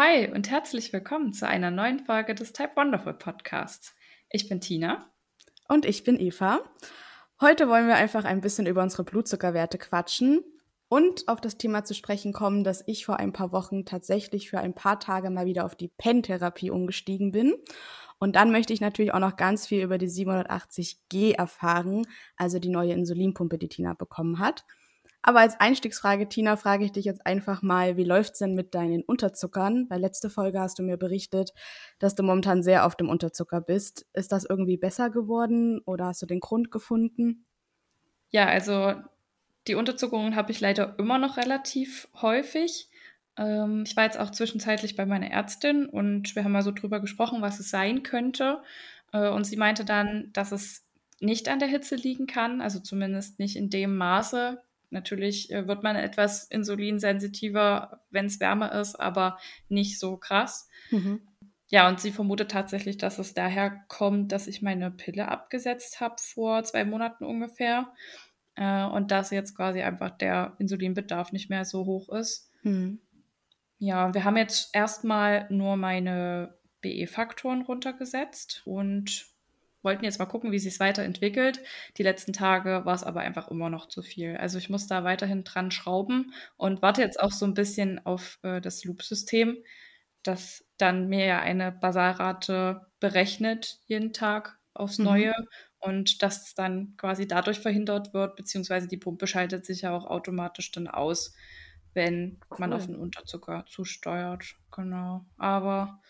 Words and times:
Hi 0.00 0.30
und 0.32 0.48
herzlich 0.48 0.92
willkommen 0.92 1.32
zu 1.32 1.48
einer 1.48 1.72
neuen 1.72 1.98
Folge 1.98 2.32
des 2.32 2.52
Type 2.52 2.76
Wonderful 2.76 3.14
Podcasts. 3.14 3.96
Ich 4.30 4.48
bin 4.48 4.60
Tina. 4.60 5.10
Und 5.66 5.84
ich 5.84 6.04
bin 6.04 6.20
Eva. 6.20 6.60
Heute 7.40 7.68
wollen 7.68 7.88
wir 7.88 7.96
einfach 7.96 8.24
ein 8.24 8.40
bisschen 8.40 8.66
über 8.66 8.80
unsere 8.80 9.02
Blutzuckerwerte 9.02 9.76
quatschen 9.76 10.44
und 10.86 11.26
auf 11.26 11.40
das 11.40 11.58
Thema 11.58 11.82
zu 11.82 11.94
sprechen 11.94 12.32
kommen, 12.32 12.62
dass 12.62 12.84
ich 12.86 13.06
vor 13.06 13.18
ein 13.18 13.32
paar 13.32 13.50
Wochen 13.50 13.86
tatsächlich 13.86 14.50
für 14.50 14.60
ein 14.60 14.72
paar 14.72 15.00
Tage 15.00 15.30
mal 15.30 15.46
wieder 15.46 15.64
auf 15.64 15.74
die 15.74 15.88
Pen-Therapie 15.88 16.70
umgestiegen 16.70 17.32
bin. 17.32 17.56
Und 18.20 18.36
dann 18.36 18.52
möchte 18.52 18.72
ich 18.72 18.80
natürlich 18.80 19.14
auch 19.14 19.18
noch 19.18 19.34
ganz 19.34 19.66
viel 19.66 19.82
über 19.82 19.98
die 19.98 20.06
780G 20.08 21.34
erfahren, 21.34 22.06
also 22.36 22.60
die 22.60 22.70
neue 22.70 22.92
Insulinpumpe, 22.92 23.58
die 23.58 23.68
Tina 23.68 23.94
bekommen 23.94 24.38
hat. 24.38 24.64
Aber 25.22 25.40
als 25.40 25.58
Einstiegsfrage, 25.58 26.28
Tina, 26.28 26.56
frage 26.56 26.84
ich 26.84 26.92
dich 26.92 27.04
jetzt 27.04 27.26
einfach 27.26 27.60
mal, 27.60 27.96
wie 27.96 28.04
läuft's 28.04 28.38
denn 28.38 28.54
mit 28.54 28.74
deinen 28.74 29.02
Unterzuckern? 29.02 29.86
Weil 29.88 30.00
letzte 30.00 30.30
Folge 30.30 30.60
hast 30.60 30.78
du 30.78 30.82
mir 30.82 30.96
berichtet, 30.96 31.52
dass 31.98 32.14
du 32.14 32.22
momentan 32.22 32.62
sehr 32.62 32.86
auf 32.86 32.94
dem 32.94 33.08
Unterzucker 33.08 33.60
bist. 33.60 34.06
Ist 34.12 34.32
das 34.32 34.44
irgendwie 34.44 34.76
besser 34.76 35.10
geworden 35.10 35.80
oder 35.84 36.06
hast 36.06 36.22
du 36.22 36.26
den 36.26 36.40
Grund 36.40 36.70
gefunden? 36.70 37.46
Ja, 38.30 38.46
also 38.46 38.94
die 39.66 39.74
Unterzuckerung 39.74 40.36
habe 40.36 40.52
ich 40.52 40.60
leider 40.60 40.98
immer 40.98 41.18
noch 41.18 41.36
relativ 41.36 42.08
häufig. 42.20 42.88
Ähm, 43.36 43.84
ich 43.86 43.96
war 43.96 44.04
jetzt 44.04 44.18
auch 44.18 44.30
zwischenzeitlich 44.30 44.96
bei 44.96 45.04
meiner 45.04 45.30
Ärztin 45.30 45.86
und 45.86 46.36
wir 46.36 46.44
haben 46.44 46.52
mal 46.52 46.62
so 46.62 46.72
drüber 46.72 47.00
gesprochen, 47.00 47.42
was 47.42 47.60
es 47.60 47.70
sein 47.70 48.02
könnte. 48.02 48.62
Äh, 49.12 49.28
und 49.28 49.44
sie 49.44 49.56
meinte 49.56 49.84
dann, 49.84 50.30
dass 50.32 50.52
es 50.52 50.86
nicht 51.20 51.48
an 51.48 51.58
der 51.58 51.68
Hitze 51.68 51.96
liegen 51.96 52.26
kann, 52.26 52.60
also 52.60 52.78
zumindest 52.80 53.38
nicht 53.38 53.56
in 53.56 53.70
dem 53.70 53.96
Maße. 53.96 54.62
Natürlich 54.90 55.50
äh, 55.50 55.66
wird 55.66 55.82
man 55.82 55.96
etwas 55.96 56.44
insulinsensitiver, 56.44 58.00
wenn 58.10 58.26
es 58.26 58.40
wärmer 58.40 58.72
ist, 58.72 58.98
aber 58.98 59.38
nicht 59.68 59.98
so 59.98 60.16
krass. 60.16 60.68
Mhm. 60.90 61.20
Ja, 61.70 61.86
und 61.88 62.00
sie 62.00 62.12
vermutet 62.12 62.50
tatsächlich, 62.50 62.96
dass 62.96 63.18
es 63.18 63.34
daher 63.34 63.84
kommt, 63.88 64.32
dass 64.32 64.46
ich 64.46 64.62
meine 64.62 64.90
Pille 64.90 65.28
abgesetzt 65.28 66.00
habe 66.00 66.16
vor 66.18 66.64
zwei 66.64 66.84
Monaten 66.84 67.24
ungefähr 67.24 67.92
äh, 68.54 68.84
und 68.84 69.10
dass 69.10 69.30
jetzt 69.30 69.54
quasi 69.54 69.82
einfach 69.82 70.10
der 70.10 70.56
Insulinbedarf 70.58 71.32
nicht 71.32 71.50
mehr 71.50 71.66
so 71.66 71.84
hoch 71.84 72.08
ist. 72.08 72.50
Mhm. 72.62 73.00
Ja, 73.78 74.12
wir 74.14 74.24
haben 74.24 74.36
jetzt 74.36 74.74
erstmal 74.74 75.46
nur 75.50 75.76
meine 75.76 76.58
BE-Faktoren 76.80 77.62
runtergesetzt 77.62 78.62
und 78.64 79.26
wollten 79.88 80.04
jetzt 80.04 80.18
mal 80.18 80.26
gucken, 80.26 80.52
wie 80.52 80.58
sich 80.58 80.74
es 80.74 80.80
weiterentwickelt. 80.80 81.60
Die 81.96 82.02
letzten 82.02 82.34
Tage 82.34 82.82
war 82.84 82.94
es 82.94 83.04
aber 83.04 83.20
einfach 83.20 83.48
immer 83.48 83.70
noch 83.70 83.88
zu 83.88 84.02
viel. 84.02 84.36
Also 84.36 84.58
ich 84.58 84.68
muss 84.68 84.86
da 84.86 85.02
weiterhin 85.02 85.44
dran 85.44 85.70
schrauben 85.70 86.34
und 86.58 86.82
warte 86.82 87.00
jetzt 87.00 87.18
auch 87.18 87.32
so 87.32 87.46
ein 87.46 87.54
bisschen 87.54 88.04
auf 88.04 88.38
äh, 88.42 88.60
das 88.60 88.84
Loop-System, 88.84 89.56
das 90.22 90.66
dann 90.76 91.08
mir 91.08 91.24
ja 91.24 91.40
eine 91.40 91.72
Basalrate 91.72 92.86
berechnet 93.00 93.78
jeden 93.86 94.12
Tag 94.12 94.58
aufs 94.74 94.98
mhm. 94.98 95.04
Neue 95.06 95.34
mhm. 95.38 95.46
und 95.78 96.22
das 96.22 96.54
dann 96.54 96.94
quasi 96.98 97.26
dadurch 97.26 97.60
verhindert 97.60 98.12
wird, 98.12 98.36
beziehungsweise 98.36 98.88
die 98.88 98.98
Pumpe 98.98 99.26
schaltet 99.26 99.64
sich 99.64 99.82
ja 99.82 99.96
auch 99.96 100.04
automatisch 100.04 100.70
dann 100.70 100.86
aus 100.86 101.34
wenn 101.94 102.38
cool. 102.50 102.58
man 102.60 102.72
auf 102.72 102.86
den 102.86 102.94
Unterzucker 102.94 103.64
zusteuert. 103.66 104.44
Genau. 104.70 105.24
Aber 105.36 106.00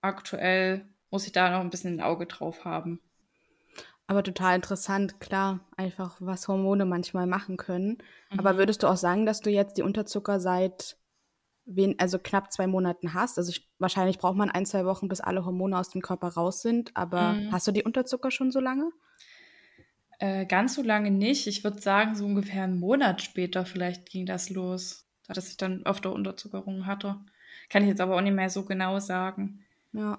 aktuell 0.00 0.88
muss 1.10 1.26
ich 1.26 1.32
da 1.32 1.50
noch 1.50 1.60
ein 1.60 1.70
bisschen 1.70 1.96
ein 1.96 2.02
Auge 2.02 2.26
drauf 2.26 2.64
haben. 2.64 3.00
Aber 4.06 4.22
total 4.22 4.56
interessant, 4.56 5.20
klar, 5.20 5.60
einfach 5.76 6.16
was 6.20 6.46
Hormone 6.46 6.84
manchmal 6.84 7.26
machen 7.26 7.56
können. 7.56 7.98
Mhm. 8.30 8.38
Aber 8.38 8.56
würdest 8.56 8.82
du 8.82 8.86
auch 8.86 8.96
sagen, 8.96 9.26
dass 9.26 9.40
du 9.40 9.50
jetzt 9.50 9.78
die 9.78 9.82
Unterzucker 9.82 10.38
seit 10.38 10.96
wen, 11.64 11.98
also 11.98 12.18
knapp 12.18 12.52
zwei 12.52 12.66
Monaten 12.68 13.14
hast? 13.14 13.38
Also 13.38 13.50
ich, 13.50 13.68
wahrscheinlich 13.78 14.18
braucht 14.18 14.36
man 14.36 14.50
ein, 14.50 14.66
zwei 14.66 14.84
Wochen, 14.84 15.08
bis 15.08 15.20
alle 15.20 15.44
Hormone 15.44 15.76
aus 15.76 15.90
dem 15.90 16.02
Körper 16.02 16.28
raus 16.28 16.62
sind. 16.62 16.96
Aber 16.96 17.32
mhm. 17.32 17.52
hast 17.52 17.66
du 17.66 17.72
die 17.72 17.82
Unterzucker 17.82 18.30
schon 18.30 18.52
so 18.52 18.60
lange? 18.60 18.90
Äh, 20.20 20.46
ganz 20.46 20.74
so 20.74 20.82
lange 20.82 21.10
nicht. 21.10 21.46
Ich 21.46 21.64
würde 21.64 21.80
sagen, 21.80 22.14
so 22.14 22.24
ungefähr 22.24 22.62
einen 22.62 22.78
Monat 22.78 23.22
später 23.22 23.66
vielleicht 23.66 24.08
ging 24.08 24.24
das 24.24 24.50
los 24.50 25.06
dass 25.34 25.48
ich 25.48 25.56
dann 25.56 25.84
öfter 25.84 26.12
Unterzuckerung 26.12 26.86
hatte. 26.86 27.16
Kann 27.68 27.82
ich 27.82 27.88
jetzt 27.88 28.00
aber 28.00 28.16
auch 28.16 28.20
nicht 28.20 28.34
mehr 28.34 28.50
so 28.50 28.64
genau 28.64 28.98
sagen. 28.98 29.64
Ja. 29.92 30.18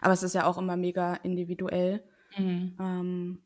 Aber 0.00 0.12
es 0.12 0.22
ist 0.22 0.34
ja 0.34 0.46
auch 0.46 0.58
immer 0.58 0.76
mega 0.76 1.14
individuell. 1.14 2.02
Mhm. 2.36 2.76
Ähm, 2.80 3.42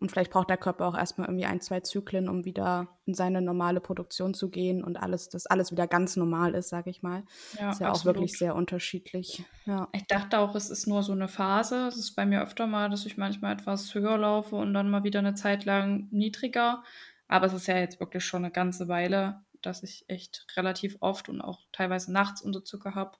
und 0.00 0.10
vielleicht 0.12 0.30
braucht 0.30 0.48
der 0.48 0.56
Körper 0.56 0.86
auch 0.86 0.96
erstmal 0.96 1.26
irgendwie 1.26 1.46
ein, 1.46 1.60
zwei 1.60 1.80
Zyklen, 1.80 2.28
um 2.28 2.44
wieder 2.44 3.00
in 3.04 3.14
seine 3.14 3.42
normale 3.42 3.80
Produktion 3.80 4.32
zu 4.32 4.48
gehen 4.48 4.84
und 4.84 4.96
alles, 4.96 5.28
dass 5.28 5.46
alles 5.46 5.72
wieder 5.72 5.88
ganz 5.88 6.14
normal 6.14 6.54
ist, 6.54 6.68
sage 6.68 6.90
ich 6.90 7.02
mal. 7.02 7.24
Ja, 7.58 7.70
ist 7.70 7.80
ja 7.80 7.88
absolut. 7.88 7.90
auch 7.90 8.04
wirklich 8.04 8.38
sehr 8.38 8.54
unterschiedlich. 8.54 9.44
Ja. 9.66 9.88
Ich 9.92 10.06
dachte 10.06 10.38
auch, 10.38 10.54
es 10.54 10.70
ist 10.70 10.86
nur 10.86 11.02
so 11.02 11.12
eine 11.12 11.26
Phase. 11.26 11.88
Es 11.88 11.96
ist 11.96 12.14
bei 12.14 12.26
mir 12.26 12.42
öfter 12.42 12.66
mal, 12.66 12.90
dass 12.90 13.06
ich 13.06 13.16
manchmal 13.16 13.54
etwas 13.54 13.92
höher 13.94 14.18
laufe 14.18 14.54
und 14.56 14.72
dann 14.72 14.90
mal 14.90 15.02
wieder 15.02 15.18
eine 15.18 15.34
Zeit 15.34 15.64
lang 15.64 16.06
niedriger. 16.10 16.84
Aber 17.26 17.46
es 17.46 17.52
ist 17.52 17.66
ja 17.66 17.76
jetzt 17.76 17.98
wirklich 17.98 18.24
schon 18.24 18.44
eine 18.44 18.52
ganze 18.52 18.86
Weile, 18.86 19.42
dass 19.62 19.82
ich 19.82 20.04
echt 20.06 20.46
relativ 20.56 20.96
oft 21.00 21.28
und 21.28 21.40
auch 21.40 21.66
teilweise 21.72 22.12
nachts 22.12 22.40
Unterzucker 22.40 22.94
habe. 22.94 23.18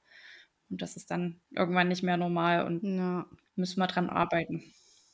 Und 0.71 0.81
das 0.81 0.97
ist 0.97 1.11
dann 1.11 1.41
irgendwann 1.51 1.89
nicht 1.89 2.05
mehr 2.05 2.17
normal 2.17 2.67
und 2.67 2.85
ja. 2.85 3.27
müssen 3.57 3.81
wir 3.81 3.87
dran 3.89 4.11
arbeiten. 4.11 4.63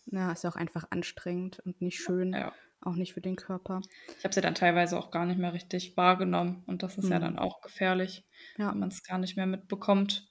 Ja, 0.06 0.32
ist 0.32 0.44
ja 0.44 0.50
auch 0.50 0.56
einfach 0.56 0.86
anstrengend 0.90 1.60
und 1.60 1.80
nicht 1.80 1.98
schön. 1.98 2.32
Ja. 2.32 2.52
Auch 2.80 2.96
nicht 2.96 3.14
für 3.14 3.22
den 3.22 3.36
Körper. 3.36 3.80
Ich 4.18 4.24
habe 4.24 4.34
sie 4.34 4.42
dann 4.42 4.54
teilweise 4.54 4.98
auch 4.98 5.10
gar 5.10 5.24
nicht 5.24 5.38
mehr 5.38 5.54
richtig 5.54 5.96
wahrgenommen. 5.96 6.62
Und 6.66 6.82
das 6.82 6.98
ist 6.98 7.04
hm. 7.04 7.12
ja 7.12 7.18
dann 7.18 7.38
auch 7.38 7.62
gefährlich, 7.62 8.26
ja. 8.58 8.70
wenn 8.70 8.80
man 8.80 8.90
es 8.90 9.02
gar 9.02 9.18
nicht 9.18 9.36
mehr 9.36 9.46
mitbekommt. 9.46 10.28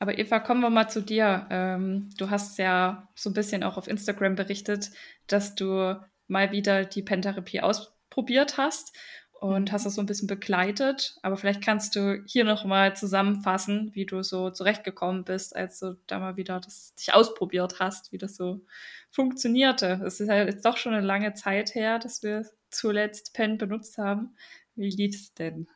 Aber 0.00 0.18
Eva, 0.18 0.40
kommen 0.40 0.60
wir 0.60 0.70
mal 0.70 0.88
zu 0.88 1.00
dir. 1.00 1.46
Ähm, 1.50 2.10
du 2.18 2.28
hast 2.30 2.58
ja 2.58 3.08
so 3.14 3.30
ein 3.30 3.34
bisschen 3.34 3.62
auch 3.62 3.76
auf 3.76 3.86
Instagram 3.86 4.34
berichtet, 4.34 4.90
dass 5.28 5.54
du 5.54 5.96
mal 6.26 6.50
wieder 6.50 6.84
die 6.84 7.02
Pentherapie 7.02 7.60
ausprobiert 7.60 8.58
hast 8.58 8.96
und 9.44 9.72
hast 9.72 9.84
das 9.84 9.96
so 9.96 10.00
ein 10.00 10.06
bisschen 10.06 10.26
begleitet. 10.26 11.18
Aber 11.20 11.36
vielleicht 11.36 11.62
kannst 11.62 11.96
du 11.96 12.22
hier 12.24 12.44
nochmal 12.44 12.96
zusammenfassen, 12.96 13.90
wie 13.92 14.06
du 14.06 14.22
so 14.22 14.48
zurechtgekommen 14.48 15.22
bist, 15.24 15.54
als 15.54 15.80
du 15.80 15.98
da 16.06 16.18
mal 16.18 16.38
wieder 16.38 16.60
das, 16.60 16.94
dich 16.94 17.12
ausprobiert 17.12 17.78
hast, 17.78 18.10
wie 18.10 18.16
das 18.16 18.36
so 18.36 18.62
funktionierte. 19.10 20.00
Es 20.02 20.18
ist 20.18 20.28
ja 20.28 20.44
jetzt 20.44 20.64
doch 20.64 20.78
schon 20.78 20.94
eine 20.94 21.04
lange 21.06 21.34
Zeit 21.34 21.74
her, 21.74 21.98
dass 21.98 22.22
wir 22.22 22.46
zuletzt 22.70 23.34
Pen 23.34 23.58
benutzt 23.58 23.98
haben. 23.98 24.34
Wie 24.76 24.88
lief 24.88 25.14
es 25.14 25.34
denn? 25.34 25.68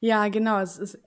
Ja, 0.00 0.28
genau. 0.28 0.60
Es 0.60 0.76
ist 0.76 0.98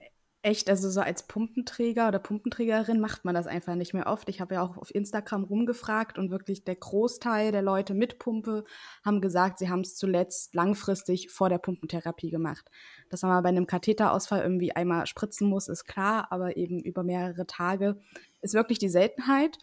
echt, 0.44 0.70
also 0.70 0.90
so 0.90 1.00
als 1.00 1.24
Pumpenträger 1.24 2.10
oder 2.10 2.20
Pumpenträgerin 2.20 3.00
macht 3.00 3.24
man 3.24 3.34
das 3.34 3.48
einfach 3.48 3.76
nicht 3.76 3.94
mehr 3.94 4.08
oft. 4.08 4.28
Ich 4.28 4.42
habe 4.42 4.56
ja 4.56 4.62
auch 4.62 4.78
auf 4.78 4.94
Instagram 4.94 5.46
rumgefragt 5.46 6.20
und 6.20 6.32
wirklich 6.32 6.66
der 6.66 6.76
Großteil 6.76 7.54
der 7.54 7.62
Leute 7.62 7.94
mit 7.94 8.20
Pumpe 8.20 8.66
haben 9.06 9.22
gesagt, 9.22 9.58
sie 9.58 9.70
haben 9.70 9.80
es 9.80 9.96
zuletzt 9.96 10.54
langfristig 10.54 11.32
vor 11.32 11.48
der 11.48 11.60
Pumpentherapie 11.60 12.30
gemacht. 12.30 12.70
Dass 13.10 13.22
man 13.22 13.32
mal 13.32 13.42
bei 13.42 13.50
einem 13.50 13.68
Katheterausfall 13.68 14.42
irgendwie 14.42 14.76
einmal 14.76 15.08
spritzen 15.08 15.48
muss, 15.48 15.70
ist 15.70 15.86
klar, 15.86 16.28
aber 16.30 16.58
eben 16.58 16.82
über 16.82 17.04
mehrere 17.04 17.48
Tage 17.48 17.98
ist 18.42 18.54
wirklich 18.54 18.80
die 18.80 18.90
Seltenheit. 18.90 19.58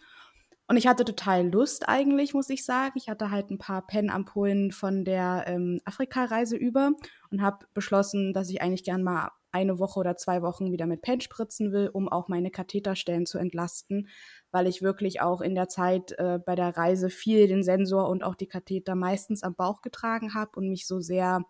Und 0.67 0.77
ich 0.77 0.87
hatte 0.87 1.05
total 1.05 1.47
Lust 1.47 1.87
eigentlich, 1.89 2.33
muss 2.33 2.49
ich 2.49 2.65
sagen. 2.65 2.93
Ich 2.95 3.07
hatte 3.07 3.29
halt 3.29 3.51
ein 3.51 3.57
paar 3.59 3.85
Pen-Ampullen 3.85 4.71
von 4.71 5.05
der 5.05 5.43
ähm, 5.45 5.79
Afrika-Reise 5.85 6.55
über 6.55 6.93
und 7.29 7.41
habe 7.41 7.67
beschlossen, 7.73 8.33
dass 8.33 8.49
ich 8.49 8.61
eigentlich 8.61 8.83
gern 8.83 9.03
mal 9.03 9.31
eine 9.51 9.79
Woche 9.79 9.99
oder 9.99 10.15
zwei 10.17 10.41
Wochen 10.41 10.71
wieder 10.71 10.85
mit 10.85 11.01
Pen 11.01 11.21
spritzen 11.21 11.71
will, 11.71 11.89
um 11.91 12.07
auch 12.07 12.27
meine 12.27 12.51
Katheterstellen 12.51 13.25
zu 13.25 13.37
entlasten, 13.37 14.07
weil 14.51 14.67
ich 14.67 14.81
wirklich 14.81 15.21
auch 15.21 15.41
in 15.41 15.55
der 15.55 15.67
Zeit 15.67 16.13
äh, 16.17 16.39
bei 16.45 16.55
der 16.55 16.75
Reise 16.77 17.09
viel 17.09 17.47
den 17.47 17.63
Sensor 17.63 18.09
und 18.09 18.23
auch 18.23 18.35
die 18.35 18.47
Katheter 18.47 18.95
meistens 18.95 19.43
am 19.43 19.55
Bauch 19.55 19.81
getragen 19.81 20.33
habe 20.33 20.51
und 20.55 20.69
mich 20.69 20.87
so 20.87 20.99
sehr 20.99 21.45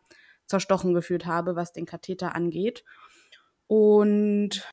zerstochen 0.45 0.93
gefühlt 0.93 1.25
habe, 1.25 1.55
was 1.55 1.71
den 1.71 1.85
Katheter 1.85 2.35
angeht. 2.35 2.83
Und 3.67 4.69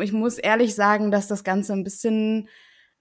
ich 0.00 0.12
muss 0.12 0.38
ehrlich 0.38 0.74
sagen, 0.74 1.10
dass 1.10 1.28
das 1.28 1.44
Ganze 1.44 1.72
ein 1.72 1.84
bisschen 1.84 2.48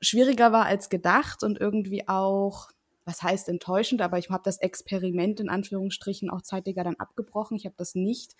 schwieriger 0.02 0.52
war 0.52 0.66
als 0.66 0.90
gedacht 0.90 1.44
und 1.44 1.60
irgendwie 1.60 2.08
auch 2.08 2.70
was 3.06 3.24
heißt 3.24 3.50
enttäuschend, 3.50 4.02
aber 4.02 4.18
ich 4.18 4.30
habe 4.30 4.44
das 4.44 4.58
Experiment 4.58 5.40
in 5.40 5.50
Anführungsstrichen 5.50 6.30
auch 6.30 6.42
zeitiger 6.42 6.84
dann 6.84 6.96
abgebrochen. 6.98 7.58
Ich 7.58 7.66
habe 7.66 7.76
das 7.78 7.96
nicht 7.96 8.36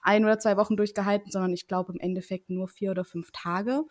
ein 0.00 0.24
oder 0.24 0.38
zwei 0.38 0.56
Wochen 0.56 0.76
durchgehalten, 0.76 1.30
sondern 1.30 1.52
ich 1.52 1.66
glaube 1.66 1.92
im 1.92 2.00
Endeffekt 2.00 2.50
nur 2.50 2.68
vier 2.68 2.90
oder 2.90 3.04
fünf 3.04 3.30
Tage. 3.32 3.84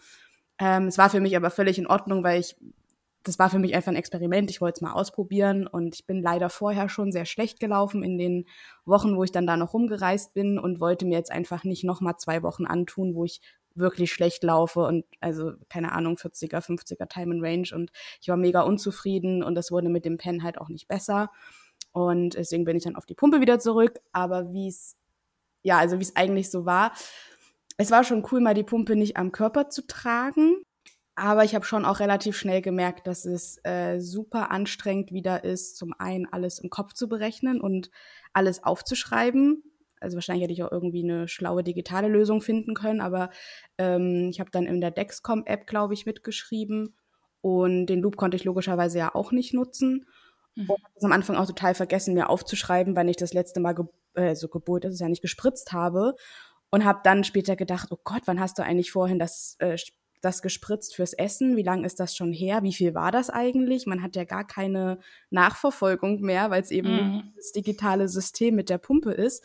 Ähm, 0.59 0.87
es 0.87 0.97
war 0.97 1.09
für 1.09 1.19
mich 1.19 1.35
aber 1.35 1.49
völlig 1.49 1.77
in 1.77 1.87
Ordnung, 1.87 2.23
weil 2.23 2.39
ich, 2.39 2.55
das 3.23 3.39
war 3.39 3.49
für 3.49 3.59
mich 3.59 3.75
einfach 3.75 3.91
ein 3.91 3.97
Experiment. 3.97 4.49
Ich 4.49 4.61
wollte 4.61 4.77
es 4.77 4.81
mal 4.81 4.93
ausprobieren 4.93 5.67
und 5.67 5.95
ich 5.95 6.05
bin 6.05 6.21
leider 6.21 6.49
vorher 6.49 6.89
schon 6.89 7.11
sehr 7.11 7.25
schlecht 7.25 7.59
gelaufen 7.59 8.03
in 8.03 8.17
den 8.17 8.45
Wochen, 8.85 9.15
wo 9.15 9.23
ich 9.23 9.31
dann 9.31 9.47
da 9.47 9.57
noch 9.57 9.73
rumgereist 9.73 10.33
bin 10.33 10.59
und 10.59 10.79
wollte 10.79 11.05
mir 11.05 11.17
jetzt 11.17 11.31
einfach 11.31 11.63
nicht 11.63 11.83
nochmal 11.83 12.17
zwei 12.17 12.43
Wochen 12.43 12.65
antun, 12.65 13.15
wo 13.15 13.25
ich 13.25 13.41
wirklich 13.75 14.11
schlecht 14.11 14.43
laufe 14.43 14.81
und 14.81 15.05
also 15.19 15.53
keine 15.69 15.91
Ahnung 15.91 16.15
40er, 16.15 16.61
50er 16.61 17.07
Time 17.07 17.35
in 17.35 17.43
Range 17.43 17.67
und 17.73 17.91
ich 18.21 18.27
war 18.27 18.37
mega 18.37 18.61
unzufrieden 18.61 19.43
und 19.43 19.55
das 19.55 19.71
wurde 19.71 19.89
mit 19.89 20.05
dem 20.05 20.17
Pen 20.17 20.43
halt 20.43 20.59
auch 20.59 20.69
nicht 20.69 20.87
besser 20.87 21.31
und 21.91 22.35
deswegen 22.35 22.65
bin 22.65 22.77
ich 22.77 22.83
dann 22.83 22.95
auf 22.95 23.05
die 23.05 23.15
Pumpe 23.15 23.41
wieder 23.41 23.59
zurück, 23.59 23.99
aber 24.11 24.51
wie 24.51 24.67
es 24.67 24.97
ja, 25.63 25.77
also 25.79 25.97
wie 25.99 26.03
es 26.03 26.15
eigentlich 26.15 26.51
so 26.51 26.65
war. 26.65 26.93
es 27.77 27.91
war 27.91 28.03
schon 28.03 28.25
cool, 28.31 28.41
mal 28.41 28.53
die 28.53 28.63
Pumpe 28.63 28.95
nicht 28.95 29.17
am 29.17 29.31
Körper 29.31 29.69
zu 29.69 29.87
tragen. 29.87 30.57
Aber 31.15 31.43
ich 31.43 31.53
habe 31.55 31.65
schon 31.65 31.85
auch 31.85 31.99
relativ 31.99 32.35
schnell 32.37 32.61
gemerkt, 32.61 33.07
dass 33.07 33.25
es 33.25 33.59
äh, 33.63 33.99
super 33.99 34.51
anstrengend 34.51 35.11
wieder 35.11 35.43
ist, 35.43 35.77
zum 35.77 35.93
einen 35.97 36.25
alles 36.31 36.59
im 36.59 36.69
Kopf 36.71 36.93
zu 36.93 37.07
berechnen 37.07 37.61
und 37.61 37.91
alles 38.33 38.63
aufzuschreiben. 38.63 39.63
Also 40.03 40.15
wahrscheinlich 40.15 40.43
hätte 40.43 40.53
ich 40.53 40.63
auch 40.63 40.71
irgendwie 40.71 41.03
eine 41.03 41.27
schlaue 41.27 41.63
digitale 41.63 42.07
Lösung 42.07 42.41
finden 42.41 42.73
können, 42.73 43.01
aber 43.01 43.29
ähm, 43.77 44.29
ich 44.29 44.39
habe 44.39 44.51
dann 44.51 44.65
in 44.65 44.81
der 44.81 44.91
Dexcom-App, 44.91 45.65
glaube 45.67 45.93
ich, 45.93 46.05
mitgeschrieben 46.05 46.95
und 47.41 47.87
den 47.87 48.01
Loop 48.01 48.15
konnte 48.15 48.37
ich 48.37 48.43
logischerweise 48.43 48.99
ja 48.99 49.15
auch 49.15 49.31
nicht 49.31 49.53
nutzen. 49.53 50.05
Mhm. 50.55 50.69
Und 50.69 50.83
habe 50.83 50.93
es 50.95 51.03
am 51.03 51.11
Anfang 51.11 51.35
auch 51.35 51.47
total 51.47 51.73
vergessen, 51.73 52.13
mir 52.13 52.29
aufzuschreiben, 52.29 52.95
wann 52.95 53.09
ich 53.09 53.17
das 53.17 53.33
letzte 53.33 53.59
Mal, 53.59 53.73
ge 53.73 53.85
äh, 54.13 54.35
so 54.35 54.47
Geburt 54.47 54.85
ist 54.85 54.93
es 54.93 54.99
ja 54.99 55.09
nicht, 55.09 55.21
gespritzt 55.21 55.73
habe. 55.73 56.15
Und 56.69 56.85
habe 56.85 57.01
dann 57.03 57.23
später 57.23 57.55
gedacht, 57.55 57.89
oh 57.91 57.97
Gott, 58.03 58.23
wann 58.25 58.39
hast 58.39 58.57
du 58.57 58.63
eigentlich 58.63 58.91
vorhin 58.91 59.19
das 59.19 59.57
äh, 59.59 59.77
das 60.23 60.41
gespritzt 60.41 60.95
fürs 60.95 61.13
Essen? 61.13 61.57
Wie 61.57 61.63
lange 61.63 61.85
ist 61.85 61.99
das 61.99 62.15
schon 62.15 62.31
her? 62.31 62.63
Wie 62.63 62.73
viel 62.73 62.95
war 62.95 63.11
das 63.11 63.29
eigentlich? 63.29 63.85
Man 63.85 64.01
hat 64.01 64.15
ja 64.15 64.23
gar 64.23 64.47
keine 64.47 64.99
Nachverfolgung 65.29 66.21
mehr, 66.21 66.49
weil 66.49 66.61
es 66.61 66.71
eben 66.71 66.91
mhm. 66.91 67.33
das 67.35 67.51
digitale 67.51 68.07
System 68.07 68.55
mit 68.55 68.69
der 68.69 68.77
Pumpe 68.77 69.11
ist. 69.11 69.43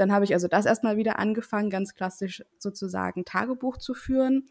Dann 0.00 0.12
habe 0.12 0.24
ich 0.24 0.32
also 0.32 0.48
das 0.48 0.64
erstmal 0.64 0.96
wieder 0.96 1.18
angefangen, 1.18 1.68
ganz 1.68 1.94
klassisch 1.94 2.42
sozusagen 2.56 3.26
Tagebuch 3.26 3.76
zu 3.76 3.92
führen. 3.92 4.48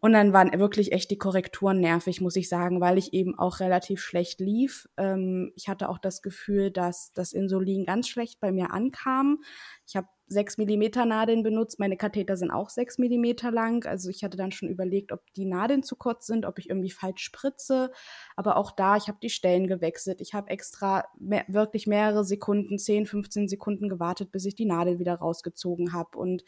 Und 0.00 0.12
dann 0.12 0.32
waren 0.32 0.56
wirklich 0.58 0.92
echt 0.92 1.10
die 1.10 1.18
Korrekturen 1.18 1.80
nervig, 1.80 2.20
muss 2.20 2.36
ich 2.36 2.48
sagen, 2.48 2.80
weil 2.80 2.98
ich 2.98 3.12
eben 3.12 3.36
auch 3.36 3.58
relativ 3.58 4.00
schlecht 4.00 4.38
lief. 4.38 4.88
Ähm, 4.96 5.52
ich 5.56 5.68
hatte 5.68 5.88
auch 5.88 5.98
das 5.98 6.22
Gefühl, 6.22 6.70
dass 6.70 7.12
das 7.14 7.32
Insulin 7.32 7.84
ganz 7.84 8.08
schlecht 8.08 8.38
bei 8.40 8.52
mir 8.52 8.72
ankam. 8.72 9.42
Ich 9.86 9.96
habe 9.96 10.06
6 10.28 10.58
Millimeter 10.58 11.04
Nadeln 11.04 11.42
benutzt. 11.42 11.80
Meine 11.80 11.96
Katheter 11.96 12.36
sind 12.36 12.50
auch 12.50 12.68
6 12.68 12.98
Millimeter 12.98 13.50
lang. 13.50 13.86
Also 13.86 14.10
ich 14.10 14.22
hatte 14.22 14.36
dann 14.36 14.52
schon 14.52 14.68
überlegt, 14.68 15.10
ob 15.10 15.20
die 15.34 15.46
Nadeln 15.46 15.82
zu 15.82 15.96
kurz 15.96 16.26
sind, 16.26 16.46
ob 16.46 16.58
ich 16.58 16.68
irgendwie 16.68 16.90
falsch 16.90 17.22
spritze. 17.22 17.90
Aber 18.36 18.56
auch 18.56 18.70
da, 18.72 18.96
ich 18.96 19.08
habe 19.08 19.18
die 19.20 19.30
Stellen 19.30 19.66
gewechselt. 19.66 20.20
Ich 20.20 20.34
habe 20.34 20.50
extra 20.50 21.04
mehr, 21.18 21.44
wirklich 21.48 21.86
mehrere 21.86 22.24
Sekunden, 22.24 22.78
10, 22.78 23.06
15 23.06 23.48
Sekunden 23.48 23.88
gewartet, 23.88 24.30
bis 24.30 24.44
ich 24.44 24.54
die 24.54 24.66
Nadel 24.66 24.98
wieder 24.98 25.14
rausgezogen 25.14 25.92
habe. 25.92 26.18
Und 26.18 26.44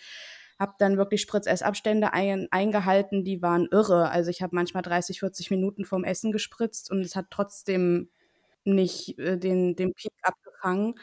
habe 0.61 0.75
dann 0.79 0.99
wirklich 0.99 1.23
Spritzessabstände 1.23 2.13
ein, 2.13 2.47
eingehalten, 2.51 3.25
die 3.25 3.41
waren 3.43 3.67
irre. 3.73 4.11
Also 4.11 4.31
ich 4.31 4.43
habe 4.43 4.55
manchmal 4.55 4.83
30, 4.83 5.21
40 5.21 5.51
Minuten 5.51 5.87
vorm 5.87 6.05
Essen 6.05 6.33
gespritzt 6.33 6.91
und 6.91 7.01
es 7.01 7.17
hat 7.17 7.27
trotzdem 7.31 8.11
nicht 8.65 9.19
äh, 9.19 9.39
den, 9.39 9.75
den 9.75 9.95
Peak 9.95 10.13
abgefangen. 10.23 10.97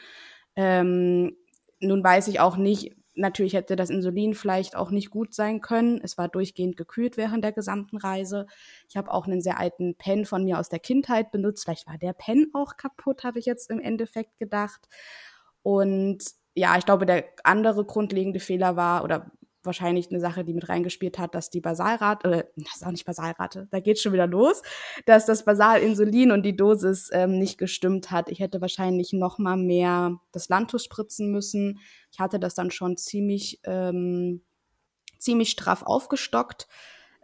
Ähm, 0.54 1.36
nun 1.80 2.04
weiß 2.04 2.28
ich 2.28 2.38
auch 2.38 2.56
nicht, 2.56 2.94
natürlich 3.16 3.54
hätte 3.54 3.74
das 3.74 3.90
Insulin 3.90 4.34
vielleicht 4.34 4.76
auch 4.76 4.90
nicht 4.90 5.10
gut 5.10 5.34
sein 5.34 5.60
können. 5.60 6.00
Es 6.02 6.16
war 6.16 6.28
durchgehend 6.28 6.76
gekühlt 6.76 7.16
während 7.16 7.42
der 7.42 7.52
gesamten 7.52 7.96
Reise. 7.96 8.46
Ich 8.88 8.96
habe 8.96 9.12
auch 9.12 9.26
einen 9.26 9.40
sehr 9.40 9.58
alten 9.58 9.96
Pen 9.96 10.24
von 10.24 10.44
mir 10.44 10.60
aus 10.60 10.68
der 10.68 10.78
Kindheit 10.78 11.32
benutzt. 11.32 11.64
Vielleicht 11.64 11.88
war 11.88 11.98
der 11.98 12.12
Pen 12.12 12.50
auch 12.54 12.76
kaputt, 12.76 13.24
habe 13.24 13.40
ich 13.40 13.46
jetzt 13.46 13.70
im 13.70 13.80
Endeffekt 13.80 14.38
gedacht. 14.38 14.88
Und 15.62 16.22
ja, 16.54 16.76
ich 16.78 16.86
glaube, 16.86 17.06
der 17.06 17.24
andere 17.44 17.84
grundlegende 17.84 18.40
Fehler 18.40 18.76
war, 18.76 19.04
oder 19.04 19.30
wahrscheinlich 19.68 20.10
eine 20.10 20.18
Sache, 20.18 20.44
die 20.44 20.52
mit 20.52 20.68
reingespielt 20.68 21.18
hat, 21.18 21.36
dass 21.36 21.50
die 21.50 21.60
Basalrate, 21.60 22.28
äh, 22.28 22.44
das 22.56 22.76
ist 22.76 22.86
auch 22.86 22.90
nicht 22.90 23.06
Basalrate, 23.06 23.68
da 23.70 23.78
geht 23.78 24.00
schon 24.00 24.12
wieder 24.12 24.26
los, 24.26 24.62
dass 25.06 25.26
das 25.26 25.44
Basalinsulin 25.44 26.32
und 26.32 26.42
die 26.42 26.56
Dosis 26.56 27.10
ähm, 27.12 27.38
nicht 27.38 27.58
gestimmt 27.58 28.10
hat. 28.10 28.28
Ich 28.30 28.40
hätte 28.40 28.60
wahrscheinlich 28.60 29.12
noch 29.12 29.38
mal 29.38 29.56
mehr 29.56 30.18
das 30.32 30.48
Lantus 30.48 30.84
spritzen 30.84 31.30
müssen. 31.30 31.78
Ich 32.10 32.18
hatte 32.18 32.40
das 32.40 32.54
dann 32.54 32.72
schon 32.72 32.96
ziemlich, 32.96 33.60
ähm, 33.64 34.42
ziemlich 35.18 35.50
straff 35.50 35.82
aufgestockt, 35.84 36.66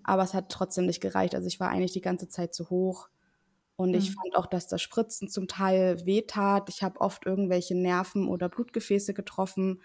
aber 0.05 0.23
es 0.23 0.35
hat 0.35 0.51
trotzdem 0.51 0.87
nicht 0.87 1.01
gereicht. 1.01 1.35
Also 1.35 1.49
ich 1.49 1.59
war 1.59 1.71
eigentlich 1.71 1.93
die 1.93 2.01
ganze 2.01 2.29
Zeit 2.29 2.55
zu 2.55 2.71
hoch. 2.71 3.09
Und 3.77 3.95
ich 3.95 4.11
mhm. 4.11 4.15
fand 4.15 4.37
auch, 4.37 4.47
dass 4.47 4.69
das 4.69 4.83
Spritzen 4.83 5.29
zum 5.29 5.49
Teil 5.49 6.07
wehtat. 6.07 6.69
Ich 6.69 6.83
habe 6.85 7.01
oft 7.01 7.27
irgendwelche 7.27 7.75
Nerven 7.75 8.29
oder 8.29 8.49
Blutgefäße 8.49 9.15
getroffen. 9.15 9.83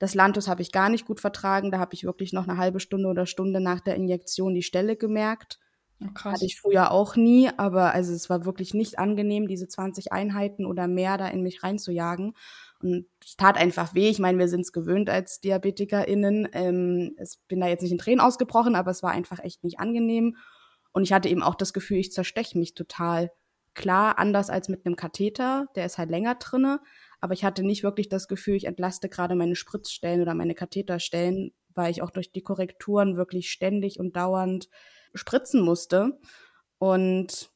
Das 0.00 0.14
Lantus 0.14 0.48
habe 0.48 0.62
ich 0.62 0.72
gar 0.72 0.88
nicht 0.88 1.06
gut 1.06 1.20
vertragen. 1.20 1.70
Da 1.70 1.78
habe 1.78 1.94
ich 1.94 2.04
wirklich 2.04 2.32
noch 2.32 2.48
eine 2.48 2.56
halbe 2.56 2.80
Stunde 2.80 3.08
oder 3.08 3.26
Stunde 3.26 3.60
nach 3.60 3.80
der 3.80 3.94
Injektion 3.94 4.54
die 4.54 4.62
Stelle 4.62 4.96
gemerkt. 4.96 5.60
Oh, 6.02 6.24
Hatte 6.24 6.46
ich 6.46 6.58
früher 6.58 6.90
auch 6.90 7.14
nie, 7.14 7.50
aber 7.58 7.92
also 7.92 8.14
es 8.14 8.30
war 8.30 8.46
wirklich 8.46 8.72
nicht 8.72 8.98
angenehm, 8.98 9.46
diese 9.46 9.68
20 9.68 10.12
Einheiten 10.12 10.64
oder 10.64 10.88
mehr 10.88 11.18
da 11.18 11.28
in 11.28 11.42
mich 11.42 11.62
reinzujagen. 11.62 12.32
Und 12.82 13.04
es 13.22 13.36
tat 13.36 13.58
einfach 13.58 13.94
weh. 13.94 14.08
Ich 14.08 14.18
meine, 14.18 14.38
wir 14.38 14.48
sind 14.48 14.62
es 14.62 14.72
gewöhnt 14.72 15.10
als 15.10 15.40
DiabetikerInnen. 15.40 16.48
Ähm, 16.52 17.16
ich 17.22 17.38
bin 17.46 17.60
da 17.60 17.68
jetzt 17.68 17.82
nicht 17.82 17.92
in 17.92 17.98
Tränen 17.98 18.20
ausgebrochen, 18.20 18.76
aber 18.76 18.90
es 18.90 19.02
war 19.02 19.10
einfach 19.10 19.38
echt 19.40 19.62
nicht 19.62 19.78
angenehm. 19.78 20.36
Und 20.92 21.02
ich 21.02 21.12
hatte 21.12 21.28
eben 21.28 21.42
auch 21.42 21.54
das 21.54 21.74
Gefühl, 21.74 21.98
ich 21.98 22.12
zersteche 22.12 22.58
mich 22.58 22.72
total. 22.72 23.30
Klar, 23.74 24.18
anders 24.18 24.48
als 24.48 24.70
mit 24.70 24.86
einem 24.86 24.96
Katheter, 24.96 25.66
der 25.76 25.84
ist 25.84 25.98
halt 25.98 26.10
länger 26.10 26.36
drinne, 26.36 26.80
aber 27.20 27.34
ich 27.34 27.44
hatte 27.44 27.62
nicht 27.62 27.82
wirklich 27.82 28.08
das 28.08 28.28
Gefühl, 28.28 28.54
ich 28.54 28.64
entlaste 28.66 29.08
gerade 29.08 29.34
meine 29.34 29.56
Spritzstellen 29.56 30.22
oder 30.22 30.34
meine 30.34 30.54
Katheterstellen, 30.54 31.52
weil 31.74 31.90
ich 31.90 32.02
auch 32.02 32.10
durch 32.10 32.32
die 32.32 32.42
Korrekturen 32.42 33.16
wirklich 33.16 33.50
ständig 33.50 34.00
und 34.00 34.16
dauernd 34.16 34.68
spritzen 35.14 35.62
musste. 35.62 36.18
Und 36.78 37.50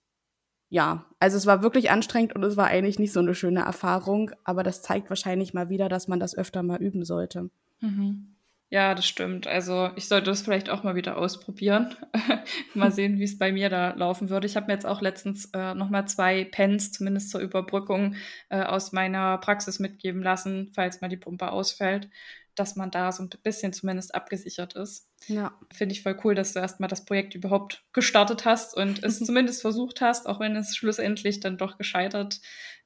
ja, 0.68 1.06
also 1.18 1.36
es 1.36 1.46
war 1.46 1.62
wirklich 1.62 1.90
anstrengend 1.90 2.34
und 2.34 2.42
es 2.42 2.56
war 2.56 2.66
eigentlich 2.66 2.98
nicht 2.98 3.12
so 3.12 3.20
eine 3.20 3.34
schöne 3.34 3.60
Erfahrung, 3.60 4.32
aber 4.44 4.62
das 4.62 4.82
zeigt 4.82 5.08
wahrscheinlich 5.08 5.54
mal 5.54 5.68
wieder, 5.68 5.88
dass 5.88 6.08
man 6.08 6.20
das 6.20 6.36
öfter 6.36 6.62
mal 6.62 6.82
üben 6.82 7.04
sollte. 7.04 7.50
Mhm. 7.80 8.33
Ja, 8.74 8.96
das 8.96 9.06
stimmt. 9.06 9.46
Also 9.46 9.90
ich 9.94 10.08
sollte 10.08 10.30
das 10.30 10.42
vielleicht 10.42 10.68
auch 10.68 10.82
mal 10.82 10.96
wieder 10.96 11.16
ausprobieren. 11.16 11.94
mal 12.74 12.90
sehen, 12.90 13.20
wie 13.20 13.22
es 13.22 13.38
bei 13.38 13.52
mir 13.52 13.68
da 13.70 13.92
laufen 13.92 14.30
würde. 14.30 14.48
Ich 14.48 14.56
habe 14.56 14.66
mir 14.66 14.72
jetzt 14.72 14.84
auch 14.84 15.00
letztens 15.00 15.48
äh, 15.54 15.74
nochmal 15.74 16.08
zwei 16.08 16.42
Pens, 16.42 16.90
zumindest 16.90 17.30
zur 17.30 17.40
Überbrückung, 17.40 18.16
äh, 18.48 18.64
aus 18.64 18.90
meiner 18.90 19.38
Praxis 19.38 19.78
mitgeben 19.78 20.24
lassen, 20.24 20.72
falls 20.74 21.00
mal 21.00 21.06
die 21.06 21.16
Pumpe 21.16 21.52
ausfällt, 21.52 22.10
dass 22.56 22.74
man 22.74 22.90
da 22.90 23.12
so 23.12 23.22
ein 23.22 23.30
bisschen 23.44 23.72
zumindest 23.72 24.12
abgesichert 24.12 24.74
ist. 24.74 25.08
Ja. 25.28 25.56
Finde 25.72 25.92
ich 25.92 26.02
voll 26.02 26.18
cool, 26.24 26.34
dass 26.34 26.54
du 26.54 26.58
erstmal 26.58 26.88
das 26.88 27.04
Projekt 27.04 27.36
überhaupt 27.36 27.84
gestartet 27.92 28.44
hast 28.44 28.76
und 28.76 29.04
es 29.04 29.20
zumindest 29.24 29.62
versucht 29.62 30.00
hast, 30.00 30.26
auch 30.26 30.40
wenn 30.40 30.56
es 30.56 30.74
schlussendlich 30.74 31.38
dann 31.38 31.58
doch 31.58 31.78
gescheitert 31.78 32.40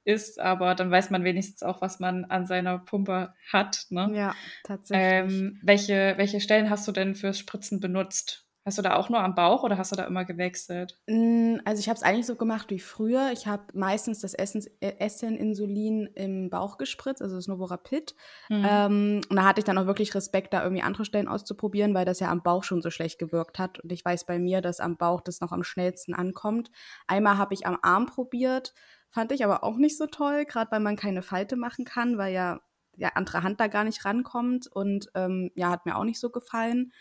ist, 0.09 0.41
aber 0.41 0.75
dann 0.75 0.91
weiß 0.91 1.11
man 1.11 1.23
wenigstens 1.23 1.63
auch, 1.63 1.83
was 1.83 2.01
man 2.01 2.25
an 2.25 2.47
seiner 2.47 2.79
Pumpe 2.79 3.35
hat. 3.53 3.85
Ne? 3.91 4.11
Ja, 4.15 4.35
tatsächlich. 4.65 5.39
Ähm, 5.39 5.61
welche, 5.63 6.15
welche 6.17 6.41
Stellen 6.41 6.71
hast 6.71 6.89
du 6.89 6.93
denn 6.93 7.15
fürs 7.15 7.39
Spritzen 7.39 7.79
benutzt? 7.79 8.49
Hast 8.69 8.77
du 8.77 8.83
da 8.83 8.97
auch 8.97 9.09
nur 9.09 9.21
am 9.21 9.35
Bauch 9.35 9.63
oder 9.63 9.79
hast 9.79 9.93
du 9.93 9.97
da 9.97 10.05
immer 10.05 10.27
gewechselt? 10.27 10.99
Mm, 11.07 11.57
also 11.65 11.81
ich 11.81 11.89
habe 11.89 11.97
es 11.97 12.03
eigentlich 12.03 12.27
so 12.27 12.37
gemacht 12.37 12.69
wie 12.69 12.81
früher. 12.81 13.31
Ich 13.33 13.47
habe 13.47 13.63
meistens 13.73 14.21
das 14.21 14.35
Essen-Insulin 14.35 16.07
im 16.15 16.51
Bauch 16.51 16.77
gespritzt, 16.77 17.23
also 17.23 17.37
das 17.37 17.49
Novorapid. 17.49 18.15
Mhm. 18.51 18.67
Ähm, 18.69 19.21
und 19.31 19.37
da 19.37 19.45
hatte 19.45 19.61
ich 19.61 19.65
dann 19.65 19.79
auch 19.79 19.87
wirklich 19.87 20.15
Respekt, 20.15 20.53
da 20.53 20.63
irgendwie 20.63 20.83
andere 20.83 21.07
Stellen 21.07 21.29
auszuprobieren, 21.29 21.95
weil 21.95 22.05
das 22.05 22.21
ja 22.21 22.31
am 22.31 22.43
Bauch 22.43 22.63
schon 22.63 22.83
so 22.83 22.91
schlecht 22.91 23.19
gewirkt 23.19 23.59
hat. 23.59 23.79
Und 23.81 23.91
ich 23.91 24.05
weiß 24.05 24.27
bei 24.27 24.39
mir, 24.39 24.61
dass 24.61 24.81
am 24.81 24.99
Bauch 24.99 25.23
das 25.23 25.41
noch 25.41 25.53
am 25.53 25.65
schnellsten 25.65 26.13
ankommt. 26.13 26.71
Einmal 27.07 27.39
habe 27.39 27.55
ich 27.55 27.67
am 27.67 27.79
Arm 27.81 28.05
probiert, 28.05 28.75
fand 29.11 29.33
ich 29.33 29.45
aber 29.45 29.65
auch 29.65 29.77
nicht 29.77 29.97
so 29.97 30.07
toll, 30.07 30.45
gerade 30.45 30.71
weil 30.71 30.81
man 30.81 30.97
keine 30.97 31.23
Falte 31.23 31.57
machen 31.57 31.85
kann, 31.85 32.19
weil 32.19 32.33
ja, 32.33 32.61
ja 32.97 33.11
andere 33.15 33.43
Hand 33.43 33.61
da 33.61 33.67
gar 33.67 33.85
nicht 33.85 34.05
rankommt. 34.05 34.67
Und 34.67 35.11
ähm, 35.15 35.51
ja, 35.55 35.71
hat 35.71 35.87
mir 35.87 35.97
auch 35.97 36.05
nicht 36.05 36.21
so 36.21 36.31
gefallen. 36.31 36.93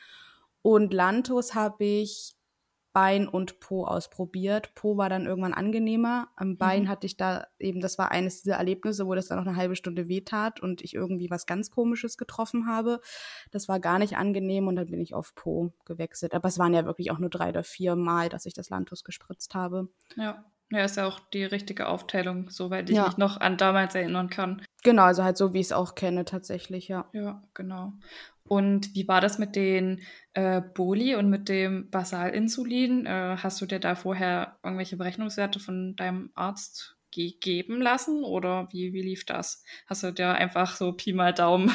Und 0.62 0.94
Lantus 0.94 1.56
habe 1.56 1.86
ich 1.86 2.38
Bein 2.98 3.28
und 3.28 3.60
Po 3.60 3.86
ausprobiert. 3.86 4.74
Po 4.74 4.98
war 4.98 5.08
dann 5.08 5.28
irgendwann 5.28 5.54
angenehmer. 5.54 6.30
Am 6.36 6.58
Bein 6.58 6.86
mhm. 6.86 6.88
hatte 6.88 7.06
ich 7.06 7.16
da 7.16 7.46
eben, 7.60 7.80
das 7.80 8.00
war 8.00 8.10
eines 8.10 8.42
dieser 8.42 8.56
Erlebnisse, 8.56 9.06
wo 9.06 9.14
das 9.14 9.28
dann 9.28 9.38
noch 9.38 9.46
eine 9.46 9.56
halbe 9.56 9.76
Stunde 9.76 10.08
wehtat 10.08 10.62
und 10.62 10.82
ich 10.82 10.96
irgendwie 10.96 11.30
was 11.30 11.46
ganz 11.46 11.70
Komisches 11.70 12.18
getroffen 12.18 12.66
habe. 12.66 13.00
Das 13.52 13.68
war 13.68 13.80
gar 13.80 14.00
nicht 14.00 14.18
angenehm 14.18 14.68
und 14.68 14.78
dann 14.78 14.90
bin 14.90 15.00
ich 15.00 15.14
auf 15.14 15.36
Po 15.36 15.74
gewechselt. 15.86 16.34
Aber 16.34 16.48
es 16.48 16.58
waren 16.58 16.74
ja 16.74 16.86
wirklich 16.86 17.12
auch 17.12 17.20
nur 17.20 17.30
drei 17.30 17.50
oder 17.50 17.64
vier 17.64 17.96
Mal, 17.96 18.30
dass 18.30 18.48
ich 18.48 18.56
das 18.56 18.72
Lantus 18.72 19.04
gespritzt 19.04 19.54
habe. 19.54 19.90
Ja. 20.16 20.44
Ja, 20.70 20.84
ist 20.84 20.98
ja 20.98 21.08
auch 21.08 21.20
die 21.34 21.46
richtige 21.46 21.88
Aufteilung, 21.88 22.50
soweit 22.50 22.90
ich 22.90 22.98
ja. 22.98 23.06
mich 23.06 23.18
noch 23.18 23.40
an 23.40 23.58
damals 23.58 23.96
erinnern 23.96 24.30
kann. 24.30 24.62
Genau, 24.84 25.04
also 25.04 25.24
halt 25.24 25.38
so, 25.38 25.54
wie 25.54 25.60
ich 25.60 25.68
es 25.68 25.72
auch 25.72 25.96
kenne, 25.96 26.26
tatsächlich, 26.26 26.88
ja. 26.88 27.08
Ja, 27.14 27.42
genau. 27.54 27.94
Und 28.48 28.94
wie 28.96 29.08
war 29.08 29.22
das 29.22 29.40
mit 29.40 29.56
den 29.56 30.02
äh, 30.34 30.62
Boli 30.62 31.16
und 31.16 31.30
mit 31.30 31.50
dem 31.50 31.90
Basalinsulin? 31.90 33.06
Äh, 33.06 33.38
hast 33.38 33.62
du 33.62 33.66
dir 33.66 33.80
da 33.80 33.96
vorher 33.96 34.58
irgendwelche 34.64 34.98
Berechnungswerte 34.98 35.60
von 35.60 35.96
deinem 35.96 36.32
Arzt 36.34 36.98
gegeben 37.12 37.82
lassen 37.82 38.24
oder 38.24 38.68
wie, 38.72 38.94
wie 38.94 39.02
lief 39.02 39.26
das? 39.26 39.64
Hast 39.88 40.04
du 40.04 40.12
dir 40.12 40.34
einfach 40.34 40.76
so 40.76 40.94
Pi 40.94 41.14
mal 41.14 41.34
Daumen 41.34 41.72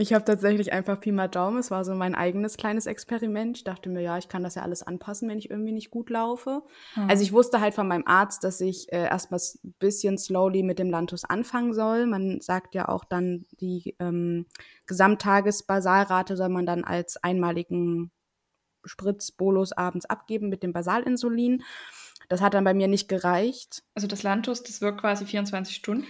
Ich 0.00 0.12
habe 0.12 0.24
tatsächlich 0.24 0.72
einfach 0.72 1.00
Pi 1.00 1.10
mal 1.10 1.26
Daumen. 1.26 1.58
Es 1.58 1.72
war 1.72 1.84
so 1.84 1.92
mein 1.92 2.14
eigenes 2.14 2.56
kleines 2.56 2.86
Experiment. 2.86 3.56
Ich 3.56 3.64
dachte 3.64 3.90
mir, 3.90 4.00
ja, 4.00 4.16
ich 4.16 4.28
kann 4.28 4.44
das 4.44 4.54
ja 4.54 4.62
alles 4.62 4.84
anpassen, 4.84 5.28
wenn 5.28 5.38
ich 5.38 5.50
irgendwie 5.50 5.72
nicht 5.72 5.90
gut 5.90 6.08
laufe. 6.08 6.62
Hm. 6.94 7.10
Also 7.10 7.24
ich 7.24 7.32
wusste 7.32 7.60
halt 7.60 7.74
von 7.74 7.88
meinem 7.88 8.06
Arzt, 8.06 8.44
dass 8.44 8.60
ich 8.60 8.92
äh, 8.92 9.08
erstmal 9.08 9.40
ein 9.40 9.74
bisschen 9.80 10.16
slowly 10.16 10.62
mit 10.62 10.78
dem 10.78 10.88
Lantus 10.88 11.24
anfangen 11.24 11.74
soll. 11.74 12.06
Man 12.06 12.40
sagt 12.40 12.76
ja 12.76 12.88
auch 12.88 13.04
dann, 13.04 13.46
die 13.60 13.96
ähm, 13.98 14.46
Gesamttagesbasalrate 14.86 16.36
soll 16.36 16.48
man 16.48 16.64
dann 16.64 16.84
als 16.84 17.16
einmaligen 17.16 18.12
Spritzbolus 18.84 19.72
abends 19.72 20.06
abgeben 20.06 20.48
mit 20.48 20.62
dem 20.62 20.72
Basalinsulin. 20.72 21.64
Das 22.28 22.40
hat 22.40 22.54
dann 22.54 22.62
bei 22.62 22.74
mir 22.74 22.86
nicht 22.86 23.08
gereicht. 23.08 23.82
Also 23.96 24.06
das 24.06 24.22
Lantus, 24.22 24.62
das 24.62 24.80
wirkt 24.80 25.00
quasi 25.00 25.26
24 25.26 25.74
Stunden? 25.74 26.06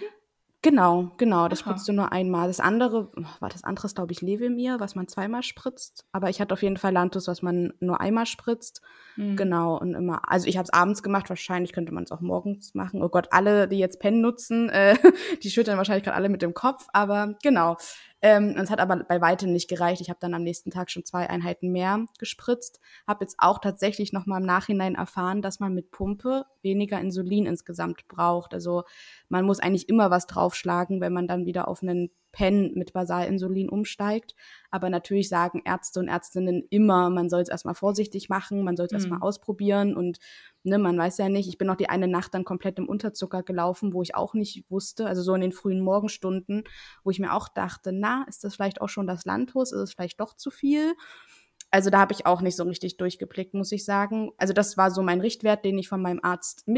Genau, 0.61 1.13
genau, 1.19 1.47
das 1.47 1.63
Aha. 1.63 1.71
spritzt 1.71 1.87
du 1.87 1.93
nur 1.93 2.11
einmal. 2.11 2.49
Das 2.49 2.59
andere, 2.59 3.13
war 3.39 3.49
das 3.49 3.63
andere 3.63 3.87
ist, 3.87 3.95
glaube 3.95 4.13
ich, 4.13 4.23
Levemir, 4.23 4.81
was 4.81 4.97
man 4.97 5.07
zweimal 5.07 5.45
spritzt. 5.45 6.05
Aber 6.11 6.31
ich 6.31 6.41
hatte 6.41 6.53
auf 6.53 6.63
jeden 6.63 6.77
Fall 6.77 6.93
Lantus, 6.93 7.29
was 7.29 7.43
man 7.43 7.73
nur 7.79 8.01
einmal 8.01 8.27
spritzt. 8.27 8.83
Mhm. 9.15 9.37
Genau, 9.37 9.79
und 9.79 9.95
immer, 9.95 10.29
also 10.29 10.49
ich 10.49 10.57
habe 10.57 10.65
es 10.65 10.73
abends 10.73 11.05
gemacht, 11.05 11.29
wahrscheinlich 11.29 11.73
könnte 11.73 11.93
man 11.95 12.03
es 12.03 12.11
auch 12.11 12.21
morgens 12.21 12.75
machen. 12.75 13.03
Oh 13.03 13.09
Gott, 13.09 13.29
alle, 13.31 13.69
die 13.69 13.79
jetzt 13.79 14.01
Pen 14.01 14.21
nutzen, 14.21 14.69
äh, 14.69 14.97
die 15.45 15.51
schütteln 15.51 15.79
wahrscheinlich 15.79 16.05
gerade 16.05 16.17
alle 16.17 16.29
mit 16.29 16.43
dem 16.43 16.55
Kopf, 16.55 16.89
aber 16.93 17.37
genau. 17.41 17.77
Ähm, 18.21 18.55
es 18.57 18.71
hat 18.71 18.81
aber 18.81 18.97
bei 18.97 19.21
weitem 19.21 19.53
nicht 19.53 19.69
gereicht. 19.69 20.01
Ich 20.01 20.11
habe 20.11 20.19
dann 20.21 20.35
am 20.35 20.43
nächsten 20.43 20.71
Tag 20.71 20.91
schon 20.91 21.05
zwei 21.05 21.31
Einheiten 21.31 21.71
mehr 21.71 22.07
gespritzt. 22.19 22.81
Habe 23.07 23.25
jetzt 23.25 23.37
auch 23.39 23.59
tatsächlich 23.61 24.13
nochmal 24.13 24.41
im 24.41 24.47
Nachhinein 24.47 24.97
erfahren, 24.97 25.41
dass 25.41 25.61
man 25.61 25.75
mit 25.75 25.91
Pumpe 25.91 26.45
weniger 26.63 27.01
Insulin 27.01 27.47
insgesamt 27.47 28.09
braucht. 28.09 28.55
Also 28.55 28.83
man 29.29 29.45
muss 29.45 29.61
eigentlich 29.61 29.89
immer 29.89 30.11
was 30.11 30.27
draufschlagen, 30.27 31.01
wenn 31.01 31.13
man 31.13 31.29
dann 31.29 31.47
wieder 31.47 31.69
auf 31.69 31.83
einen 31.83 32.11
Pen 32.39 32.71
mit 32.77 32.93
Basalinsulin 32.93 33.69
umsteigt. 33.69 34.37
Aber 34.71 34.91
natürlich 34.91 35.29
sagen 35.29 35.61
Ärzte 35.65 35.99
und 35.99 36.07
Ärztinnen 36.07 36.63
immer, 36.71 37.11
man 37.11 37.29
soll 37.29 37.41
es 37.41 37.49
erstmal 37.49 37.75
vorsichtig 37.75 38.29
machen, 38.29 38.63
man 38.63 38.77
soll 38.77 38.87
es 38.87 38.93
mhm. 38.93 38.99
erstmal 38.99 39.23
ausprobieren 39.23 39.97
und 39.97 40.19
ne, 40.63 40.79
man 40.79 40.97
weiß 40.97 41.19
ja 41.19 41.29
nicht. 41.29 41.49
Ich 41.49 41.59
bin 41.59 41.67
noch 41.67 41.75
die 41.75 41.89
eine 41.89 42.07
Nacht 42.07 42.35
dann 42.35 42.45
komplett 42.45 42.79
im 42.79 42.89
Unterzucker 42.89 43.43
gelaufen, 43.43 43.93
wo 43.93 44.03
ich 44.03 44.15
auch 44.15 44.35
nicht 44.35 44.71
wusste, 44.71 45.07
also 45.07 45.21
so 45.21 45.35
in 45.35 45.41
den 45.41 45.51
frühen 45.51 45.81
Morgenstunden, 45.81 46.63
wo 47.03 47.11
ich 47.11 47.19
mir 47.19 47.35
auch 47.35 47.49
dachte, 47.49 47.91
na, 47.91 48.25
ist 48.29 48.45
das 48.45 48.55
vielleicht 48.55 48.81
auch 48.81 48.89
schon 48.89 49.09
das 49.09 49.25
Landhus, 49.25 49.73
ist 49.73 49.81
es 49.81 49.93
vielleicht 49.93 50.21
doch 50.21 50.35
zu 50.35 50.53
viel? 50.53 50.95
Also 51.73 51.91
da 51.91 51.99
habe 51.99 52.13
ich 52.13 52.25
auch 52.25 52.41
nicht 52.41 52.55
so 52.55 52.63
richtig 52.63 52.99
durchgeblickt, 52.99 53.55
muss 53.55 53.73
ich 53.73 53.85
sagen. 53.85 54.31
Also 54.39 54.53
das 54.53 54.77
war 54.77 54.93
so 54.93 55.03
mein 55.03 55.21
Richtwert, 55.21 55.65
den 55.65 55.77
ich 55.77 55.89
von 55.89 56.01
meinem 56.01 56.21
Arzt 56.23 56.69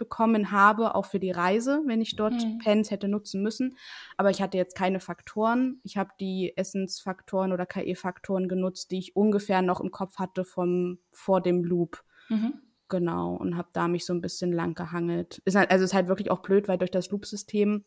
mitbekommen 0.00 0.50
habe, 0.50 0.94
auch 0.94 1.04
für 1.04 1.20
die 1.20 1.30
Reise, 1.30 1.82
wenn 1.86 2.00
ich 2.00 2.16
dort 2.16 2.32
mhm. 2.32 2.58
Pens 2.58 2.90
hätte 2.90 3.08
nutzen 3.08 3.42
müssen. 3.42 3.76
Aber 4.16 4.30
ich 4.30 4.40
hatte 4.40 4.56
jetzt 4.56 4.74
keine 4.74 5.00
Faktoren. 5.00 5.80
Ich 5.84 5.96
habe 5.96 6.10
die 6.18 6.56
Essensfaktoren 6.56 7.52
oder 7.52 7.66
KE-Faktoren 7.66 8.48
genutzt, 8.48 8.90
die 8.90 8.98
ich 8.98 9.16
ungefähr 9.16 9.62
noch 9.62 9.80
im 9.80 9.90
Kopf 9.90 10.18
hatte 10.18 10.44
vom 10.44 10.98
vor 11.12 11.40
dem 11.40 11.64
Loop. 11.64 12.02
Mhm. 12.28 12.54
Genau, 12.88 13.36
und 13.36 13.56
habe 13.56 13.68
da 13.72 13.86
mich 13.86 14.04
so 14.04 14.12
ein 14.12 14.20
bisschen 14.20 14.52
lang 14.52 14.74
gehangelt. 14.74 15.40
Ist 15.44 15.56
halt, 15.56 15.70
also 15.70 15.84
ist 15.84 15.94
halt 15.94 16.08
wirklich 16.08 16.30
auch 16.30 16.42
blöd, 16.42 16.66
weil 16.66 16.78
durch 16.78 16.90
das 16.90 17.10
Loop-System, 17.10 17.84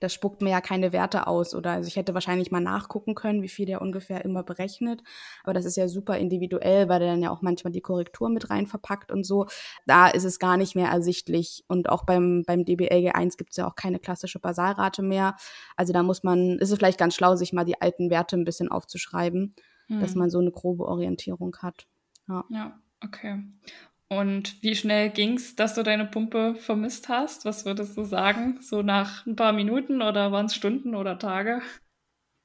das 0.00 0.14
spuckt 0.14 0.42
mir 0.42 0.50
ja 0.50 0.60
keine 0.60 0.92
Werte 0.92 1.26
aus. 1.26 1.54
Oder 1.54 1.72
also 1.72 1.86
ich 1.86 1.96
hätte 1.96 2.14
wahrscheinlich 2.14 2.50
mal 2.50 2.60
nachgucken 2.60 3.14
können, 3.14 3.42
wie 3.42 3.48
viel 3.48 3.66
der 3.66 3.82
ungefähr 3.82 4.24
immer 4.24 4.42
berechnet. 4.42 5.02
Aber 5.44 5.52
das 5.52 5.66
ist 5.66 5.76
ja 5.76 5.88
super 5.88 6.16
individuell, 6.18 6.88
weil 6.88 7.00
der 7.00 7.10
dann 7.10 7.22
ja 7.22 7.30
auch 7.30 7.42
manchmal 7.42 7.72
die 7.72 7.82
Korrektur 7.82 8.30
mit 8.30 8.50
rein 8.50 8.66
verpackt 8.66 9.12
und 9.12 9.24
so. 9.24 9.46
Da 9.86 10.08
ist 10.08 10.24
es 10.24 10.38
gar 10.38 10.56
nicht 10.56 10.74
mehr 10.74 10.88
ersichtlich. 10.88 11.64
Und 11.68 11.88
auch 11.90 12.04
beim, 12.04 12.42
beim 12.46 12.60
DBLG1 12.60 13.36
gibt 13.36 13.50
es 13.50 13.58
ja 13.58 13.68
auch 13.68 13.76
keine 13.76 13.98
klassische 13.98 14.40
Basalrate 14.40 15.02
mehr. 15.02 15.36
Also 15.76 15.92
da 15.92 16.02
muss 16.02 16.22
man, 16.22 16.58
ist 16.58 16.70
es 16.70 16.78
vielleicht 16.78 16.98
ganz 16.98 17.14
schlau, 17.14 17.36
sich 17.36 17.52
mal 17.52 17.64
die 17.64 17.80
alten 17.80 18.10
Werte 18.10 18.36
ein 18.36 18.44
bisschen 18.44 18.70
aufzuschreiben, 18.70 19.54
hm. 19.86 20.00
dass 20.00 20.14
man 20.14 20.30
so 20.30 20.38
eine 20.38 20.50
grobe 20.50 20.86
Orientierung 20.86 21.56
hat. 21.58 21.86
Ja. 22.26 22.44
ja. 22.48 22.80
Okay. 23.02 23.42
Und 24.12 24.60
wie 24.60 24.74
schnell 24.74 25.10
ging 25.10 25.34
es, 25.34 25.54
dass 25.54 25.74
du 25.74 25.84
deine 25.84 26.04
Pumpe 26.04 26.56
vermisst 26.56 27.08
hast? 27.08 27.44
Was 27.44 27.64
würdest 27.64 27.96
du 27.96 28.04
sagen? 28.04 28.58
So 28.60 28.82
nach 28.82 29.24
ein 29.24 29.36
paar 29.36 29.52
Minuten 29.52 30.02
oder 30.02 30.32
waren 30.32 30.46
es 30.46 30.54
Stunden 30.54 30.96
oder 30.96 31.16
Tage? 31.16 31.62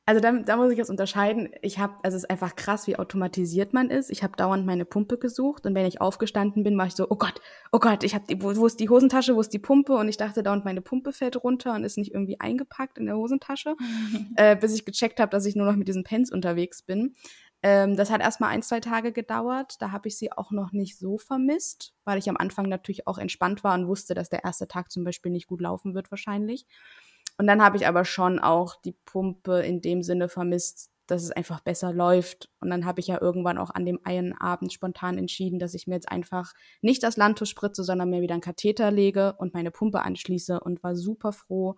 Also 0.07 0.21
da, 0.21 0.31
da 0.31 0.57
muss 0.57 0.71
ich 0.71 0.77
jetzt 0.77 0.91
unterscheiden. 0.91 1.49
Ich 1.63 1.79
habe, 1.79 1.95
also 2.03 2.15
es 2.15 2.23
ist 2.23 2.29
einfach 2.29 2.55
krass, 2.55 2.85
wie 2.85 2.97
automatisiert 2.97 3.73
man 3.73 3.89
ist. 3.89 4.11
Ich 4.11 4.21
habe 4.21 4.37
dauernd 4.37 4.63
meine 4.63 4.85
Pumpe 4.85 5.17
gesucht 5.17 5.65
und 5.65 5.73
wenn 5.73 5.87
ich 5.87 5.99
aufgestanden 5.99 6.63
bin, 6.63 6.77
war 6.77 6.85
ich 6.85 6.93
so, 6.93 7.07
oh 7.09 7.15
Gott, 7.15 7.41
oh 7.71 7.79
Gott, 7.79 8.03
ich 8.03 8.13
habe, 8.13 8.25
wo, 8.37 8.55
wo 8.55 8.67
ist 8.67 8.79
die 8.79 8.89
Hosentasche, 8.89 9.35
wo 9.35 9.41
ist 9.41 9.51
die 9.51 9.57
Pumpe? 9.57 9.93
Und 9.95 10.07
ich 10.07 10.17
dachte 10.17 10.43
dauernd, 10.43 10.63
meine 10.63 10.81
Pumpe 10.81 11.11
fällt 11.11 11.43
runter 11.43 11.73
und 11.73 11.83
ist 11.83 11.97
nicht 11.97 12.13
irgendwie 12.13 12.39
eingepackt 12.39 12.99
in 12.99 13.07
der 13.07 13.17
Hosentasche, 13.17 13.75
äh, 14.35 14.55
bis 14.55 14.75
ich 14.75 14.85
gecheckt 14.85 15.19
habe, 15.19 15.31
dass 15.31 15.47
ich 15.47 15.55
nur 15.55 15.65
noch 15.65 15.75
mit 15.75 15.87
diesen 15.87 16.03
Pens 16.03 16.31
unterwegs 16.31 16.83
bin. 16.83 17.15
Ähm, 17.65 17.95
das 17.95 18.11
hat 18.11 18.21
erstmal 18.21 18.51
ein, 18.51 18.61
zwei 18.61 18.79
Tage 18.79 19.11
gedauert. 19.11 19.81
Da 19.81 19.89
habe 19.89 20.07
ich 20.07 20.19
sie 20.19 20.31
auch 20.31 20.51
noch 20.51 20.71
nicht 20.71 20.99
so 20.99 21.17
vermisst, 21.17 21.95
weil 22.03 22.19
ich 22.19 22.29
am 22.29 22.37
Anfang 22.37 22.69
natürlich 22.69 23.07
auch 23.07 23.17
entspannt 23.17 23.63
war 23.63 23.73
und 23.73 23.87
wusste, 23.87 24.13
dass 24.13 24.29
der 24.29 24.43
erste 24.43 24.67
Tag 24.67 24.91
zum 24.91 25.03
Beispiel 25.03 25.31
nicht 25.31 25.47
gut 25.47 25.61
laufen 25.61 25.95
wird 25.95 26.11
wahrscheinlich. 26.11 26.67
Und 27.39 27.47
dann 27.47 27.63
habe 27.63 27.77
ich 27.77 27.87
aber 27.87 28.05
schon 28.05 28.37
auch 28.37 28.75
die 28.75 28.91
Pumpe 28.91 29.61
in 29.61 29.81
dem 29.81 30.03
Sinne 30.03 30.29
vermisst, 30.29 30.91
dass 31.07 31.23
es 31.23 31.31
einfach 31.31 31.59
besser 31.59 31.91
läuft. 31.91 32.51
Und 32.59 32.69
dann 32.69 32.85
habe 32.85 32.99
ich 32.99 33.07
ja 33.07 33.19
irgendwann 33.19 33.57
auch 33.57 33.71
an 33.71 33.83
dem 33.83 33.99
einen 34.03 34.33
Abend 34.33 34.71
spontan 34.71 35.17
entschieden, 35.17 35.57
dass 35.57 35.73
ich 35.73 35.87
mir 35.87 35.95
jetzt 35.95 36.11
einfach 36.11 36.53
nicht 36.81 37.01
das 37.01 37.17
Landtuch 37.17 37.47
spritze, 37.47 37.83
sondern 37.83 38.11
mir 38.11 38.21
wieder 38.21 38.35
einen 38.35 38.41
Katheter 38.41 38.91
lege 38.91 39.33
und 39.39 39.55
meine 39.55 39.71
Pumpe 39.71 40.03
anschließe 40.03 40.59
und 40.59 40.83
war 40.83 40.95
super 40.95 41.33
froh, 41.33 41.77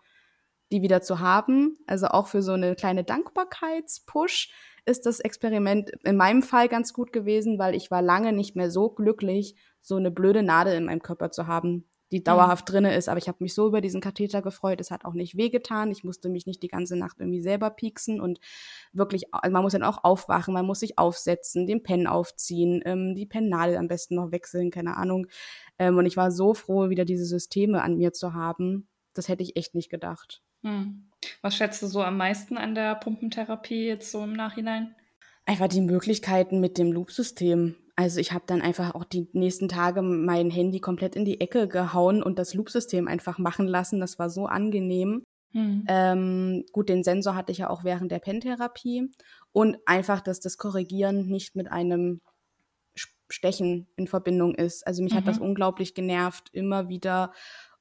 die 0.70 0.82
wieder 0.82 1.02
zu 1.02 1.22
haben. 1.22 1.78
Also 1.88 2.08
auch 2.08 2.28
für 2.28 2.42
so 2.42 2.52
eine 2.52 2.76
kleine 2.76 3.06
Dankbarkeitspush 3.06 4.52
ist 4.88 5.06
das 5.06 5.20
Experiment 5.20 5.92
in 6.04 6.16
meinem 6.16 6.42
Fall 6.42 6.70
ganz 6.70 6.94
gut 6.94 7.12
gewesen, 7.12 7.60
weil 7.60 7.76
ich 7.76 7.92
war 7.92 8.02
lange 8.02 8.32
nicht 8.32 8.56
mehr 8.56 8.72
so 8.72 8.90
glücklich, 8.90 9.56
so 9.82 9.96
eine 9.96 10.12
blöde 10.12 10.44
Nadel 10.44 10.76
in 10.76 10.86
meinem 10.86 11.02
Körper 11.02 11.30
zu 11.30 11.46
haben, 11.46 11.90
die 12.12 12.24
dauerhaft 12.24 12.68
mhm. 12.70 12.72
drinne 12.72 12.96
ist. 12.96 13.10
Aber 13.10 13.18
ich 13.18 13.28
habe 13.28 13.40
mich 13.42 13.54
so 13.54 13.68
über 13.68 13.82
diesen 13.82 14.00
Katheter 14.00 14.42
gefreut. 14.42 14.80
Es 14.80 14.90
hat 14.90 15.04
auch 15.04 15.14
nicht 15.14 15.36
wehgetan. 15.36 15.92
Ich 15.92 16.06
musste 16.06 16.30
mich 16.30 16.46
nicht 16.46 16.64
die 16.64 16.70
ganze 16.70 16.96
Nacht 16.96 17.18
irgendwie 17.20 17.42
selber 17.42 17.70
pieksen 17.70 18.22
und 18.22 18.40
wirklich, 18.94 19.34
also 19.34 19.52
man 19.52 19.62
muss 19.62 19.74
dann 19.74 19.84
auch 19.84 20.04
aufwachen, 20.06 20.54
man 20.54 20.66
muss 20.66 20.80
sich 20.80 20.98
aufsetzen, 20.98 21.68
den 21.68 21.84
Pen 21.84 22.08
aufziehen, 22.08 22.82
ähm, 22.86 23.14
die 23.14 23.26
Pennnadel 23.26 23.78
am 23.78 23.90
besten 23.90 24.16
noch 24.16 24.32
wechseln, 24.32 24.72
keine 24.72 24.96
Ahnung. 24.96 25.28
Ähm, 25.80 25.98
und 25.98 26.06
ich 26.06 26.16
war 26.16 26.32
so 26.32 26.54
froh, 26.54 26.90
wieder 26.90 27.04
diese 27.04 27.26
Systeme 27.26 27.82
an 27.82 27.98
mir 27.98 28.14
zu 28.14 28.34
haben. 28.34 28.88
Das 29.14 29.28
hätte 29.28 29.44
ich 29.44 29.58
echt 29.58 29.76
nicht 29.76 29.90
gedacht. 29.90 30.42
Hm. 30.64 31.10
Was 31.42 31.56
schätzt 31.56 31.82
du 31.82 31.88
so 31.88 32.02
am 32.02 32.18
meisten 32.18 32.58
an 32.58 32.76
der 32.76 32.96
Pumpentherapie 32.96 33.88
jetzt 33.88 34.12
so 34.12 34.24
im 34.24 34.34
Nachhinein? 34.34 34.96
Einfach 35.46 35.68
die 35.68 35.82
Möglichkeiten 35.82 36.60
mit 36.60 36.78
dem 36.78 36.92
Loop-System. 36.92 37.76
Also 37.96 38.20
ich 38.20 38.32
habe 38.34 38.44
dann 38.48 38.62
einfach 38.62 38.94
auch 38.96 39.06
die 39.06 39.28
nächsten 39.34 39.70
Tage 39.70 40.02
mein 40.02 40.50
Handy 40.50 40.80
komplett 40.80 41.16
in 41.16 41.26
die 41.26 41.40
Ecke 41.40 41.68
gehauen 41.68 42.22
und 42.22 42.38
das 42.38 42.54
Loop-System 42.54 43.08
einfach 43.08 43.38
machen 43.38 43.68
lassen. 43.68 44.00
Das 44.00 44.20
war 44.20 44.30
so 44.30 44.46
angenehm. 44.46 45.24
Hm. 45.54 45.86
Ähm, 45.88 46.66
gut, 46.74 46.90
den 46.90 47.04
Sensor 47.04 47.36
hatte 47.36 47.52
ich 47.52 47.60
ja 47.60 47.70
auch 47.70 47.84
während 47.84 48.12
der 48.12 48.20
Pentherapie. 48.20 49.10
Und 49.52 49.78
einfach, 49.86 50.22
dass 50.22 50.40
das 50.40 50.58
Korrigieren 50.58 51.28
nicht 51.28 51.56
mit 51.56 51.72
einem 51.72 52.22
Stechen 53.30 53.88
in 53.96 54.08
Verbindung 54.08 54.56
ist. 54.56 54.86
Also 54.86 55.04
mich 55.04 55.14
mhm. 55.14 55.18
hat 55.18 55.28
das 55.28 55.40
mhm. 55.40 55.48
unglaublich 55.48 55.94
genervt, 55.94 56.50
immer 56.54 56.90
wieder 56.90 57.34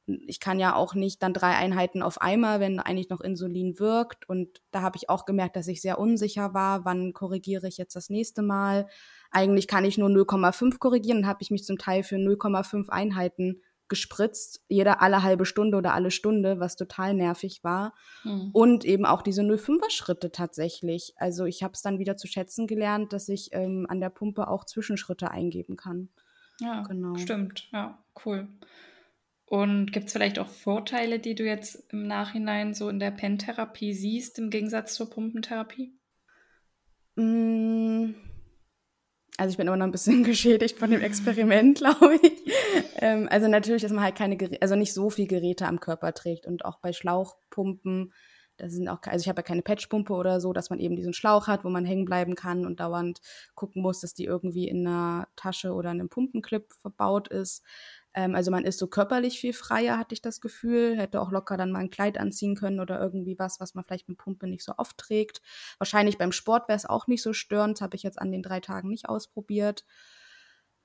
ich 0.06 0.38
kann 0.38 0.60
ja 0.60 0.74
auch 0.74 0.94
nicht 0.94 1.22
dann 1.22 1.34
drei 1.34 1.56
Einheiten 1.56 2.02
auf 2.02 2.20
einmal, 2.20 2.60
wenn 2.60 2.78
eigentlich 2.78 3.08
noch 3.08 3.20
Insulin 3.20 3.78
wirkt. 3.80 4.28
Und 4.28 4.62
da 4.70 4.82
habe 4.82 4.96
ich 4.96 5.10
auch 5.10 5.24
gemerkt, 5.24 5.56
dass 5.56 5.66
ich 5.66 5.80
sehr 5.80 5.98
unsicher 5.98 6.54
war, 6.54 6.84
wann 6.84 7.12
korrigiere 7.12 7.66
ich 7.66 7.76
jetzt 7.76 7.96
das 7.96 8.08
nächste 8.08 8.42
Mal. 8.42 8.86
Eigentlich 9.30 9.66
kann 9.66 9.84
ich 9.84 9.98
nur 9.98 10.08
0,5 10.08 10.78
korrigieren, 10.78 11.22
dann 11.22 11.30
habe 11.30 11.42
ich 11.42 11.50
mich 11.50 11.64
zum 11.64 11.78
Teil 11.78 12.04
für 12.04 12.16
0,5 12.16 12.88
Einheiten 12.88 13.62
gespritzt, 13.88 14.64
jeder 14.68 15.00
alle 15.00 15.22
halbe 15.22 15.46
Stunde 15.46 15.76
oder 15.76 15.94
alle 15.94 16.10
Stunde, 16.10 16.58
was 16.58 16.76
total 16.76 17.14
nervig 17.14 17.62
war. 17.62 17.94
Hm. 18.22 18.50
Und 18.52 18.84
eben 18.84 19.06
auch 19.06 19.22
diese 19.22 19.42
0,5er 19.42 19.90
Schritte 19.90 20.32
tatsächlich. 20.32 21.14
Also 21.16 21.44
ich 21.44 21.62
habe 21.62 21.74
es 21.74 21.82
dann 21.82 21.98
wieder 21.98 22.16
zu 22.16 22.26
schätzen 22.26 22.66
gelernt, 22.66 23.12
dass 23.12 23.28
ich 23.28 23.50
ähm, 23.52 23.86
an 23.88 24.00
der 24.00 24.10
Pumpe 24.10 24.48
auch 24.48 24.64
Zwischenschritte 24.64 25.30
eingeben 25.30 25.76
kann. 25.76 26.08
Ja, 26.60 26.82
genau. 26.82 27.16
stimmt. 27.16 27.68
Ja, 27.72 27.98
cool. 28.24 28.48
Und 29.46 29.92
gibt 29.92 30.06
es 30.06 30.12
vielleicht 30.12 30.40
auch 30.40 30.48
Vorteile, 30.48 31.20
die 31.20 31.36
du 31.36 31.44
jetzt 31.44 31.92
im 31.92 32.06
Nachhinein 32.06 32.74
so 32.74 32.88
in 32.88 32.98
der 32.98 33.12
Pentherapie 33.12 33.94
siehst, 33.94 34.40
im 34.40 34.50
Gegensatz 34.50 34.94
zur 34.94 35.08
Pumpentherapie? 35.08 35.96
Mm, 37.14 38.14
also 39.36 39.50
ich 39.50 39.56
bin 39.56 39.68
immer 39.68 39.76
noch 39.76 39.86
ein 39.86 39.92
bisschen 39.92 40.24
geschädigt 40.24 40.78
von 40.78 40.90
dem 40.90 41.00
Experiment, 41.00 41.78
glaube 41.78 42.18
ich. 42.20 42.52
Ähm, 42.96 43.28
also 43.30 43.46
natürlich, 43.46 43.82
dass 43.82 43.92
man 43.92 44.02
halt 44.02 44.16
keine, 44.16 44.36
also 44.60 44.74
nicht 44.74 44.92
so 44.92 45.10
viel 45.10 45.28
Geräte 45.28 45.66
am 45.66 45.78
Körper 45.78 46.12
trägt 46.12 46.46
und 46.46 46.64
auch 46.64 46.80
bei 46.80 46.92
Schlauchpumpen, 46.92 48.12
da 48.56 48.70
sind 48.70 48.88
auch, 48.88 49.00
also 49.04 49.22
ich 49.22 49.28
habe 49.28 49.40
ja 49.40 49.42
keine 49.42 49.62
Patchpumpe 49.62 50.14
oder 50.14 50.40
so, 50.40 50.52
dass 50.54 50.70
man 50.70 50.78
eben 50.78 50.96
diesen 50.96 51.12
Schlauch 51.12 51.46
hat, 51.46 51.64
wo 51.64 51.68
man 51.68 51.84
hängen 51.84 52.06
bleiben 52.06 52.34
kann 52.34 52.64
und 52.64 52.80
dauernd 52.80 53.20
gucken 53.54 53.82
muss, 53.82 54.00
dass 54.00 54.14
die 54.14 54.24
irgendwie 54.24 54.66
in 54.66 54.86
einer 54.86 55.28
Tasche 55.36 55.74
oder 55.74 55.90
in 55.90 56.00
einem 56.00 56.08
Pumpenclip 56.08 56.72
verbaut 56.80 57.28
ist. 57.28 57.62
Ähm, 58.16 58.34
also 58.34 58.50
man 58.50 58.64
ist 58.64 58.78
so 58.78 58.88
körperlich 58.88 59.38
viel 59.38 59.52
freier, 59.52 59.98
hatte 59.98 60.14
ich 60.14 60.22
das 60.22 60.40
Gefühl. 60.40 60.96
Hätte 60.96 61.20
auch 61.20 61.30
locker 61.30 61.56
dann 61.56 61.70
mal 61.70 61.80
ein 61.80 61.90
Kleid 61.90 62.18
anziehen 62.18 62.56
können 62.56 62.80
oder 62.80 62.98
irgendwie 63.00 63.38
was, 63.38 63.60
was 63.60 63.74
man 63.74 63.84
vielleicht 63.84 64.08
mit 64.08 64.18
Pumpe 64.18 64.48
nicht 64.48 64.64
so 64.64 64.72
oft 64.78 64.96
trägt. 64.96 65.42
Wahrscheinlich 65.78 66.18
beim 66.18 66.32
Sport 66.32 66.66
wäre 66.68 66.76
es 66.76 66.86
auch 66.86 67.06
nicht 67.06 67.22
so 67.22 67.32
störend. 67.34 67.80
Habe 67.82 67.94
ich 67.94 68.02
jetzt 68.02 68.18
an 68.18 68.32
den 68.32 68.42
drei 68.42 68.60
Tagen 68.60 68.88
nicht 68.88 69.08
ausprobiert. 69.08 69.84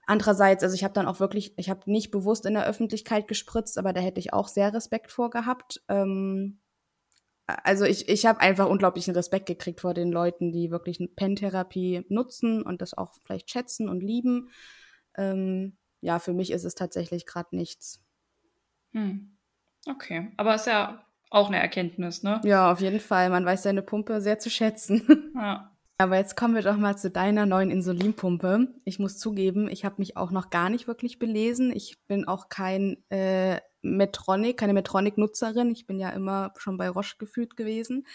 Andererseits, 0.05 0.63
also 0.63 0.75
ich 0.75 0.83
habe 0.83 0.93
dann 0.93 1.07
auch 1.07 1.19
wirklich, 1.21 1.57
ich 1.57 1.69
habe 1.69 1.89
nicht 1.89 2.11
bewusst 2.11 2.45
in 2.45 2.53
der 2.53 2.65
Öffentlichkeit 2.65 3.27
gespritzt, 3.27 3.77
aber 3.77 3.93
da 3.93 4.01
hätte 4.01 4.19
ich 4.19 4.33
auch 4.33 4.49
sehr 4.49 4.73
Respekt 4.73 5.09
vor 5.09 5.29
gehabt. 5.29 5.81
Ähm, 5.87 6.59
also 7.47 7.85
ich, 7.85 8.09
ich 8.09 8.25
habe 8.25 8.41
einfach 8.41 8.67
unglaublichen 8.67 9.13
Respekt 9.13 9.45
gekriegt 9.45 9.79
vor 9.79 9.93
den 9.93 10.11
Leuten, 10.11 10.51
die 10.51 10.69
wirklich 10.69 10.99
eine 10.99 11.09
Pen-Therapie 11.09 12.05
nutzen 12.09 12.61
und 12.61 12.81
das 12.81 12.97
auch 12.97 13.13
vielleicht 13.25 13.49
schätzen 13.51 13.87
und 13.87 14.01
lieben. 14.01 14.49
Ähm, 15.15 15.77
ja, 16.01 16.19
für 16.19 16.33
mich 16.33 16.51
ist 16.51 16.65
es 16.65 16.75
tatsächlich 16.75 17.25
gerade 17.25 17.55
nichts. 17.55 18.01
Hm. 18.91 19.37
Okay, 19.87 20.31
aber 20.37 20.55
ist 20.55 20.67
ja 20.67 21.03
auch 21.29 21.47
eine 21.47 21.59
Erkenntnis, 21.59 22.23
ne? 22.23 22.41
Ja, 22.43 22.71
auf 22.71 22.81
jeden 22.81 22.99
Fall. 22.99 23.29
Man 23.29 23.45
weiß 23.45 23.63
seine 23.63 23.81
Pumpe 23.81 24.21
sehr 24.21 24.39
zu 24.39 24.49
schätzen. 24.49 25.31
Ja. 25.33 25.71
Aber 25.97 26.17
jetzt 26.17 26.35
kommen 26.35 26.55
wir 26.55 26.63
doch 26.63 26.77
mal 26.77 26.97
zu 26.97 27.11
deiner 27.11 27.45
neuen 27.45 27.69
Insulinpumpe. 27.69 28.69
Ich 28.85 28.97
muss 28.97 29.19
zugeben, 29.19 29.69
ich 29.69 29.85
habe 29.85 29.95
mich 29.99 30.17
auch 30.17 30.31
noch 30.31 30.49
gar 30.49 30.71
nicht 30.71 30.87
wirklich 30.87 31.19
belesen. 31.19 31.71
Ich 31.71 31.99
bin 32.07 32.27
auch 32.27 32.49
kein 32.49 32.97
äh, 33.11 33.59
Metronic, 33.83 34.57
keine 34.57 34.73
Metronic-Nutzerin. 34.73 35.69
Ich 35.69 35.85
bin 35.85 35.99
ja 35.99 36.09
immer 36.09 36.53
schon 36.57 36.77
bei 36.77 36.89
Roche 36.89 37.17
gefühlt 37.19 37.55
gewesen. 37.55 38.07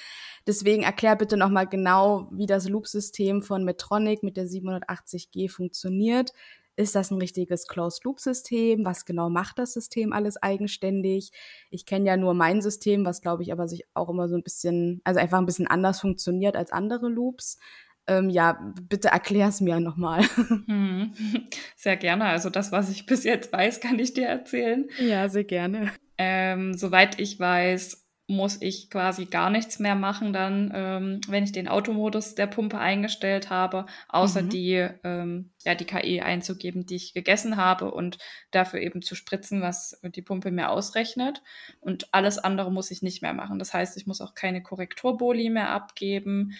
Deswegen 0.49 0.83
erklär 0.83 1.14
bitte 1.14 1.37
noch 1.37 1.49
mal 1.49 1.66
genau, 1.66 2.28
wie 2.33 2.47
das 2.47 2.69
Loop-System 2.69 3.43
von 3.43 3.64
Metronic 3.64 4.25
mit 4.25 4.37
der 4.37 4.47
780G 4.47 5.49
funktioniert. 5.49 6.33
Ist 6.76 6.95
das 6.95 7.11
ein 7.11 7.18
richtiges 7.18 7.66
Closed-Loop-System? 7.66 8.85
Was 8.85 9.06
genau 9.06 9.30
macht 9.30 9.59
das 9.59 9.73
System 9.73 10.12
alles 10.12 10.37
eigenständig? 10.42 11.33
Ich 11.71 11.87
kenne 11.87 12.06
ja 12.06 12.16
nur 12.16 12.35
mein 12.35 12.61
System, 12.61 13.04
was 13.06 13.23
glaube 13.23 13.42
ich 13.42 13.52
aber 13.52 13.66
sich 13.66 13.85
auch 13.95 14.11
immer 14.11 14.28
so 14.28 14.37
ein 14.37 14.42
bisschen, 14.42 15.00
also 15.04 15.18
einfach 15.18 15.38
ein 15.38 15.47
bisschen 15.47 15.66
anders 15.66 16.00
funktioniert 16.00 16.54
als 16.54 16.73
andere 16.73 17.09
Loops. 17.09 17.59
Ähm, 18.06 18.30
ja, 18.30 18.73
bitte 18.88 19.09
erklär 19.09 19.49
es 19.49 19.61
mir 19.61 19.80
nochmal. 19.80 20.23
Hm. 20.66 21.12
Sehr 21.76 21.97
gerne. 21.97 22.26
Also 22.26 22.50
das, 22.50 22.73
was 22.73 22.90
ich 22.90 23.06
bis 23.06 23.25
jetzt 23.25 23.52
weiß, 23.52 23.80
kann 23.80 23.99
ich 23.99 24.14
dir 24.14 24.26
erzählen. 24.26 24.88
Ja, 24.99 25.28
sehr 25.28 25.45
gerne. 25.45 25.92
Ähm, 26.18 26.75
soweit 26.75 27.21
ich 27.21 27.38
weiß, 27.38 28.06
muss 28.28 28.61
ich 28.61 28.90
quasi 28.90 29.26
gar 29.26 29.50
nichts 29.50 29.78
mehr 29.78 29.95
machen 29.95 30.33
dann, 30.33 30.73
ähm, 30.75 31.21
wenn 31.28 31.45
ich 31.45 31.52
den 31.52 31.68
Automodus 31.68 32.35
der 32.35 32.49
Pumpe 32.49 32.78
eingestellt 32.78 33.50
habe, 33.50 33.87
außer 34.09 34.42
mhm. 34.42 34.49
die, 34.49 34.88
ähm, 35.04 35.50
ja, 35.64 35.76
die 35.76 35.85
KI 35.85 36.21
einzugeben, 36.21 36.87
die 36.87 36.97
ich 36.97 37.14
gegessen 37.14 37.56
habe 37.56 37.92
und 37.92 38.18
dafür 38.50 38.80
eben 38.80 39.00
zu 39.00 39.14
spritzen, 39.14 39.62
was 39.62 40.00
die 40.02 40.23
Pumpe 40.23 40.50
mir 40.50 40.71
ausrechnet. 40.71 41.42
Und 41.80 42.12
alles 42.12 42.38
andere 42.38 42.73
muss 42.73 42.90
ich 42.90 43.00
nicht 43.00 43.23
mehr 43.23 43.33
machen. 43.33 43.61
Das 43.61 43.73
heißt, 43.73 43.97
ich 43.97 44.09
muss 44.09 44.21
auch 44.21 44.35
keine 44.35 44.61
Korrekturboli 44.61 45.49
mehr 45.49 45.71
abgeben. 45.71 46.54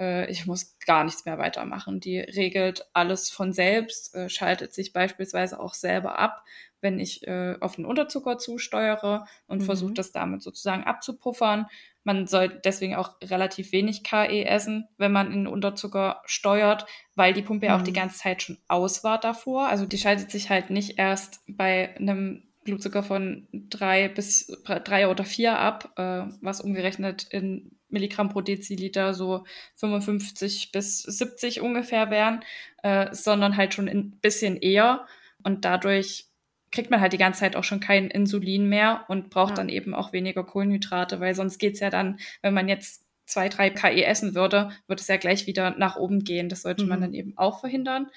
Äh, 0.00 0.28
ich 0.28 0.46
muss 0.46 0.76
gar 0.84 1.04
nichts 1.04 1.24
mehr 1.24 1.38
weitermachen. 1.38 2.00
Die 2.00 2.18
regelt 2.18 2.84
alles 2.94 3.30
von 3.30 3.52
selbst, 3.52 4.12
äh, 4.16 4.28
schaltet 4.28 4.74
sich 4.74 4.92
beispielsweise 4.92 5.60
auch 5.60 5.74
selber 5.74 6.18
ab, 6.18 6.44
wenn 6.82 6.98
ich 6.98 7.26
äh, 7.26 7.56
auf 7.60 7.76
den 7.76 7.86
Unterzucker 7.86 8.36
zusteuere 8.38 9.26
und 9.46 9.60
mhm. 9.60 9.64
versuche 9.64 9.94
das 9.94 10.12
damit 10.12 10.42
sozusagen 10.42 10.84
abzupuffern. 10.84 11.66
Man 12.04 12.26
soll 12.26 12.60
deswegen 12.64 12.96
auch 12.96 13.16
relativ 13.22 13.72
wenig 13.72 14.02
KE 14.02 14.44
essen, 14.44 14.88
wenn 14.98 15.12
man 15.12 15.28
in 15.28 15.44
den 15.44 15.46
Unterzucker 15.46 16.20
steuert, 16.26 16.84
weil 17.14 17.32
die 17.32 17.42
Pumpe 17.42 17.66
ja 17.66 17.76
auch 17.76 17.82
die 17.82 17.92
mhm. 17.92 17.96
ganze 17.96 18.18
Zeit 18.18 18.42
schon 18.42 18.58
aus 18.68 19.04
war 19.04 19.18
davor. 19.18 19.68
Also 19.68 19.86
die 19.86 19.98
schaltet 19.98 20.30
sich 20.30 20.50
halt 20.50 20.70
nicht 20.70 20.98
erst 20.98 21.40
bei 21.46 21.96
einem 21.96 22.42
Blutzucker 22.64 23.02
von 23.02 23.48
drei 23.52 24.08
bis 24.08 24.46
drei 24.64 25.08
oder 25.08 25.24
vier 25.24 25.58
ab, 25.58 25.92
äh, 25.96 26.24
was 26.40 26.60
umgerechnet 26.60 27.26
in 27.30 27.72
Milligramm 27.88 28.30
pro 28.30 28.40
Deziliter 28.40 29.14
so 29.14 29.44
55 29.76 30.72
bis 30.72 31.02
70 31.02 31.60
ungefähr 31.60 32.10
wären, 32.10 32.42
äh, 32.82 33.14
sondern 33.14 33.56
halt 33.56 33.74
schon 33.74 33.88
ein 33.88 34.18
bisschen 34.20 34.56
eher. 34.56 35.06
Und 35.42 35.64
dadurch 35.64 36.31
kriegt 36.72 36.90
man 36.90 37.00
halt 37.00 37.12
die 37.12 37.18
ganze 37.18 37.40
Zeit 37.40 37.54
auch 37.54 37.64
schon 37.64 37.80
kein 37.80 38.08
Insulin 38.08 38.68
mehr 38.68 39.04
und 39.08 39.30
braucht 39.30 39.50
ja. 39.50 39.56
dann 39.56 39.68
eben 39.68 39.94
auch 39.94 40.12
weniger 40.12 40.42
Kohlenhydrate, 40.42 41.20
weil 41.20 41.34
sonst 41.34 41.58
geht's 41.58 41.80
ja 41.80 41.90
dann, 41.90 42.18
wenn 42.40 42.54
man 42.54 42.68
jetzt 42.68 43.06
zwei, 43.26 43.48
drei 43.48 43.70
KE 43.70 44.04
essen 44.04 44.34
würde, 44.34 44.70
würde 44.86 45.00
es 45.00 45.08
ja 45.08 45.16
gleich 45.16 45.46
wieder 45.46 45.76
nach 45.78 45.96
oben 45.96 46.24
gehen. 46.24 46.48
Das 46.48 46.62
sollte 46.62 46.84
mhm. 46.84 46.88
man 46.88 47.00
dann 47.02 47.14
eben 47.14 47.36
auch 47.36 47.60
verhindern. 47.60 48.08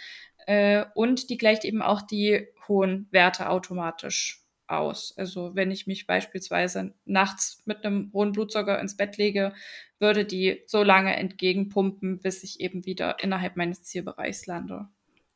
Äh, 0.47 0.85
und 0.95 1.29
die 1.29 1.37
gleicht 1.37 1.65
eben 1.65 1.81
auch 1.81 2.01
die 2.01 2.47
hohen 2.67 3.07
Werte 3.11 3.49
automatisch 3.49 4.41
aus. 4.67 5.13
Also 5.17 5.55
wenn 5.55 5.71
ich 5.71 5.87
mich 5.87 6.07
beispielsweise 6.07 6.93
nachts 7.05 7.61
mit 7.65 7.85
einem 7.85 8.11
hohen 8.13 8.31
Blutzucker 8.31 8.79
ins 8.79 8.97
Bett 8.97 9.17
lege, 9.17 9.53
würde 9.99 10.25
die 10.25 10.63
so 10.65 10.83
lange 10.83 11.15
entgegenpumpen, 11.15 12.19
bis 12.19 12.43
ich 12.43 12.59
eben 12.59 12.85
wieder 12.85 13.23
innerhalb 13.23 13.57
meines 13.57 13.83
Zielbereichs 13.83 14.45
lande. 14.47 14.87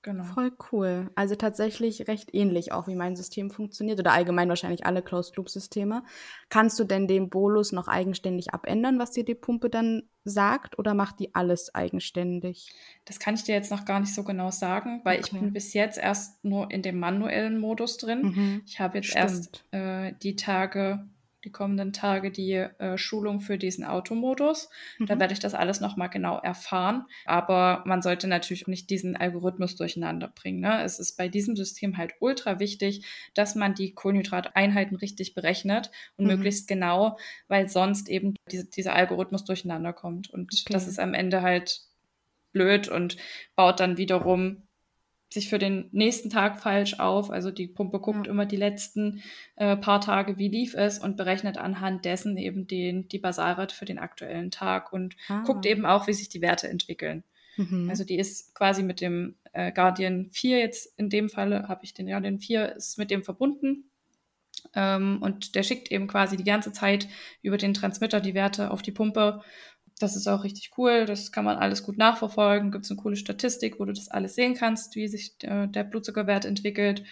Genau. 0.02 0.24
Voll 0.24 0.52
cool. 0.72 1.12
Also 1.16 1.36
tatsächlich 1.36 2.08
recht 2.08 2.34
ähnlich 2.34 2.72
auch, 2.72 2.88
wie 2.88 2.96
mein 2.96 3.18
System 3.18 3.52
funktioniert 3.52 4.00
oder 4.00 4.14
allgemein 4.14 4.48
wahrscheinlich 4.48 4.86
alle 4.86 5.02
Closed-Loop-Systeme. 5.02 6.04
Kannst 6.48 6.80
du 6.80 6.86
denn 6.86 7.08
den 7.08 7.30
Bolus 7.30 7.74
noch 7.74 7.90
eigenständig 7.90 8.54
abändern, 8.54 8.98
was 8.98 9.12
dir 9.12 9.26
die 9.26 9.36
Pumpe 9.36 9.70
dann 9.70 10.04
sagt 10.24 10.80
oder 10.80 10.94
macht 10.94 11.20
die 11.20 11.36
alles 11.36 11.76
eigenständig? 11.76 12.72
Das 13.04 13.20
kann 13.20 13.36
ich 13.36 13.44
dir 13.44 13.56
jetzt 13.56 13.72
noch 13.72 13.84
gar 13.84 14.00
nicht 14.00 14.14
so 14.14 14.24
genau 14.24 14.52
sagen, 14.52 15.02
weil 15.04 15.20
okay. 15.20 15.32
ich 15.34 15.40
bin 15.40 15.52
bis 15.52 15.74
jetzt 15.74 15.98
erst 15.98 16.46
nur 16.46 16.72
in 16.72 16.82
dem 16.82 16.98
manuellen 16.98 17.60
Modus 17.60 17.98
drin. 17.98 18.22
Mhm. 18.22 18.62
Ich 18.66 18.80
habe 18.80 19.00
jetzt 19.00 19.08
Stimmt. 19.08 19.22
erst 19.22 19.64
äh, 19.72 20.14
die 20.24 20.38
Tage 20.38 21.10
die 21.44 21.52
kommenden 21.52 21.94
Tage 21.94 22.32
die 22.32 22.54
äh, 22.54 22.98
Schulung 22.98 23.40
für 23.40 23.58
diesen 23.58 23.86
Automodus. 23.86 24.70
Mhm. 24.98 25.06
Da 25.06 25.20
werde 25.20 25.34
ich 25.34 25.40
das 25.40 25.54
alles 25.54 25.80
nochmal 25.80 26.10
genau 26.10 26.40
erfahren. 26.40 27.06
Aber 27.26 27.84
man 27.86 28.02
sollte 28.02 28.28
natürlich 28.28 28.68
nicht 28.68 28.90
diesen 28.90 29.16
Algorithmus 29.16 29.76
durcheinander 29.76 30.28
bringen. 30.28 30.60
Ne? 30.60 30.84
Es 30.84 31.00
ist 31.00 31.18
bei 31.18 31.28
diesem 31.28 31.56
System 31.56 31.98
halt 31.98 32.14
ultra 32.20 32.60
wichtig, 32.60 33.06
dass 33.34 33.56
man 33.56 33.74
die 33.74 33.94
Kohlenhydrateinheiten 33.94 34.98
richtig 34.98 35.34
berechnet 35.34 35.92
und 36.18 36.26
mhm. 36.26 36.32
möglichst 36.32 36.68
genau, 36.68 37.18
weil 37.48 37.70
sonst 37.70 38.10
eben 38.10 38.36
diese, 38.52 38.66
dieser 38.66 38.94
Algorithmus 38.96 39.46
durcheinander 39.46 39.94
kommt. 39.94 40.30
Und 40.30 40.54
okay. 40.54 40.74
das 40.74 40.88
ist 40.88 41.00
am 41.00 41.14
Ende 41.14 41.42
halt 41.42 41.82
blöd 42.52 42.88
und 42.88 43.18
baut 43.56 43.80
dann 43.80 43.98
wiederum 43.98 44.64
sich 45.30 45.50
für 45.50 45.60
den 45.60 45.90
nächsten 45.92 46.30
Tag 46.30 46.60
falsch 46.60 47.00
auf. 47.00 47.30
Also 47.30 47.52
die 47.52 47.68
Pumpe 47.68 48.00
guckt 48.00 48.26
ja. 48.26 48.32
immer 48.32 48.46
die 48.46 48.56
letzten 48.56 49.22
äh, 49.56 49.78
paar 49.78 50.02
Tage, 50.02 50.38
wie 50.38 50.48
lief 50.48 50.74
es 50.74 51.00
und 51.00 51.18
berechnet 51.18 51.58
anhand 51.58 52.06
dessen 52.06 52.36
eben 52.38 52.66
den, 52.68 53.08
die 53.08 53.20
Basalrate 53.20 53.76
für 53.76 53.86
den 53.86 54.00
aktuellen 54.00 54.50
Tag 54.50 54.92
und 54.92 55.16
ah. 55.28 55.44
guckt 55.46 55.66
eben 55.66 55.86
auch, 55.86 56.08
wie 56.08 56.14
sich 56.14 56.30
die 56.30 56.42
Werte 56.42 56.68
entwickeln. 56.68 57.24
Mhm. 57.58 57.90
Also 57.90 58.04
die 58.04 58.18
ist 58.18 58.56
quasi 58.56 58.82
mit 58.82 59.02
dem 59.02 59.36
äh, 59.54 59.72
Guardian 59.72 60.30
4 60.32 60.60
jetzt 60.60 60.98
in 60.98 61.10
dem 61.10 61.30
Falle, 61.30 61.68
habe 61.68 61.84
ich 61.84 61.94
den 61.94 62.08
Guardian 62.08 62.40
4, 62.40 62.76
ist 62.76 62.98
mit 62.98 63.12
dem 63.12 63.24
verbunden. 63.24 63.90
Ähm, 64.74 65.20
und 65.22 65.56
der 65.56 65.64
schickt 65.64 65.92
eben 65.92 66.08
quasi 66.08 66.38
die 66.38 66.44
ganze 66.44 66.72
Zeit 66.72 67.08
über 67.42 67.58
den 67.58 67.74
Transmitter 67.74 68.20
die 68.20 68.34
Werte 68.34 68.72
auf 68.72 68.82
die 68.82 68.92
Pumpe 68.92 69.42
das 70.00 70.16
ist 70.16 70.28
auch 70.28 70.44
richtig 70.44 70.72
cool. 70.78 71.06
Das 71.06 71.32
kann 71.32 71.46
man 71.46 71.58
alles 71.58 71.84
gut 71.84 71.98
nachverfolgen. 71.98 72.72
Gibt 72.72 72.86
es 72.86 72.92
eine 72.92 73.00
coole 73.00 73.16
Statistik, 73.16 73.80
wo 73.80 73.86
du 73.86 73.94
das 73.94 74.10
alles 74.10 74.36
sehen 74.36 74.56
kannst, 74.56 74.96
wie 74.96 75.08
sich 75.08 75.38
der, 75.38 75.68
der 75.68 75.84
Blutzuckerwert 75.84 76.46
entwickelt. 76.46 77.04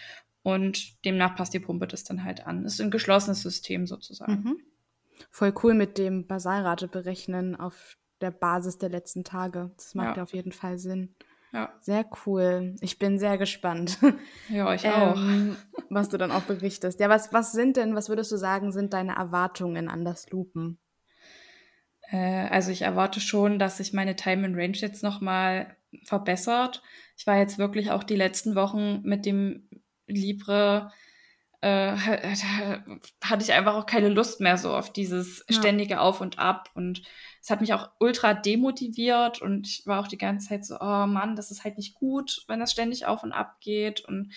Und 0.41 1.04
demnach 1.04 1.36
passt 1.36 1.54
die 1.54 1.60
Pumpe 1.60 1.88
das 1.88 2.06
dann 2.06 2.23
halt 2.23 2.47
an. 2.47 2.63
Ist 2.63 2.80
ein 2.80 2.91
geschlossenes 2.91 3.41
System 3.41 3.86
sozusagen. 3.86 4.43
Mhm. 4.43 4.58
Voll 5.30 5.54
cool 5.63 5.73
mit 5.73 5.97
dem 5.97 6.26
Basalrate 6.26 6.88
berechnen 6.88 7.56
auf 7.56 7.97
der 8.21 8.32
Basis 8.32 8.78
der 8.78 8.89
letzten 8.89 9.23
Tage. 9.23 9.71
Das 9.76 9.93
macht 9.93 10.17
ja, 10.17 10.23
auf 10.23 10.34
jeden 10.34 10.54
Fall 10.54 10.78
Sinn. 10.78 11.13
Ja. 11.52 11.73
Sehr 11.82 12.06
cool. 12.26 12.76
Ich 12.82 13.00
bin 13.00 13.19
sehr 13.19 13.38
gespannt. 13.38 13.97
Ja, 14.50 14.73
ich 14.73 14.88
auch. 14.88 15.17
Ähm, 15.17 15.58
was 15.89 16.10
du 16.10 16.17
dann 16.17 16.32
auch 16.32 16.43
berichtest. 16.43 17.00
Ja, 17.00 17.10
was, 17.10 17.34
was 17.34 17.52
sind 17.52 17.78
denn, 17.78 17.95
was 17.95 18.10
würdest 18.10 18.32
du 18.32 18.38
sagen, 18.38 18.71
sind 18.71 18.93
deine 18.93 19.15
Erwartungen 19.15 19.89
an 19.89 20.06
das 20.06 20.30
Lupen? 20.30 20.80
Äh, 22.12 22.48
also 22.50 22.72
ich 22.72 22.82
erwarte 22.82 23.20
schon, 23.20 23.60
dass 23.60 23.78
sich 23.78 23.93
meine 23.93 24.15
Time 24.15 24.46
in 24.46 24.56
Range 24.56 24.78
jetzt 24.78 25.04
nochmal 25.04 25.76
verbessert. 26.06 26.82
Ich 27.17 27.28
war 27.28 27.38
jetzt 27.38 27.58
wirklich 27.58 27.91
auch 27.91 28.04
die 28.04 28.15
letzten 28.15 28.56
Wochen 28.56 29.02
mit 29.04 29.26
dem 29.26 29.70
Libre, 30.08 30.91
äh, 31.62 31.96
hatte 33.24 33.43
ich 33.43 33.54
einfach 33.54 33.76
auch 33.76 33.86
keine 33.86 34.10
Lust 34.10 34.41
mehr 34.41 34.58
so 34.58 34.76
auf 34.76 34.93
dieses 34.93 35.43
ständige 35.50 36.00
Auf 36.00 36.22
und 36.22 36.39
Ab. 36.39 36.70
Und 36.76 37.02
es 37.41 37.50
hat 37.50 37.62
mich 37.62 37.74
auch 37.74 37.89
ultra 38.00 38.34
demotiviert 38.34 39.41
und 39.41 39.67
ich 39.67 39.84
war 39.86 40.00
auch 40.02 40.08
die 40.08 40.17
ganze 40.17 40.50
Zeit 40.50 40.65
so, 40.65 40.76
oh 40.80 41.08
Mann, 41.08 41.36
das 41.36 41.52
ist 41.52 41.63
halt 41.63 41.78
nicht 41.78 41.96
gut, 41.96 42.43
wenn 42.48 42.60
das 42.60 42.72
ständig 42.72 43.06
auf 43.06 43.24
und 43.24 43.32
ab 43.32 43.58
geht. 43.60 44.02
Und 44.02 44.34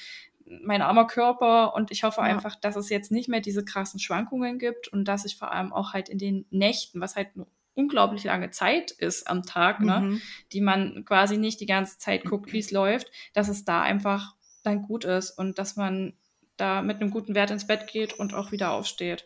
mein 0.63 0.83
armer 0.83 1.07
Körper 1.07 1.75
und 1.75 1.91
ich 1.91 2.03
hoffe 2.03 2.23
ja. 2.23 2.27
einfach, 2.27 2.57
dass 2.57 2.77
es 2.77 2.89
jetzt 2.89 3.13
nicht 3.13 3.29
mehr 3.29 3.41
diese 3.41 3.65
krassen 3.65 4.01
Schwankungen 4.01 4.59
gibt 4.59 4.89
und 4.89 5.07
dass 5.07 5.25
ich 5.25 5.37
vor 5.37 5.53
allem 5.53 5.73
auch 5.73 5.93
halt 5.93 6.09
in 6.09 6.19
den 6.19 6.47
Nächten, 6.51 7.01
was 7.01 7.15
halt 7.15 7.29
eine 7.35 7.47
unglaublich 7.75 8.25
lange 8.25 8.51
Zeit 8.51 8.91
ist 8.91 9.29
am 9.29 9.43
Tag, 9.43 9.81
ne, 9.81 10.01
mhm. 10.01 10.23
die 10.53 10.61
man 10.61 11.05
quasi 11.05 11.37
nicht 11.37 11.61
die 11.61 11.67
ganze 11.67 11.99
Zeit 11.99 12.25
guckt, 12.25 12.53
wie 12.53 12.59
es 12.59 12.71
läuft, 12.71 13.11
dass 13.33 13.49
es 13.49 13.65
da 13.65 13.83
einfach 13.83 14.35
dann 14.63 14.83
gut 14.83 15.05
ist 15.05 15.31
und 15.31 15.59
dass 15.59 15.77
man 15.77 16.15
da 16.57 16.83
mit 16.83 17.01
einem 17.01 17.11
guten 17.11 17.35
Wert 17.35 17.51
ins 17.51 17.67
Bett 17.67 17.87
geht 17.87 18.13
und 18.13 18.35
auch 18.35 18.53
wieder 18.53 18.73
aufsteht. 18.73 19.25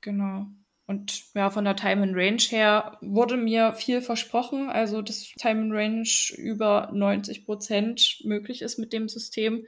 Genau. 0.00 0.46
Und 0.86 1.32
ja, 1.34 1.48
von 1.48 1.64
der 1.64 1.76
Time 1.76 2.02
and 2.02 2.14
Range 2.14 2.42
her 2.50 2.98
wurde 3.00 3.36
mir 3.36 3.72
viel 3.72 4.02
versprochen. 4.02 4.68
Also, 4.68 5.00
dass 5.00 5.22
Time 5.38 5.62
and 5.62 5.72
Range 5.72 6.08
über 6.36 6.90
90 6.92 7.46
Prozent 7.46 8.20
möglich 8.24 8.62
ist 8.62 8.78
mit 8.78 8.92
dem 8.92 9.08
System. 9.08 9.64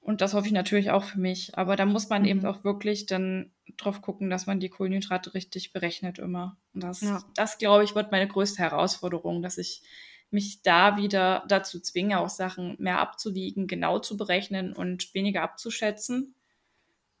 Und 0.00 0.20
das 0.20 0.34
hoffe 0.34 0.46
ich 0.46 0.52
natürlich 0.52 0.90
auch 0.90 1.04
für 1.04 1.20
mich. 1.20 1.56
Aber 1.56 1.76
da 1.76 1.84
muss 1.84 2.08
man 2.08 2.22
mhm. 2.22 2.28
eben 2.28 2.46
auch 2.46 2.64
wirklich 2.64 3.06
dann 3.06 3.50
drauf 3.76 4.02
gucken, 4.02 4.30
dass 4.30 4.46
man 4.46 4.60
die 4.60 4.68
Kohlenhydrate 4.68 5.34
richtig 5.34 5.72
berechnet 5.72 6.18
immer. 6.18 6.56
Und 6.74 6.82
das, 6.82 7.00
ja. 7.02 7.22
das 7.34 7.58
glaube 7.58 7.84
ich, 7.84 7.94
wird 7.94 8.10
meine 8.10 8.28
größte 8.28 8.58
Herausforderung, 8.58 9.42
dass 9.42 9.58
ich 9.58 9.82
mich 10.30 10.62
da 10.62 10.96
wieder 10.96 11.44
dazu 11.48 11.80
zwinge, 11.80 12.20
auch 12.20 12.28
Sachen 12.28 12.76
mehr 12.78 13.00
abzuwiegen, 13.00 13.66
genau 13.66 13.98
zu 13.98 14.16
berechnen 14.16 14.72
und 14.72 15.12
weniger 15.12 15.42
abzuschätzen. 15.42 16.34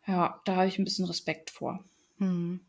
Ja, 0.06 0.40
da 0.44 0.56
habe 0.56 0.68
ich 0.68 0.78
ein 0.78 0.84
bisschen 0.84 1.06
Respekt 1.06 1.50
vor. 1.50 1.84
Mhm 2.18 2.60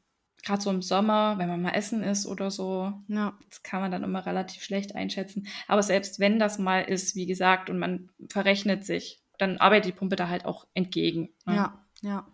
gerade 0.44 0.62
so 0.62 0.70
im 0.70 0.82
Sommer, 0.82 1.38
wenn 1.38 1.48
man 1.48 1.62
mal 1.62 1.72
essen 1.72 2.04
ist 2.04 2.26
oder 2.26 2.52
so, 2.52 2.94
ja. 3.08 3.38
das 3.50 3.64
kann 3.64 3.82
man 3.82 3.92
dann 3.92 4.04
immer 4.04 4.26
relativ 4.26 4.64
schlecht 4.64 4.96
einschätzen. 4.96 5.48
Aber 5.68 5.84
selbst 5.84 6.20
wenn 6.20 6.40
das 6.40 6.58
mal 6.58 6.82
ist, 6.82 7.16
wie 7.16 7.26
gesagt, 7.26 7.70
und 7.70 7.80
man 7.80 8.10
verrechnet 8.30 8.86
sich, 8.86 9.20
dann 9.42 9.58
arbeitet 9.58 9.86
die 9.88 9.98
Pumpe 9.98 10.16
da 10.16 10.30
halt 10.30 10.46
auch 10.46 10.68
entgegen. 10.76 11.30
Ne? 11.46 11.56
Ja, 11.56 11.86
ja. 12.02 12.28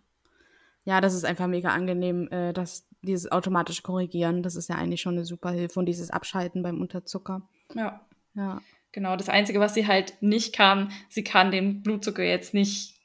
Ja, 0.83 1.01
das 1.01 1.13
ist 1.13 1.25
einfach 1.25 1.47
mega 1.47 1.69
angenehm, 1.69 2.29
äh, 2.31 2.53
dass 2.53 2.87
dieses 3.01 3.31
automatische 3.31 3.81
Korrigieren, 3.81 4.43
das 4.43 4.55
ist 4.55 4.69
ja 4.69 4.75
eigentlich 4.75 5.01
schon 5.01 5.15
eine 5.15 5.25
super 5.25 5.51
Hilfe 5.51 5.79
und 5.79 5.85
dieses 5.85 6.11
Abschalten 6.11 6.63
beim 6.63 6.81
Unterzucker. 6.81 7.41
Ja. 7.73 8.01
Ja. 8.35 8.61
Genau, 8.91 9.15
das 9.15 9.29
Einzige, 9.29 9.59
was 9.59 9.73
sie 9.73 9.87
halt 9.87 10.21
nicht 10.21 10.55
kann, 10.55 10.91
sie 11.09 11.23
kann 11.23 11.51
den 11.51 11.81
Blutzucker 11.81 12.23
jetzt 12.23 12.53
nicht 12.53 12.95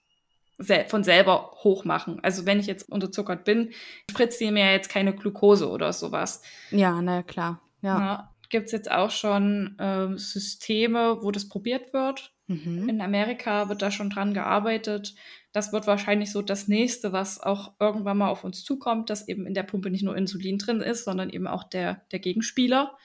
von 0.87 1.03
selber 1.03 1.57
hochmachen. 1.65 2.23
Also 2.23 2.47
wenn 2.47 2.61
ich 2.61 2.67
jetzt 2.67 2.89
unterzuckert 2.89 3.45
bin, 3.45 3.71
spritzt 4.11 4.39
sie 4.39 4.51
mir 4.51 4.71
jetzt 4.71 4.89
keine 4.89 5.15
Glukose 5.15 5.69
oder 5.69 5.93
sowas. 5.93 6.43
Ja, 6.71 7.03
na 7.03 7.23
klar. 7.23 7.61
Ja. 7.81 7.99
ja 7.99 8.32
Gibt 8.53 8.67
es 8.67 8.73
jetzt 8.73 8.91
auch 8.91 9.11
schon 9.11 9.79
äh, 9.79 10.19
Systeme, 10.19 11.23
wo 11.23 11.31
das 11.31 11.49
probiert 11.49 11.95
wird. 11.95 12.35
Mhm. 12.49 12.87
In 12.87 13.01
Amerika 13.01 13.71
wird 13.71 13.81
da 13.81 13.91
schon 13.91 14.11
dran 14.11 14.35
gearbeitet. 14.35 15.15
Das 15.53 15.73
wird 15.73 15.87
wahrscheinlich 15.87 16.31
so 16.31 16.43
das 16.43 16.69
nächste, 16.69 17.13
was 17.13 17.41
auch 17.41 17.73
irgendwann 17.81 18.19
mal 18.19 18.29
auf 18.29 18.45
uns 18.45 18.63
zukommt, 18.63 19.09
dass 19.09 19.27
eben 19.27 19.47
in 19.47 19.55
der 19.55 19.63
Pumpe 19.63 19.89
nicht 19.89 20.03
nur 20.03 20.19
Insulin 20.19 20.59
drin 20.59 20.83
ist, 20.83 21.05
sondern 21.05 21.31
eben 21.31 21.47
auch 21.47 21.65
der, 21.65 22.03
der 22.13 22.19
Gegenspieler. 22.19 22.99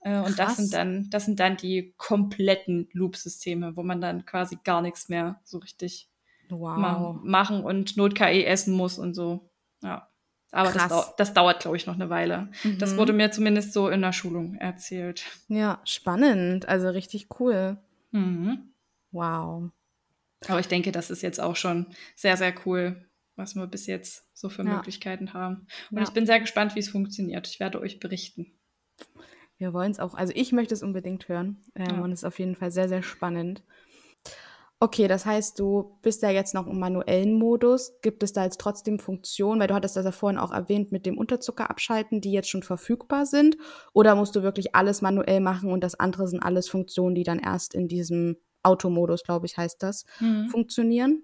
Äh, 0.00 0.18
und 0.18 0.36
das 0.36 0.56
sind 0.56 0.74
dann, 0.74 1.08
das 1.10 1.26
sind 1.26 1.38
dann 1.38 1.56
die 1.56 1.94
kompletten 1.96 2.88
Loop-Systeme, 2.92 3.76
wo 3.76 3.84
man 3.84 4.00
dann 4.00 4.26
quasi 4.26 4.58
gar 4.64 4.82
nichts 4.82 5.08
mehr 5.08 5.40
so 5.44 5.58
richtig 5.58 6.08
wow. 6.48 7.20
machen 7.22 7.62
und 7.62 7.96
Not-KE 7.96 8.46
essen 8.46 8.74
muss 8.74 8.98
und 8.98 9.14
so. 9.14 9.48
Ja. 9.80 10.07
Aber 10.50 10.72
das, 10.72 10.88
dau 10.88 11.04
das, 11.16 11.34
dauert, 11.34 11.60
glaube 11.60 11.76
ich, 11.76 11.86
noch 11.86 11.94
eine 11.94 12.08
Weile. 12.08 12.48
Mhm. 12.64 12.78
Das 12.78 12.96
wurde 12.96 13.12
mir 13.12 13.30
zumindest 13.30 13.72
so 13.72 13.88
in 13.88 14.00
der 14.00 14.12
Schulung 14.12 14.54
erzählt. 14.54 15.24
Ja, 15.48 15.80
spannend. 15.84 16.68
Also 16.68 16.88
richtig 16.88 17.28
cool. 17.38 17.76
Mhm. 18.12 18.72
Wow. 19.10 19.70
Aber 20.46 20.60
ich 20.60 20.68
denke, 20.68 20.92
das 20.92 21.10
ist 21.10 21.22
jetzt 21.22 21.40
auch 21.40 21.56
schon 21.56 21.86
sehr, 22.14 22.36
sehr 22.36 22.54
cool, 22.64 23.08
was 23.36 23.56
wir 23.56 23.66
bis 23.66 23.86
jetzt 23.86 24.26
so 24.32 24.48
für 24.48 24.64
ja. 24.64 24.76
Möglichkeiten 24.76 25.34
haben. 25.34 25.66
Und 25.90 25.98
ja. 25.98 26.02
ich 26.04 26.10
bin 26.10 26.26
sehr 26.26 26.40
gespannt, 26.40 26.74
wie 26.74 26.80
es 26.80 26.88
funktioniert. 26.88 27.46
Ich 27.46 27.60
werde 27.60 27.80
euch 27.80 28.00
berichten. 28.00 28.58
Wir 29.58 29.72
wollen 29.72 29.90
es 29.90 29.98
auch, 29.98 30.14
also 30.14 30.32
ich 30.36 30.52
möchte 30.52 30.74
es 30.74 30.82
unbedingt 30.82 31.28
hören. 31.28 31.58
Ähm, 31.74 31.86
ja. 31.96 32.00
Und 32.00 32.12
es 32.12 32.20
ist 32.20 32.24
auf 32.24 32.38
jeden 32.38 32.54
Fall 32.54 32.70
sehr, 32.70 32.88
sehr 32.88 33.02
spannend. 33.02 33.62
Okay, 34.80 35.08
das 35.08 35.26
heißt, 35.26 35.58
du 35.58 35.98
bist 36.02 36.22
ja 36.22 36.30
jetzt 36.30 36.54
noch 36.54 36.68
im 36.68 36.78
manuellen 36.78 37.34
Modus. 37.34 37.98
Gibt 38.00 38.22
es 38.22 38.32
da 38.32 38.44
jetzt 38.44 38.60
trotzdem 38.60 39.00
Funktionen, 39.00 39.60
weil 39.60 39.66
du 39.66 39.74
hattest 39.74 39.96
das 39.96 40.04
ja 40.04 40.12
vorhin 40.12 40.38
auch 40.38 40.52
erwähnt, 40.52 40.92
mit 40.92 41.04
dem 41.04 41.18
Unterzucker 41.18 41.68
abschalten, 41.68 42.20
die 42.20 42.30
jetzt 42.30 42.48
schon 42.48 42.62
verfügbar 42.62 43.26
sind? 43.26 43.56
Oder 43.92 44.14
musst 44.14 44.36
du 44.36 44.42
wirklich 44.44 44.76
alles 44.76 45.02
manuell 45.02 45.40
machen 45.40 45.72
und 45.72 45.82
das 45.82 45.98
andere 45.98 46.28
sind 46.28 46.40
alles 46.40 46.68
Funktionen, 46.68 47.16
die 47.16 47.24
dann 47.24 47.40
erst 47.40 47.74
in 47.74 47.88
diesem 47.88 48.36
Automodus, 48.62 49.24
glaube 49.24 49.46
ich, 49.46 49.56
heißt 49.56 49.82
das, 49.82 50.04
mhm. 50.20 50.48
funktionieren? 50.48 51.22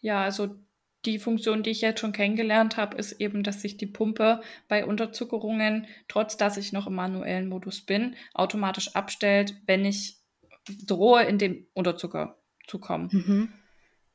Ja, 0.00 0.22
also 0.22 0.56
die 1.04 1.18
Funktion, 1.18 1.62
die 1.62 1.70
ich 1.70 1.82
jetzt 1.82 2.00
schon 2.00 2.12
kennengelernt 2.12 2.78
habe, 2.78 2.96
ist 2.96 3.20
eben, 3.20 3.42
dass 3.42 3.60
sich 3.60 3.76
die 3.76 3.86
Pumpe 3.86 4.40
bei 4.68 4.86
Unterzuckerungen, 4.86 5.86
trotz 6.08 6.38
dass 6.38 6.56
ich 6.56 6.72
noch 6.72 6.86
im 6.86 6.94
manuellen 6.94 7.48
Modus 7.48 7.82
bin, 7.82 8.14
automatisch 8.32 8.94
abstellt, 8.94 9.54
wenn 9.66 9.84
ich 9.84 10.21
drohe, 10.86 11.24
in 11.24 11.38
den 11.38 11.66
Unterzucker 11.74 12.38
zu 12.66 12.78
kommen. 12.78 13.08
Mhm. 13.12 13.52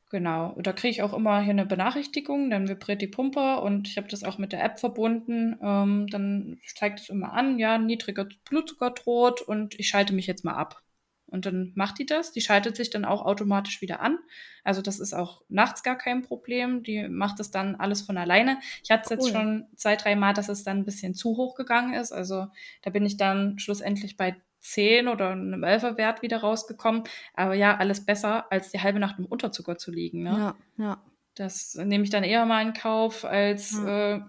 Genau. 0.10 0.52
Und 0.52 0.68
da 0.68 0.72
kriege 0.72 0.92
ich 0.92 1.02
auch 1.02 1.14
immer 1.14 1.42
hier 1.42 1.52
eine 1.52 1.66
Benachrichtigung, 1.66 2.50
dann 2.50 2.70
vibriert 2.70 3.02
die 3.02 3.08
Pumpe 3.08 3.60
und 3.60 3.90
ich 3.90 3.98
habe 3.98 4.08
das 4.08 4.24
auch 4.24 4.38
mit 4.38 4.54
der 4.54 4.64
App 4.64 4.80
verbunden. 4.80 5.58
Ähm, 5.62 6.08
dann 6.08 6.60
zeigt 6.76 7.02
es 7.02 7.10
immer 7.10 7.34
an, 7.34 7.60
ja, 7.60 7.78
niedriger 7.78 8.26
Blutzucker 8.50 8.92
droht 8.92 9.42
und 9.42 9.78
ich 9.78 9.90
schalte 9.90 10.14
mich 10.14 10.28
jetzt 10.28 10.46
mal 10.46 10.56
ab. 10.56 10.82
Und 11.30 11.46
dann 11.46 11.74
macht 11.76 12.00
die 12.00 12.06
das. 12.06 12.32
Die 12.32 12.40
schaltet 12.40 12.78
sich 12.78 12.90
dann 12.90 13.04
auch 13.04 13.26
automatisch 13.26 13.82
wieder 13.82 14.00
an. 14.00 14.18
Also 14.64 14.82
das 14.82 15.00
ist 15.00 15.14
auch 15.14 15.42
nachts 15.50 15.84
gar 15.84 15.98
kein 15.98 16.22
Problem. 16.22 16.84
Die 16.84 17.10
macht 17.10 17.40
das 17.40 17.52
dann 17.52 17.76
alles 17.76 18.02
von 18.02 18.18
alleine. 18.18 18.60
Ich 18.82 18.92
hatte 18.92 19.04
es 19.04 19.12
cool. 19.12 19.18
jetzt 19.18 19.36
schon 19.36 19.66
zwei, 19.76 19.98
drei 19.98 20.16
Mal, 20.16 20.34
dass 20.34 20.48
es 20.48 20.64
dann 20.64 20.78
ein 20.78 20.86
bisschen 20.86 21.16
zu 21.16 21.36
hoch 21.36 21.56
gegangen 21.56 21.94
ist. 21.94 22.14
Also 22.14 22.48
da 22.82 22.92
bin 22.92 23.06
ich 23.06 23.18
dann 23.18 23.60
schlussendlich 23.60 24.16
bei 24.16 24.38
10 24.68 25.08
oder 25.08 25.30
einem 25.30 25.64
11er 25.64 25.98
Wert 25.98 26.22
wieder 26.22 26.38
rausgekommen. 26.38 27.04
Aber 27.34 27.54
ja, 27.54 27.78
alles 27.78 28.06
besser, 28.06 28.52
als 28.52 28.72
die 28.72 28.82
halbe 28.82 29.00
Nacht 29.00 29.18
im 29.20 29.26
Unterzucker 29.26 29.78
zu 29.78 29.92
liegen. 29.92 30.24
Ne? 30.24 30.56
Ja, 30.78 30.84
ja. 30.84 31.02
Das 31.36 31.76
nehme 31.76 32.04
ich 32.04 32.10
dann 32.10 32.24
eher 32.24 32.46
mal 32.46 32.66
in 32.66 32.74
Kauf, 32.74 33.24
als 33.24 33.74
ja. 33.74 34.16
äh, 34.16 34.22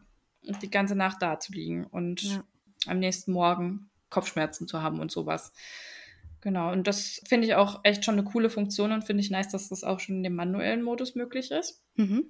die 0.62 0.70
ganze 0.70 0.94
Nacht 0.94 1.22
da 1.22 1.40
zu 1.40 1.52
liegen 1.52 1.86
und 1.86 2.22
ja. 2.22 2.44
am 2.86 2.98
nächsten 2.98 3.32
Morgen 3.32 3.90
Kopfschmerzen 4.10 4.68
zu 4.68 4.82
haben 4.82 5.00
und 5.00 5.10
sowas. 5.10 5.52
Genau, 6.40 6.70
und 6.70 6.86
das 6.86 7.20
finde 7.26 7.46
ich 7.46 7.54
auch 7.54 7.80
echt 7.82 8.04
schon 8.04 8.14
eine 8.14 8.24
coole 8.24 8.50
Funktion 8.50 8.92
und 8.92 9.04
finde 9.04 9.22
ich 9.22 9.30
nice, 9.30 9.48
dass 9.48 9.70
das 9.70 9.84
auch 9.84 10.00
schon 10.00 10.16
in 10.16 10.22
dem 10.22 10.36
manuellen 10.36 10.82
Modus 10.82 11.14
möglich 11.14 11.50
ist. 11.50 11.82
Mhm. 11.96 12.26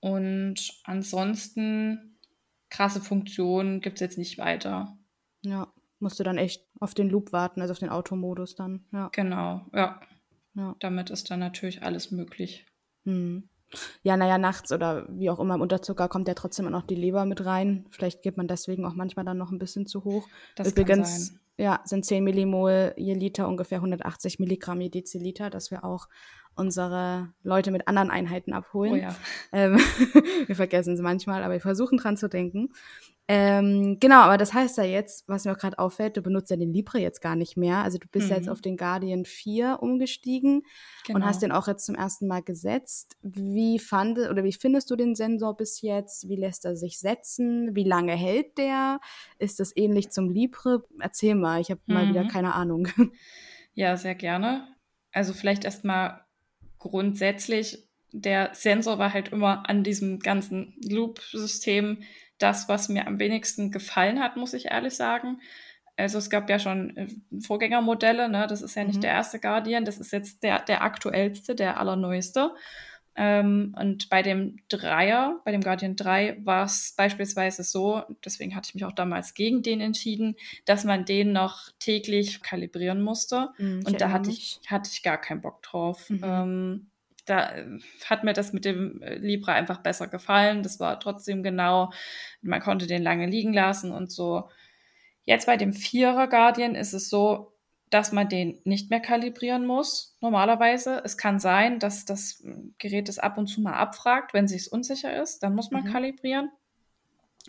Und 0.00 0.80
ansonsten 0.84 2.16
krasse 2.70 3.00
Funktionen 3.00 3.80
gibt 3.80 3.96
es 3.96 4.00
jetzt 4.00 4.18
nicht 4.18 4.38
weiter. 4.38 4.96
Ja 5.42 5.73
musst 6.04 6.20
du 6.20 6.22
dann 6.22 6.38
echt 6.38 6.64
auf 6.78 6.94
den 6.94 7.10
Loop 7.10 7.32
warten, 7.32 7.60
also 7.60 7.72
auf 7.72 7.80
den 7.80 7.88
Automodus 7.88 8.54
dann. 8.54 8.84
Ja. 8.92 9.08
Genau, 9.12 9.66
ja. 9.72 10.00
ja. 10.54 10.76
Damit 10.78 11.10
ist 11.10 11.30
dann 11.30 11.40
natürlich 11.40 11.82
alles 11.82 12.12
möglich. 12.12 12.66
Hm. 13.04 13.48
Ja, 14.02 14.16
naja, 14.16 14.38
nachts 14.38 14.70
oder 14.70 15.06
wie 15.08 15.30
auch 15.30 15.40
immer 15.40 15.56
im 15.56 15.60
Unterzucker 15.60 16.08
kommt 16.08 16.28
ja 16.28 16.34
trotzdem 16.34 16.70
noch 16.70 16.82
die 16.82 16.94
Leber 16.94 17.24
mit 17.24 17.44
rein. 17.44 17.86
Vielleicht 17.90 18.22
geht 18.22 18.36
man 18.36 18.46
deswegen 18.46 18.84
auch 18.84 18.94
manchmal 18.94 19.24
dann 19.24 19.38
noch 19.38 19.50
ein 19.50 19.58
bisschen 19.58 19.86
zu 19.86 20.04
hoch. 20.04 20.28
Das 20.54 20.70
Übrigens, 20.70 21.34
ja, 21.56 21.80
sind 21.84 22.04
10 22.04 22.22
Millimol 22.22 22.94
je 22.96 23.14
Liter 23.14 23.48
ungefähr 23.48 23.78
180 23.78 24.38
Milligramm 24.38 24.80
je 24.80 24.90
Deziliter, 24.90 25.50
dass 25.50 25.72
wir 25.72 25.84
auch 25.84 26.08
unsere 26.54 27.32
Leute 27.42 27.70
mit 27.70 27.88
anderen 27.88 28.10
Einheiten 28.10 28.52
abholen. 28.52 28.92
Oh 28.92 28.96
ja. 28.96 29.16
Ähm, 29.52 29.76
wir 30.46 30.54
vergessen 30.54 30.94
es 30.94 31.00
manchmal, 31.00 31.42
aber 31.42 31.54
wir 31.54 31.60
versuchen 31.60 31.98
dran 31.98 32.16
zu 32.16 32.28
denken. 32.28 32.70
Ähm, 33.26 33.98
genau, 34.00 34.20
aber 34.20 34.36
das 34.36 34.52
heißt 34.52 34.76
ja 34.76 34.84
jetzt, 34.84 35.26
was 35.28 35.46
mir 35.46 35.52
auch 35.52 35.58
gerade 35.58 35.78
auffällt, 35.78 36.16
du 36.16 36.20
benutzt 36.20 36.50
ja 36.50 36.56
den 36.56 36.74
Libre 36.74 36.98
jetzt 36.98 37.22
gar 37.22 37.36
nicht 37.36 37.56
mehr. 37.56 37.78
Also 37.78 37.96
du 37.96 38.06
bist 38.08 38.26
mhm. 38.26 38.30
ja 38.30 38.36
jetzt 38.36 38.46
mhm. 38.46 38.52
auf 38.52 38.60
den 38.60 38.76
Guardian 38.76 39.24
4 39.24 39.78
umgestiegen 39.80 40.62
genau. 41.06 41.18
und 41.18 41.24
hast 41.24 41.40
den 41.40 41.50
auch 41.50 41.66
jetzt 41.66 41.86
zum 41.86 41.94
ersten 41.94 42.26
Mal 42.26 42.42
gesetzt. 42.42 43.16
Wie 43.22 43.78
fand 43.78 44.18
oder 44.18 44.44
wie 44.44 44.52
findest 44.52 44.90
du 44.90 44.96
den 44.96 45.14
Sensor 45.14 45.56
bis 45.56 45.80
jetzt? 45.80 46.28
Wie 46.28 46.36
lässt 46.36 46.66
er 46.66 46.76
sich 46.76 46.98
setzen? 46.98 47.74
Wie 47.74 47.84
lange 47.84 48.12
hält 48.12 48.58
der? 48.58 49.00
Ist 49.38 49.58
das 49.58 49.74
ähnlich 49.74 50.10
zum 50.10 50.30
Libre? 50.30 50.84
Erzähl 51.00 51.34
mal, 51.34 51.62
ich 51.62 51.70
habe 51.70 51.80
mhm. 51.86 51.94
mal 51.94 52.08
wieder 52.08 52.24
mhm. 52.24 52.28
keine 52.28 52.54
Ahnung. 52.54 52.88
Ja, 53.76 53.96
sehr 53.96 54.14
gerne. 54.14 54.68
Also 55.10 55.32
vielleicht 55.32 55.64
erstmal 55.64 56.20
grundsätzlich, 56.78 57.88
der 58.12 58.50
Sensor 58.52 58.98
war 58.98 59.12
halt 59.12 59.32
immer 59.32 59.68
an 59.68 59.82
diesem 59.82 60.20
ganzen 60.20 60.74
Loop-System 60.88 61.98
das, 62.38 62.68
was 62.68 62.88
mir 62.88 63.06
am 63.06 63.18
wenigsten 63.18 63.70
gefallen 63.70 64.20
hat, 64.20 64.36
muss 64.36 64.54
ich 64.54 64.66
ehrlich 64.66 64.94
sagen. 64.94 65.40
Also 65.96 66.18
es 66.18 66.28
gab 66.28 66.50
ja 66.50 66.58
schon 66.58 66.96
äh, 66.96 67.06
Vorgängermodelle, 67.40 68.28
ne? 68.28 68.46
das 68.48 68.62
ist 68.62 68.74
ja 68.74 68.84
nicht 68.84 68.96
mhm. 68.96 69.02
der 69.02 69.10
erste 69.10 69.38
Guardian, 69.38 69.84
das 69.84 69.98
ist 69.98 70.12
jetzt 70.12 70.42
der, 70.42 70.60
der 70.60 70.82
aktuellste, 70.82 71.54
der 71.54 71.78
allerneueste. 71.78 72.52
Ähm, 73.16 73.76
und 73.78 74.08
bei 74.10 74.22
dem 74.22 74.56
Dreier, 74.68 75.40
bei 75.44 75.52
dem 75.52 75.60
Guardian 75.60 75.94
3, 75.94 76.38
war 76.42 76.64
es 76.64 76.94
beispielsweise 76.96 77.62
so, 77.62 78.02
deswegen 78.24 78.56
hatte 78.56 78.68
ich 78.68 78.74
mich 78.74 78.84
auch 78.84 78.92
damals 78.92 79.34
gegen 79.34 79.62
den 79.62 79.80
entschieden, 79.80 80.34
dass 80.64 80.82
man 80.82 81.04
den 81.04 81.32
noch 81.32 81.70
täglich 81.78 82.42
kalibrieren 82.42 83.00
musste. 83.00 83.50
Mhm, 83.58 83.84
und 83.86 84.00
da 84.00 84.10
hatte 84.10 84.30
ich, 84.30 84.60
hatte 84.66 84.90
ich 84.92 85.04
gar 85.04 85.18
keinen 85.18 85.42
Bock 85.42 85.62
drauf. 85.62 86.10
Mhm. 86.10 86.20
Ähm, 86.24 86.86
da 87.24 87.54
äh, 87.54 87.78
hat 88.04 88.24
mir 88.24 88.32
das 88.32 88.52
mit 88.52 88.64
dem 88.64 89.02
äh, 89.02 89.16
Libra 89.16 89.52
einfach 89.52 89.78
besser 89.82 90.08
gefallen. 90.08 90.62
Das 90.62 90.80
war 90.80 91.00
trotzdem 91.00 91.42
genau, 91.42 91.92
man 92.42 92.60
konnte 92.60 92.86
den 92.86 93.02
lange 93.02 93.26
liegen 93.26 93.52
lassen 93.52 93.92
und 93.92 94.10
so. 94.10 94.48
Jetzt 95.24 95.46
bei 95.46 95.56
dem 95.56 95.72
Vierer 95.72 96.28
Guardian 96.28 96.74
ist 96.74 96.92
es 96.92 97.08
so, 97.08 97.52
dass 97.90 98.12
man 98.12 98.28
den 98.28 98.60
nicht 98.64 98.90
mehr 98.90 99.00
kalibrieren 99.00 99.66
muss, 99.66 100.16
normalerweise. 100.20 101.00
Es 101.04 101.16
kann 101.16 101.38
sein, 101.38 101.78
dass 101.78 102.04
das 102.04 102.42
Gerät 102.78 103.08
es 103.08 103.18
ab 103.18 103.38
und 103.38 103.46
zu 103.46 103.60
mal 103.60 103.74
abfragt, 103.74 104.34
wenn 104.34 104.46
es 104.46 104.68
unsicher 104.68 105.22
ist, 105.22 105.42
dann 105.42 105.54
muss 105.54 105.70
man 105.70 105.84
mhm. 105.84 105.92
kalibrieren. 105.92 106.50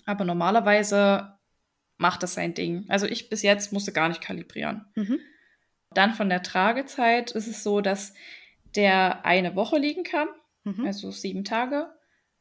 Aber 0.05 0.23
normalerweise 0.23 1.37
macht 1.97 2.23
das 2.23 2.33
sein 2.33 2.53
Ding. 2.53 2.85
Also 2.89 3.07
ich 3.07 3.29
bis 3.29 3.41
jetzt 3.41 3.73
musste 3.73 3.91
gar 3.91 4.09
nicht 4.09 4.21
kalibrieren. 4.21 4.85
Mhm. 4.95 5.19
Dann 5.91 6.13
von 6.13 6.29
der 6.29 6.43
Tragezeit 6.43 7.31
ist 7.31 7.47
es 7.47 7.63
so, 7.63 7.81
dass 7.81 8.13
der 8.75 9.25
eine 9.25 9.55
Woche 9.55 9.77
liegen 9.77 10.03
kann, 10.03 10.27
mhm. 10.63 10.85
also 10.85 11.11
sieben 11.11 11.43
Tage. 11.43 11.89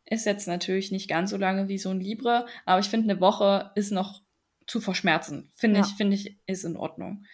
Ist 0.06 0.26
jetzt 0.26 0.46
natürlich 0.46 0.92
nicht 0.92 1.08
ganz 1.08 1.30
so 1.30 1.36
lange 1.36 1.68
wie 1.68 1.78
so 1.78 1.90
ein 1.90 2.00
Libre, 2.00 2.46
aber 2.66 2.80
ich 2.80 2.88
finde, 2.88 3.10
eine 3.10 3.20
Woche 3.20 3.70
ist 3.74 3.90
noch 3.90 4.22
zu 4.66 4.80
verschmerzen. 4.80 5.50
Finde 5.54 5.80
ja. 5.80 5.86
ich, 5.86 5.94
finde 5.94 6.16
ich, 6.16 6.38
ist 6.46 6.64
in 6.64 6.76
Ordnung. 6.76 7.24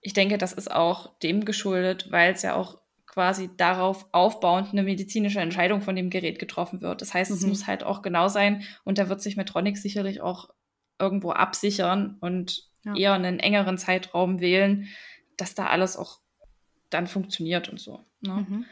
Ich 0.00 0.12
denke, 0.12 0.38
das 0.38 0.52
ist 0.52 0.70
auch 0.70 1.18
dem 1.20 1.44
geschuldet, 1.44 2.10
weil 2.10 2.32
es 2.32 2.42
ja 2.42 2.54
auch 2.54 2.80
quasi 3.06 3.48
darauf 3.56 4.08
aufbauend 4.12 4.72
eine 4.72 4.82
medizinische 4.82 5.40
Entscheidung 5.40 5.80
von 5.80 5.94
dem 5.94 6.10
Gerät 6.10 6.38
getroffen 6.38 6.82
wird. 6.82 7.00
Das 7.00 7.14
heißt, 7.14 7.30
mhm. 7.30 7.36
es 7.36 7.46
muss 7.46 7.66
halt 7.66 7.84
auch 7.84 8.02
genau 8.02 8.28
sein 8.28 8.64
und 8.84 8.98
da 8.98 9.08
wird 9.08 9.22
sich 9.22 9.36
Medtronic 9.36 9.78
sicherlich 9.78 10.20
auch 10.20 10.50
irgendwo 10.98 11.30
absichern 11.30 12.16
und 12.20 12.68
ja. 12.84 12.94
eher 12.96 13.12
einen 13.12 13.38
engeren 13.38 13.78
Zeitraum 13.78 14.40
wählen, 14.40 14.88
dass 15.36 15.54
da 15.54 15.66
alles 15.66 15.96
auch 15.96 16.20
dann 16.90 17.06
funktioniert 17.06 17.68
und 17.68 17.80
so. 17.80 18.04
Ne? 18.20 18.46
Mhm. 18.48 18.64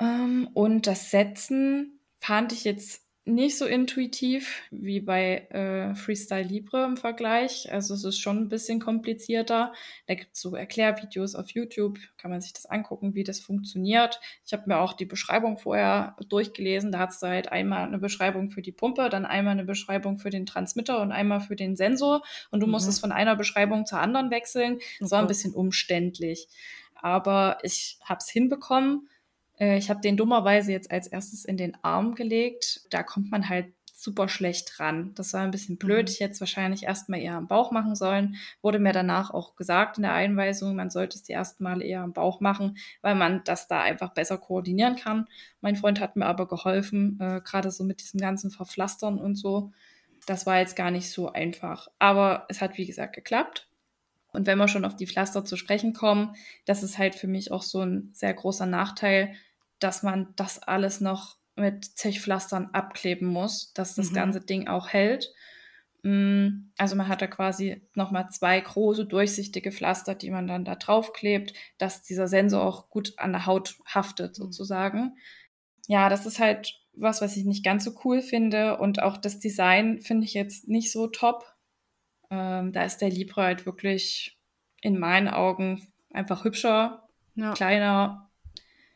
Ähm, 0.00 0.48
und 0.54 0.86
das 0.86 1.10
Setzen 1.10 2.00
fand 2.18 2.52
ich 2.52 2.64
jetzt 2.64 3.02
nicht 3.26 3.58
so 3.58 3.66
intuitiv 3.66 4.62
wie 4.70 5.00
bei 5.00 5.46
äh, 5.50 5.94
Freestyle 5.94 6.42
Libre 6.42 6.84
im 6.84 6.96
Vergleich. 6.96 7.70
Also 7.70 7.94
es 7.94 8.04
ist 8.04 8.18
schon 8.18 8.38
ein 8.38 8.48
bisschen 8.48 8.80
komplizierter. 8.80 9.72
Da 10.06 10.14
gibt 10.14 10.34
es 10.34 10.40
so 10.40 10.54
Erklärvideos 10.56 11.34
auf 11.34 11.50
YouTube, 11.50 11.98
kann 12.16 12.30
man 12.30 12.40
sich 12.40 12.52
das 12.52 12.66
angucken, 12.66 13.14
wie 13.14 13.22
das 13.22 13.40
funktioniert. 13.40 14.20
Ich 14.46 14.52
habe 14.52 14.64
mir 14.66 14.78
auch 14.78 14.94
die 14.94 15.04
Beschreibung 15.04 15.58
vorher 15.58 16.16
durchgelesen. 16.28 16.92
Da 16.92 16.98
hat 16.98 17.10
es 17.10 17.22
halt 17.22 17.52
einmal 17.52 17.86
eine 17.86 17.98
Beschreibung 17.98 18.50
für 18.50 18.62
die 18.62 18.72
Pumpe, 18.72 19.08
dann 19.10 19.26
einmal 19.26 19.52
eine 19.52 19.64
Beschreibung 19.64 20.16
für 20.16 20.30
den 20.30 20.46
Transmitter 20.46 21.00
und 21.00 21.12
einmal 21.12 21.40
für 21.40 21.56
den 21.56 21.76
Sensor. 21.76 22.22
Und 22.50 22.60
du 22.60 22.66
mhm. 22.66 22.72
musst 22.72 22.88
es 22.88 22.98
von 22.98 23.12
einer 23.12 23.36
Beschreibung 23.36 23.84
zur 23.84 24.00
anderen 24.00 24.30
wechseln. 24.30 24.78
Das 24.98 25.08
okay. 25.08 25.10
war 25.12 25.20
ein 25.20 25.28
bisschen 25.28 25.52
umständlich. 25.52 26.48
Aber 27.02 27.58
ich 27.62 27.98
habe 28.04 28.18
es 28.18 28.28
hinbekommen 28.28 29.08
äh, 29.60 29.78
ich 29.78 29.90
habe 29.90 30.00
den 30.00 30.16
dummerweise 30.16 30.72
jetzt 30.72 30.90
als 30.90 31.06
erstes 31.06 31.44
in 31.44 31.56
den 31.56 31.76
Arm 31.82 32.14
gelegt. 32.16 32.80
Da 32.90 33.02
kommt 33.02 33.30
man 33.30 33.48
halt 33.48 33.66
super 33.94 34.28
schlecht 34.28 34.80
ran. 34.80 35.12
Das 35.14 35.34
war 35.34 35.42
ein 35.42 35.50
bisschen 35.50 35.76
blöd. 35.76 36.08
Mhm. 36.08 36.12
Ich 36.12 36.20
hätte 36.20 36.32
es 36.32 36.40
wahrscheinlich 36.40 36.84
erstmal 36.84 37.20
eher 37.20 37.34
am 37.34 37.46
Bauch 37.46 37.70
machen 37.70 37.94
sollen. 37.94 38.36
Wurde 38.62 38.78
mir 38.78 38.92
danach 38.92 39.30
auch 39.30 39.56
gesagt 39.56 39.98
in 39.98 40.02
der 40.02 40.14
Einweisung, 40.14 40.74
man 40.74 40.88
sollte 40.88 41.16
es 41.16 41.22
die 41.22 41.34
ersten 41.34 41.62
Male 41.62 41.84
eher 41.84 42.00
am 42.00 42.14
Bauch 42.14 42.40
machen, 42.40 42.78
weil 43.02 43.14
man 43.14 43.42
das 43.44 43.68
da 43.68 43.82
einfach 43.82 44.14
besser 44.14 44.38
koordinieren 44.38 44.96
kann. 44.96 45.28
Mein 45.60 45.76
Freund 45.76 46.00
hat 46.00 46.16
mir 46.16 46.26
aber 46.26 46.48
geholfen, 46.48 47.18
äh, 47.20 47.40
gerade 47.44 47.70
so 47.70 47.84
mit 47.84 48.00
diesem 48.00 48.20
ganzen 48.20 48.50
Verpflastern 48.50 49.18
und 49.18 49.36
so. 49.36 49.72
Das 50.26 50.46
war 50.46 50.58
jetzt 50.58 50.76
gar 50.76 50.90
nicht 50.90 51.10
so 51.10 51.32
einfach. 51.32 51.88
Aber 51.98 52.46
es 52.48 52.62
hat, 52.62 52.78
wie 52.78 52.86
gesagt, 52.86 53.14
geklappt. 53.14 53.69
Und 54.32 54.46
wenn 54.46 54.58
wir 54.58 54.68
schon 54.68 54.84
auf 54.84 54.96
die 54.96 55.06
Pflaster 55.06 55.44
zu 55.44 55.56
sprechen 55.56 55.92
kommen, 55.92 56.34
das 56.64 56.82
ist 56.82 56.98
halt 56.98 57.14
für 57.14 57.26
mich 57.26 57.52
auch 57.52 57.62
so 57.62 57.80
ein 57.80 58.10
sehr 58.12 58.34
großer 58.34 58.66
Nachteil, 58.66 59.34
dass 59.78 60.02
man 60.02 60.32
das 60.36 60.62
alles 60.62 61.00
noch 61.00 61.36
mit 61.56 61.84
Zechpflastern 61.84 62.70
abkleben 62.72 63.28
muss, 63.28 63.72
dass 63.72 63.94
das 63.94 64.10
mhm. 64.10 64.14
ganze 64.14 64.40
Ding 64.40 64.68
auch 64.68 64.88
hält. 64.88 65.32
Mm, 66.02 66.70
also 66.78 66.96
man 66.96 67.08
hat 67.08 67.22
da 67.22 67.26
quasi 67.26 67.82
nochmal 67.94 68.28
zwei 68.30 68.60
große 68.60 69.06
durchsichtige 69.06 69.72
Pflaster, 69.72 70.14
die 70.14 70.30
man 70.30 70.46
dann 70.46 70.64
da 70.64 70.74
drauf 70.76 71.12
klebt, 71.12 71.52
dass 71.78 72.02
dieser 72.02 72.28
Sensor 72.28 72.62
auch 72.62 72.88
gut 72.88 73.14
an 73.18 73.32
der 73.32 73.46
Haut 73.46 73.76
haftet 73.86 74.38
mhm. 74.38 74.44
sozusagen. 74.44 75.16
Ja, 75.86 76.08
das 76.08 76.26
ist 76.26 76.38
halt 76.38 76.80
was, 76.92 77.20
was 77.20 77.36
ich 77.36 77.44
nicht 77.44 77.64
ganz 77.64 77.84
so 77.84 77.92
cool 78.04 78.22
finde 78.22 78.78
und 78.78 79.02
auch 79.02 79.16
das 79.16 79.38
Design 79.38 80.00
finde 80.00 80.24
ich 80.24 80.34
jetzt 80.34 80.68
nicht 80.68 80.92
so 80.92 81.06
top. 81.06 81.44
Ähm, 82.30 82.72
da 82.72 82.84
ist 82.84 82.98
der 82.98 83.10
Libre 83.10 83.42
halt 83.42 83.66
wirklich 83.66 84.38
in 84.80 84.98
meinen 84.98 85.28
Augen 85.28 85.88
einfach 86.12 86.44
hübscher, 86.44 87.08
ja. 87.34 87.52
kleiner, 87.52 88.30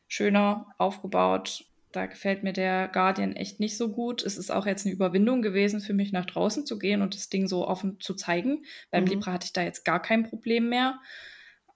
schöner 0.08 0.66
aufgebaut. 0.78 1.66
Da 1.92 2.06
gefällt 2.06 2.42
mir 2.42 2.52
der 2.52 2.88
Guardian 2.88 3.36
echt 3.36 3.60
nicht 3.60 3.76
so 3.76 3.90
gut. 3.90 4.24
Es 4.24 4.36
ist 4.36 4.50
auch 4.50 4.66
jetzt 4.66 4.84
eine 4.84 4.94
Überwindung 4.94 5.42
gewesen 5.42 5.80
für 5.80 5.94
mich, 5.94 6.10
nach 6.10 6.26
draußen 6.26 6.66
zu 6.66 6.78
gehen 6.78 7.02
und 7.02 7.14
das 7.14 7.28
Ding 7.28 7.46
so 7.46 7.68
offen 7.68 8.00
zu 8.00 8.14
zeigen. 8.14 8.64
Beim 8.90 9.04
mhm. 9.04 9.10
Libra 9.10 9.32
hatte 9.32 9.46
ich 9.46 9.52
da 9.52 9.62
jetzt 9.62 9.84
gar 9.84 10.02
kein 10.02 10.24
Problem 10.24 10.68
mehr. 10.68 11.00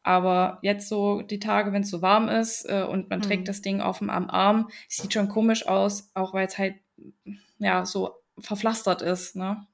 Aber 0.02 0.58
jetzt 0.62 0.88
so 0.88 1.22
die 1.22 1.38
Tage, 1.38 1.72
wenn 1.72 1.82
es 1.82 1.90
so 1.90 2.02
warm 2.02 2.28
ist 2.28 2.64
äh, 2.64 2.82
und 2.82 3.10
man 3.10 3.20
mhm. 3.20 3.24
trägt 3.24 3.48
das 3.48 3.62
Ding 3.62 3.80
offen 3.80 4.10
am 4.10 4.30
Arm, 4.30 4.70
sieht 4.88 5.12
schon 5.12 5.28
komisch 5.28 5.66
aus, 5.68 6.10
auch 6.14 6.34
weil 6.34 6.46
es 6.46 6.58
halt 6.58 6.76
ja 7.58 7.84
so 7.84 8.12
verpflastert 8.38 9.02
ist. 9.02 9.36
Ne? 9.36 9.66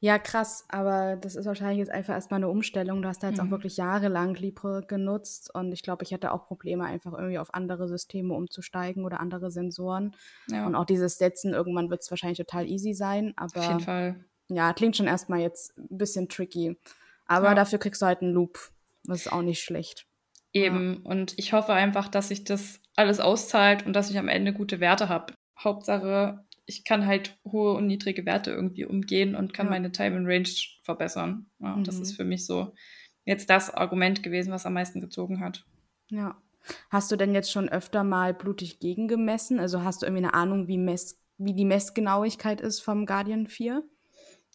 Ja, 0.00 0.18
krass, 0.20 0.64
aber 0.68 1.16
das 1.16 1.34
ist 1.34 1.46
wahrscheinlich 1.46 1.78
jetzt 1.78 1.90
einfach 1.90 2.14
erstmal 2.14 2.38
eine 2.38 2.48
Umstellung. 2.48 3.02
Du 3.02 3.08
hast 3.08 3.20
da 3.22 3.30
jetzt 3.30 3.42
mhm. 3.42 3.48
auch 3.48 3.50
wirklich 3.50 3.76
jahrelang 3.76 4.34
Libre 4.36 4.84
genutzt 4.86 5.52
und 5.52 5.72
ich 5.72 5.82
glaube, 5.82 6.04
ich 6.04 6.12
hätte 6.12 6.32
auch 6.32 6.46
Probleme, 6.46 6.84
einfach 6.84 7.12
irgendwie 7.14 7.38
auf 7.38 7.52
andere 7.52 7.88
Systeme 7.88 8.34
umzusteigen 8.34 9.04
oder 9.04 9.18
andere 9.18 9.50
Sensoren. 9.50 10.14
Ja. 10.48 10.66
Und 10.66 10.76
auch 10.76 10.84
dieses 10.84 11.18
Setzen, 11.18 11.52
irgendwann 11.52 11.90
wird 11.90 12.02
es 12.02 12.10
wahrscheinlich 12.10 12.38
total 12.38 12.68
easy 12.68 12.94
sein, 12.94 13.32
aber. 13.36 13.58
Auf 13.58 13.66
jeden 13.66 13.80
Fall. 13.80 14.24
Ja, 14.48 14.72
klingt 14.72 14.96
schon 14.96 15.08
erstmal 15.08 15.40
jetzt 15.40 15.76
ein 15.76 15.98
bisschen 15.98 16.28
tricky. 16.28 16.78
Aber 17.26 17.48
ja. 17.48 17.54
dafür 17.54 17.78
kriegst 17.78 18.00
du 18.00 18.06
halt 18.06 18.22
einen 18.22 18.32
Loop. 18.32 18.70
Das 19.04 19.26
ist 19.26 19.32
auch 19.32 19.42
nicht 19.42 19.60
schlecht. 19.62 20.06
Eben. 20.52 21.02
Ja. 21.04 21.10
Und 21.10 21.34
ich 21.38 21.52
hoffe 21.52 21.72
einfach, 21.72 22.08
dass 22.08 22.28
sich 22.28 22.44
das 22.44 22.80
alles 22.96 23.20
auszahlt 23.20 23.84
und 23.84 23.94
dass 23.94 24.10
ich 24.10 24.18
am 24.18 24.28
Ende 24.28 24.52
gute 24.52 24.80
Werte 24.80 25.08
habe. 25.08 25.34
Hauptsache, 25.58 26.44
ich 26.68 26.84
kann 26.84 27.06
halt 27.06 27.38
hohe 27.50 27.72
und 27.72 27.86
niedrige 27.86 28.26
Werte 28.26 28.50
irgendwie 28.50 28.84
umgehen 28.84 29.34
und 29.34 29.54
kann 29.54 29.66
ja. 29.66 29.70
meine 29.70 29.90
Time 29.90 30.16
and 30.18 30.28
Range 30.28 30.48
verbessern. 30.82 31.46
Ja, 31.60 31.76
mhm. 31.76 31.84
Das 31.84 31.98
ist 31.98 32.14
für 32.14 32.24
mich 32.24 32.44
so 32.44 32.74
jetzt 33.24 33.48
das 33.48 33.72
Argument 33.72 34.22
gewesen, 34.22 34.52
was 34.52 34.66
am 34.66 34.74
meisten 34.74 35.00
gezogen 35.00 35.40
hat. 35.40 35.64
Ja. 36.10 36.36
Hast 36.90 37.10
du 37.10 37.16
denn 37.16 37.32
jetzt 37.32 37.50
schon 37.50 37.70
öfter 37.70 38.04
mal 38.04 38.34
blutig 38.34 38.80
gegengemessen? 38.80 39.58
Also 39.58 39.82
hast 39.82 40.02
du 40.02 40.06
irgendwie 40.06 40.24
eine 40.24 40.34
Ahnung, 40.34 40.68
wie, 40.68 40.76
Mess, 40.76 41.18
wie 41.38 41.54
die 41.54 41.64
Messgenauigkeit 41.64 42.60
ist 42.60 42.80
vom 42.80 43.06
Guardian 43.06 43.46
4? 43.46 43.82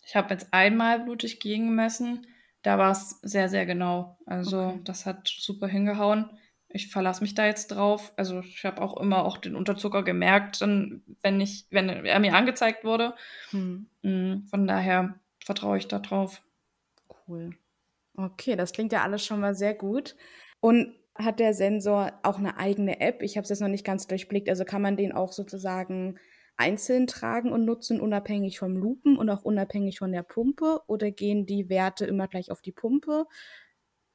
Ich 0.06 0.15
habe 0.15 0.32
jetzt 0.32 0.54
einmal 0.54 0.99
blutig 0.99 1.39
gegengemessen. 1.39 2.28
Da 2.62 2.78
war 2.78 2.91
es 2.91 3.19
sehr, 3.23 3.49
sehr 3.49 3.65
genau. 3.65 4.19
Also 4.28 4.62
okay. 4.62 4.82
das 4.84 5.08
hat 5.08 5.28
super 5.28 5.67
hingehauen 5.67 6.30
ich 6.73 6.89
verlasse 6.89 7.21
mich 7.21 7.36
da 7.36 7.45
jetzt 7.45 7.67
drauf. 7.67 8.12
Also 8.15 8.39
ich 8.39 8.65
habe 8.65 8.81
auch 8.81 8.97
immer 8.97 9.25
auch 9.25 9.38
den 9.38 9.55
Unterzucker 9.55 10.03
gemerkt, 10.03 10.62
dann, 10.62 11.03
wenn 11.21 11.39
ich, 11.39 11.67
wenn 11.69 11.88
er 11.88 12.19
mir 12.19 12.33
angezeigt 12.33 12.83
wurde. 12.83 13.13
Hm. 13.51 13.88
Mm, 14.01 14.47
von 14.49 14.67
daher 14.67 15.19
vertraue 15.45 15.77
ich 15.77 15.88
da 15.88 15.99
drauf. 15.99 16.41
Cool. 17.27 17.51
Okay, 18.15 18.55
das 18.55 18.73
klingt 18.73 18.91
ja 18.91 19.03
alles 19.03 19.23
schon 19.23 19.39
mal 19.39 19.53
sehr 19.53 19.75
gut. 19.75 20.15
Und 20.59 20.95
hat 21.15 21.39
der 21.39 21.53
Sensor 21.53 22.12
auch 22.23 22.39
eine 22.39 22.57
eigene 22.57 22.99
App? 22.99 23.21
Ich 23.21 23.38
habe 23.38 23.43
es 23.43 23.49
jetzt 23.49 23.62
noch 23.62 23.67
nicht 23.67 23.86
ganz 23.86 24.07
durchblickt. 24.07 24.49
Also 24.49 24.65
kann 24.65 24.81
man 24.81 24.97
den 24.97 25.12
auch 25.12 25.31
sozusagen 25.31 26.17
einzeln 26.57 27.05
tragen 27.05 27.51
und 27.51 27.65
nutzen, 27.65 28.01
unabhängig 28.01 28.57
vom 28.57 28.75
Lupen 28.75 29.17
und 29.17 29.29
auch 29.29 29.43
unabhängig 29.43 29.99
von 29.99 30.12
der 30.12 30.23
Pumpe? 30.23 30.81
Oder 30.88 31.12
gehen 31.12 31.45
die 31.45 31.69
Werte 31.69 32.05
immer 32.07 32.27
gleich 32.27 32.49
auf 32.49 32.62
die 32.62 32.71
Pumpe? 32.71 33.27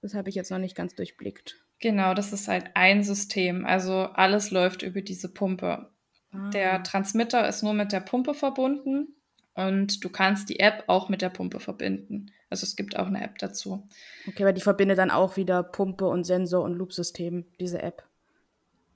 Das 0.00 0.14
habe 0.14 0.28
ich 0.28 0.34
jetzt 0.34 0.50
noch 0.50 0.58
nicht 0.58 0.76
ganz 0.76 0.96
durchblickt. 0.96 1.67
Genau, 1.80 2.14
das 2.14 2.32
ist 2.32 2.48
halt 2.48 2.70
ein 2.74 3.02
System. 3.02 3.64
Also 3.64 4.08
alles 4.14 4.50
läuft 4.50 4.82
über 4.82 5.00
diese 5.00 5.32
Pumpe. 5.32 5.90
Ah. 6.32 6.50
Der 6.50 6.82
Transmitter 6.82 7.48
ist 7.48 7.62
nur 7.62 7.74
mit 7.74 7.92
der 7.92 8.00
Pumpe 8.00 8.34
verbunden 8.34 9.14
und 9.54 10.04
du 10.04 10.08
kannst 10.08 10.48
die 10.48 10.60
App 10.60 10.84
auch 10.88 11.08
mit 11.08 11.22
der 11.22 11.30
Pumpe 11.30 11.60
verbinden. 11.60 12.32
Also 12.50 12.64
es 12.64 12.76
gibt 12.76 12.98
auch 12.98 13.06
eine 13.06 13.22
App 13.22 13.38
dazu. 13.38 13.86
Okay, 14.26 14.44
weil 14.44 14.54
die 14.54 14.60
verbindet 14.60 14.98
dann 14.98 15.10
auch 15.10 15.36
wieder 15.36 15.62
Pumpe 15.62 16.06
und 16.06 16.24
Sensor 16.24 16.64
und 16.64 16.74
Loop-System, 16.74 17.44
diese 17.60 17.82
App. 17.82 18.04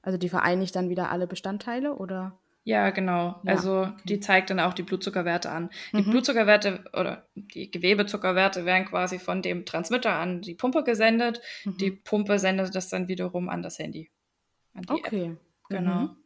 Also 0.02 0.18
die 0.18 0.28
vereinigt 0.28 0.74
dann 0.74 0.88
wieder 0.88 1.10
alle 1.10 1.26
Bestandteile 1.26 1.94
oder? 1.94 2.38
Ja, 2.64 2.90
genau. 2.90 3.40
Ja, 3.42 3.52
also 3.52 3.88
die 4.04 4.20
zeigt 4.20 4.50
dann 4.50 4.60
auch 4.60 4.72
die 4.72 4.84
Blutzuckerwerte 4.84 5.50
an. 5.50 5.70
Die 5.92 6.02
mhm. 6.02 6.10
Blutzuckerwerte 6.10 6.84
oder 6.92 7.26
die 7.34 7.70
Gewebezuckerwerte 7.70 8.64
werden 8.64 8.86
quasi 8.86 9.18
von 9.18 9.42
dem 9.42 9.66
Transmitter 9.66 10.12
an 10.12 10.42
die 10.42 10.54
Pumpe 10.54 10.84
gesendet. 10.84 11.40
Mhm. 11.64 11.76
Die 11.78 11.90
Pumpe 11.90 12.38
sendet 12.38 12.74
das 12.74 12.88
dann 12.88 13.08
wiederum 13.08 13.48
an 13.48 13.62
das 13.62 13.78
Handy. 13.78 14.10
An 14.74 14.84
okay. 14.88 15.32
App. 15.32 15.38
Genau. 15.70 16.00
Mhm. 16.00 16.16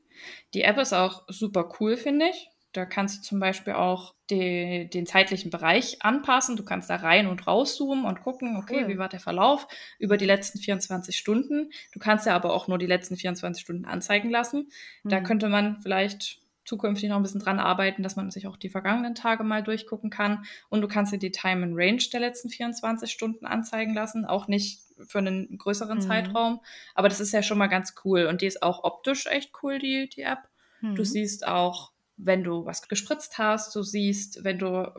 Die 0.52 0.62
App 0.62 0.78
ist 0.78 0.92
auch 0.92 1.24
super 1.28 1.70
cool, 1.80 1.96
finde 1.96 2.26
ich. 2.28 2.50
Da 2.76 2.84
kannst 2.84 3.18
du 3.18 3.22
zum 3.22 3.40
Beispiel 3.40 3.72
auch 3.72 4.14
die, 4.28 4.90
den 4.92 5.06
zeitlichen 5.06 5.50
Bereich 5.50 6.02
anpassen. 6.02 6.56
Du 6.56 6.64
kannst 6.64 6.90
da 6.90 6.96
rein 6.96 7.26
und 7.26 7.46
rauszoomen 7.46 8.04
und 8.04 8.20
gucken, 8.20 8.56
okay, 8.56 8.82
cool. 8.82 8.88
wie 8.88 8.98
war 8.98 9.08
der 9.08 9.20
Verlauf 9.20 9.66
über 9.98 10.18
die 10.18 10.26
letzten 10.26 10.58
24 10.58 11.16
Stunden. 11.16 11.70
Du 11.92 11.98
kannst 11.98 12.26
ja 12.26 12.34
aber 12.34 12.52
auch 12.52 12.68
nur 12.68 12.76
die 12.76 12.86
letzten 12.86 13.16
24 13.16 13.62
Stunden 13.62 13.84
anzeigen 13.86 14.28
lassen. 14.28 14.68
Mhm. 15.04 15.08
Da 15.08 15.20
könnte 15.20 15.48
man 15.48 15.80
vielleicht 15.80 16.42
zukünftig 16.66 17.08
noch 17.08 17.16
ein 17.16 17.22
bisschen 17.22 17.40
dran 17.40 17.60
arbeiten, 17.60 18.02
dass 18.02 18.16
man 18.16 18.30
sich 18.30 18.46
auch 18.46 18.56
die 18.58 18.68
vergangenen 18.68 19.14
Tage 19.14 19.42
mal 19.42 19.62
durchgucken 19.62 20.10
kann. 20.10 20.44
Und 20.68 20.82
du 20.82 20.88
kannst 20.88 21.12
dir 21.12 21.18
die 21.18 21.30
Time 21.30 21.62
and 21.62 21.74
Range 21.76 22.02
der 22.12 22.20
letzten 22.20 22.50
24 22.50 23.10
Stunden 23.10 23.46
anzeigen 23.46 23.94
lassen. 23.94 24.26
Auch 24.26 24.48
nicht 24.48 24.80
für 25.06 25.18
einen 25.18 25.56
größeren 25.56 25.98
mhm. 25.98 26.02
Zeitraum. 26.02 26.60
Aber 26.94 27.08
das 27.08 27.20
ist 27.20 27.32
ja 27.32 27.42
schon 27.42 27.56
mal 27.56 27.68
ganz 27.68 27.94
cool. 28.04 28.26
Und 28.26 28.42
die 28.42 28.46
ist 28.46 28.62
auch 28.62 28.84
optisch 28.84 29.26
echt 29.26 29.52
cool, 29.62 29.78
die, 29.78 30.10
die 30.10 30.22
App. 30.22 30.40
Mhm. 30.82 30.94
Du 30.94 31.04
siehst 31.04 31.46
auch, 31.46 31.92
wenn 32.16 32.42
du 32.42 32.64
was 32.64 32.88
gespritzt 32.88 33.38
hast, 33.38 33.74
du 33.74 33.82
siehst, 33.82 34.42
wenn 34.42 34.58
du 34.58 34.90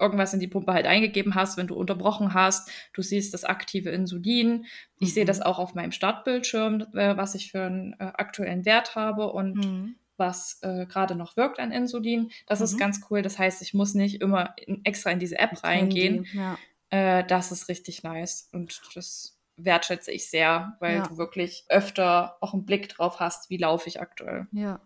irgendwas 0.00 0.34
in 0.34 0.40
die 0.40 0.48
Pumpe 0.48 0.72
halt 0.72 0.86
eingegeben 0.86 1.34
hast, 1.34 1.56
wenn 1.56 1.66
du 1.66 1.76
unterbrochen 1.76 2.34
hast, 2.34 2.70
du 2.92 3.02
siehst 3.02 3.32
das 3.32 3.44
aktive 3.44 3.90
Insulin. 3.90 4.66
Ich 4.98 5.10
mhm. 5.10 5.12
sehe 5.12 5.24
das 5.24 5.40
auch 5.40 5.58
auf 5.58 5.74
meinem 5.74 5.92
Startbildschirm, 5.92 6.86
äh, 6.94 7.16
was 7.16 7.34
ich 7.34 7.50
für 7.50 7.64
einen 7.64 7.92
äh, 7.94 8.12
aktuellen 8.14 8.64
Wert 8.64 8.96
habe 8.96 9.32
und 9.32 9.56
mhm. 9.56 9.94
was 10.16 10.58
äh, 10.62 10.86
gerade 10.86 11.14
noch 11.14 11.36
wirkt 11.36 11.60
an 11.60 11.70
Insulin. 11.70 12.30
Das 12.46 12.60
ist 12.60 12.74
mhm. 12.74 12.78
ganz 12.78 13.00
cool. 13.10 13.22
Das 13.22 13.38
heißt, 13.38 13.62
ich 13.62 13.74
muss 13.74 13.94
nicht 13.94 14.20
immer 14.20 14.54
in, 14.56 14.84
extra 14.84 15.10
in 15.10 15.20
diese 15.20 15.38
App 15.38 15.62
reingehen. 15.62 16.26
Ja. 16.32 16.58
Äh, 16.90 17.24
das 17.24 17.52
ist 17.52 17.68
richtig 17.68 18.02
nice 18.02 18.48
und 18.52 18.80
das 18.94 19.38
wertschätze 19.56 20.10
ich 20.10 20.28
sehr, 20.28 20.76
weil 20.80 20.96
ja. 20.96 21.06
du 21.06 21.16
wirklich 21.16 21.64
öfter 21.68 22.36
auch 22.40 22.54
einen 22.54 22.64
Blick 22.64 22.88
drauf 22.88 23.20
hast, 23.20 23.50
wie 23.50 23.56
laufe 23.56 23.88
ich 23.88 24.00
aktuell. 24.00 24.48
Ja. 24.50 24.80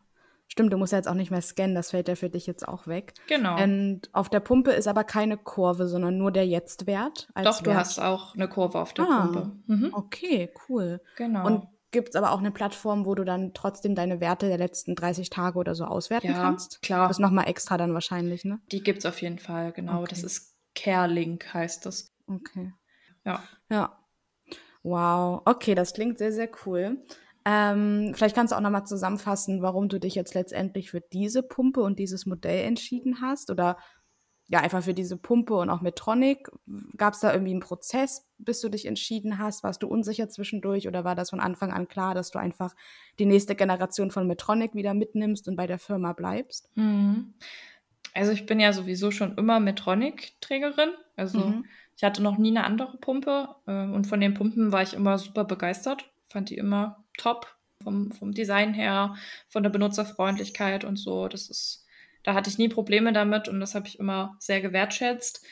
Stimmt, 0.48 0.72
du 0.72 0.78
musst 0.78 0.92
ja 0.92 0.98
jetzt 0.98 1.08
auch 1.08 1.14
nicht 1.14 1.30
mehr 1.30 1.42
scannen, 1.42 1.74
das 1.74 1.90
fällt 1.90 2.08
ja 2.08 2.14
für 2.14 2.30
dich 2.30 2.46
jetzt 2.46 2.66
auch 2.66 2.86
weg. 2.86 3.12
Genau. 3.28 3.62
Und 3.62 4.08
auf 4.12 4.30
der 4.30 4.40
Pumpe 4.40 4.72
ist 4.72 4.88
aber 4.88 5.04
keine 5.04 5.36
Kurve, 5.36 5.86
sondern 5.86 6.16
nur 6.16 6.32
der 6.32 6.46
Jetztwert. 6.46 7.28
Doch, 7.34 7.44
Wert. 7.44 7.66
du 7.66 7.74
hast 7.74 7.98
auch 8.00 8.34
eine 8.34 8.48
Kurve 8.48 8.80
auf 8.80 8.94
der 8.94 9.04
ah, 9.04 9.26
Pumpe. 9.26 9.52
Mhm. 9.66 9.90
Okay, 9.92 10.50
cool. 10.68 11.00
Genau. 11.16 11.46
Und 11.46 11.68
gibt 11.90 12.10
es 12.10 12.16
aber 12.16 12.32
auch 12.32 12.38
eine 12.38 12.50
Plattform, 12.50 13.06
wo 13.06 13.14
du 13.14 13.24
dann 13.24 13.52
trotzdem 13.54 13.94
deine 13.94 14.20
Werte 14.20 14.48
der 14.48 14.58
letzten 14.58 14.94
30 14.94 15.30
Tage 15.30 15.58
oder 15.58 15.74
so 15.74 15.84
auswerten 15.84 16.28
ja, 16.28 16.34
kannst? 16.34 16.82
klar. 16.82 17.08
Das 17.08 17.18
ist 17.18 17.20
nochmal 17.20 17.48
extra 17.48 17.76
dann 17.76 17.94
wahrscheinlich, 17.94 18.44
ne? 18.44 18.60
Die 18.72 18.82
gibt 18.82 19.00
es 19.00 19.06
auf 19.06 19.20
jeden 19.20 19.38
Fall, 19.38 19.72
genau. 19.72 20.00
Okay. 20.00 20.08
Das 20.10 20.22
ist 20.22 20.54
CareLink 20.74 21.52
heißt 21.52 21.86
das. 21.86 22.12
Okay. 22.26 22.72
Ja. 23.24 23.42
Ja. 23.70 23.98
Wow. 24.82 25.42
Okay, 25.44 25.74
das 25.74 25.92
klingt 25.92 26.18
sehr, 26.18 26.32
sehr 26.32 26.48
cool. 26.64 27.04
Ähm, 27.50 28.12
vielleicht 28.14 28.34
kannst 28.34 28.52
du 28.52 28.56
auch 28.56 28.60
nochmal 28.60 28.84
zusammenfassen, 28.84 29.62
warum 29.62 29.88
du 29.88 29.98
dich 29.98 30.14
jetzt 30.14 30.34
letztendlich 30.34 30.90
für 30.90 31.00
diese 31.00 31.42
Pumpe 31.42 31.80
und 31.80 31.98
dieses 31.98 32.26
Modell 32.26 32.66
entschieden 32.66 33.22
hast 33.22 33.50
oder 33.50 33.78
ja, 34.50 34.60
einfach 34.60 34.82
für 34.82 34.92
diese 34.92 35.16
Pumpe 35.16 35.54
und 35.54 35.70
auch 35.70 35.80
Medtronic. 35.80 36.50
Gab 36.96 37.14
es 37.14 37.20
da 37.20 37.32
irgendwie 37.32 37.52
einen 37.52 37.60
Prozess, 37.60 38.26
bis 38.36 38.60
du 38.60 38.68
dich 38.68 38.84
entschieden 38.84 39.38
hast? 39.38 39.62
Warst 39.62 39.82
du 39.82 39.88
unsicher 39.88 40.28
zwischendurch 40.28 40.88
oder 40.88 41.04
war 41.04 41.14
das 41.14 41.30
von 41.30 41.40
Anfang 41.40 41.72
an 41.72 41.88
klar, 41.88 42.14
dass 42.14 42.30
du 42.30 42.38
einfach 42.38 42.74
die 43.18 43.26
nächste 43.26 43.54
Generation 43.54 44.10
von 44.10 44.26
Medtronic 44.26 44.74
wieder 44.74 44.92
mitnimmst 44.92 45.48
und 45.48 45.56
bei 45.56 45.66
der 45.66 45.78
Firma 45.78 46.12
bleibst? 46.12 46.68
Mhm. 46.76 47.32
Also 48.12 48.32
ich 48.32 48.44
bin 48.44 48.60
ja 48.60 48.74
sowieso 48.74 49.10
schon 49.10 49.36
immer 49.36 49.58
Medtronic-Trägerin. 49.58 50.90
Also 51.16 51.38
mhm. 51.40 51.64
ich 51.96 52.04
hatte 52.04 52.22
noch 52.22 52.36
nie 52.36 52.50
eine 52.50 52.64
andere 52.64 52.98
Pumpe 52.98 53.54
äh, 53.66 53.84
und 53.84 54.06
von 54.06 54.20
den 54.20 54.34
Pumpen 54.34 54.70
war 54.70 54.82
ich 54.82 54.92
immer 54.92 55.16
super 55.16 55.44
begeistert. 55.44 56.10
Fand 56.28 56.50
die 56.50 56.58
immer 56.58 57.04
top 57.18 57.58
vom, 57.82 58.12
vom 58.12 58.32
Design 58.32 58.74
her, 58.74 59.14
von 59.48 59.62
der 59.62 59.70
Benutzerfreundlichkeit 59.70 60.84
und 60.84 60.96
so. 60.96 61.28
Das 61.28 61.48
ist, 61.48 61.84
da 62.22 62.34
hatte 62.34 62.50
ich 62.50 62.58
nie 62.58 62.68
Probleme 62.68 63.12
damit 63.12 63.48
und 63.48 63.60
das 63.60 63.74
habe 63.74 63.86
ich 63.86 63.98
immer 63.98 64.36
sehr 64.38 64.60
gewertschätzt. 64.60 65.44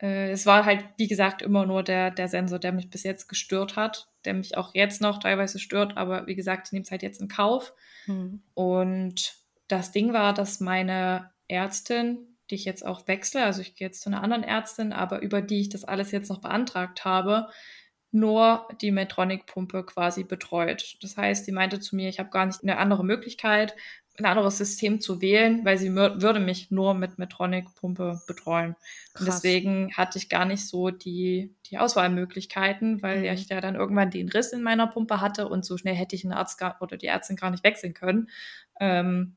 Äh, 0.00 0.30
es 0.30 0.44
war 0.46 0.64
halt, 0.64 0.84
wie 0.96 1.08
gesagt, 1.08 1.42
immer 1.42 1.64
nur 1.64 1.82
der, 1.82 2.10
der 2.10 2.28
Sensor, 2.28 2.58
der 2.58 2.72
mich 2.72 2.90
bis 2.90 3.04
jetzt 3.04 3.28
gestört 3.28 3.76
hat, 3.76 4.08
der 4.24 4.34
mich 4.34 4.56
auch 4.56 4.74
jetzt 4.74 5.00
noch 5.00 5.18
teilweise 5.18 5.58
stört, 5.58 5.96
aber 5.96 6.26
wie 6.26 6.34
gesagt, 6.34 6.68
ich 6.68 6.72
nehme 6.72 6.82
es 6.84 6.90
halt 6.90 7.02
jetzt 7.02 7.20
in 7.20 7.28
Kauf. 7.28 7.72
Hm. 8.04 8.42
Und 8.54 9.34
das 9.68 9.92
Ding 9.92 10.12
war, 10.12 10.34
dass 10.34 10.60
meine 10.60 11.30
Ärztin, 11.48 12.36
die 12.50 12.56
ich 12.56 12.64
jetzt 12.64 12.84
auch 12.84 13.08
wechsle, 13.08 13.44
also 13.44 13.62
ich 13.62 13.76
gehe 13.76 13.86
jetzt 13.88 14.02
zu 14.02 14.10
einer 14.10 14.22
anderen 14.22 14.42
Ärztin, 14.42 14.92
aber 14.92 15.22
über 15.22 15.40
die 15.40 15.60
ich 15.60 15.68
das 15.70 15.84
alles 15.84 16.10
jetzt 16.10 16.28
noch 16.28 16.40
beantragt 16.40 17.04
habe, 17.04 17.48
nur 18.12 18.68
die 18.80 18.90
Medtronic-Pumpe 18.90 19.84
quasi 19.84 20.24
betreut. 20.24 20.96
Das 21.00 21.16
heißt, 21.16 21.46
sie 21.46 21.52
meinte 21.52 21.80
zu 21.80 21.96
mir, 21.96 22.08
ich 22.08 22.18
habe 22.18 22.30
gar 22.30 22.46
nicht 22.46 22.62
eine 22.62 22.76
andere 22.76 23.04
Möglichkeit, 23.04 23.74
ein 24.18 24.26
anderes 24.26 24.58
System 24.58 25.00
zu 25.00 25.22
wählen, 25.22 25.64
weil 25.64 25.78
sie 25.78 25.94
würde 25.94 26.38
mich 26.38 26.70
nur 26.70 26.92
mit 26.92 27.18
Medtronic-Pumpe 27.18 28.20
betreuen. 28.26 28.76
Und 29.18 29.26
deswegen 29.26 29.94
hatte 29.96 30.18
ich 30.18 30.28
gar 30.28 30.44
nicht 30.44 30.68
so 30.68 30.90
die, 30.90 31.54
die 31.66 31.78
Auswahlmöglichkeiten, 31.78 33.02
weil 33.02 33.20
mhm. 33.20 33.24
ich 33.24 33.48
ja 33.48 33.62
dann 33.62 33.74
irgendwann 33.74 34.10
den 34.10 34.28
Riss 34.28 34.52
in 34.52 34.62
meiner 34.62 34.86
Pumpe 34.86 35.22
hatte 35.22 35.48
und 35.48 35.64
so 35.64 35.78
schnell 35.78 35.94
hätte 35.94 36.14
ich 36.14 36.24
einen 36.24 36.34
Arzt 36.34 36.58
gar, 36.58 36.76
oder 36.82 36.98
die 36.98 37.06
Ärztin 37.06 37.36
gar 37.36 37.50
nicht 37.50 37.64
wechseln 37.64 37.94
können. 37.94 38.28
Ähm, 38.80 39.36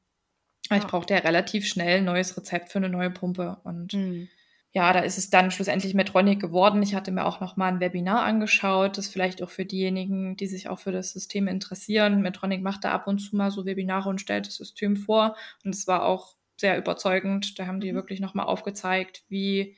ja. 0.70 0.78
Ich 0.78 0.88
brauchte 0.88 1.14
ja 1.14 1.22
relativ 1.22 1.68
schnell 1.68 2.00
ein 2.00 2.06
neues 2.06 2.36
Rezept 2.36 2.72
für 2.72 2.80
eine 2.80 2.90
neue 2.90 3.12
Pumpe 3.12 3.58
und 3.64 3.94
mhm 3.94 4.28
ja, 4.76 4.92
da 4.92 5.00
ist 5.00 5.18
es 5.18 5.30
dann 5.30 5.52
schlussendlich 5.52 5.94
Medtronic 5.94 6.42
geworden. 6.42 6.84
Ich 6.84 6.96
hatte 6.96 7.10
mir 7.10 7.24
auch 7.24 7.40
noch 7.40 7.56
mal 7.56 7.70
ein 7.70 7.80
Webinar 7.80 8.24
angeschaut, 8.24 8.98
das 8.98 9.08
vielleicht 9.08 9.42
auch 9.42 9.50
für 9.50 9.64
diejenigen, 9.64 10.36
die 10.36 10.48
sich 10.48 10.68
auch 10.68 10.80
für 10.80 10.92
das 10.92 11.12
System 11.12 11.48
interessieren. 11.48 12.22
Medtronic 12.22 12.62
macht 12.62 12.84
da 12.84 12.92
ab 12.92 13.08
und 13.08 13.20
zu 13.20 13.38
mal 13.38 13.52
so 13.52 13.66
Webinare 13.66 14.10
und 14.10 14.20
stellt 14.20 14.48
das 14.48 14.56
System 14.56 14.98
vor. 14.98 15.38
Und 15.64 15.74
es 15.74 15.88
war 15.88 16.04
auch 16.04 16.36
sehr 16.58 16.78
überzeugend. 16.78 17.58
Da 17.58 17.68
haben 17.68 17.80
die 17.80 17.94
mhm. 17.94 17.96
wirklich 17.96 18.20
noch 18.20 18.34
mal 18.34 18.44
aufgezeigt, 18.44 19.24
wie 19.30 19.78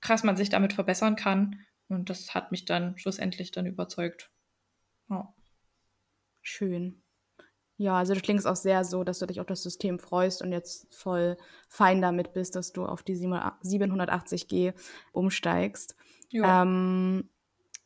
krass 0.00 0.22
man 0.22 0.36
sich 0.36 0.50
damit 0.50 0.72
verbessern 0.72 1.16
kann. 1.16 1.58
Und 1.88 2.08
das 2.08 2.32
hat 2.32 2.52
mich 2.52 2.64
dann 2.64 2.96
schlussendlich 2.98 3.50
dann 3.50 3.66
überzeugt. 3.66 4.30
Ja. 5.10 5.34
Schön. 6.42 7.01
Ja, 7.78 7.96
also 7.96 8.14
du 8.14 8.20
klingst 8.20 8.46
auch 8.46 8.56
sehr 8.56 8.84
so, 8.84 9.02
dass 9.02 9.18
du 9.18 9.26
dich 9.26 9.40
auf 9.40 9.46
das 9.46 9.62
System 9.62 9.98
freust 9.98 10.42
und 10.42 10.52
jetzt 10.52 10.94
voll 10.94 11.36
fein 11.68 12.00
damit 12.02 12.32
bist, 12.32 12.54
dass 12.54 12.72
du 12.72 12.84
auf 12.84 13.02
die 13.02 13.16
780G 13.16 14.74
umsteigst. 15.12 15.96
Ähm, 16.62 17.28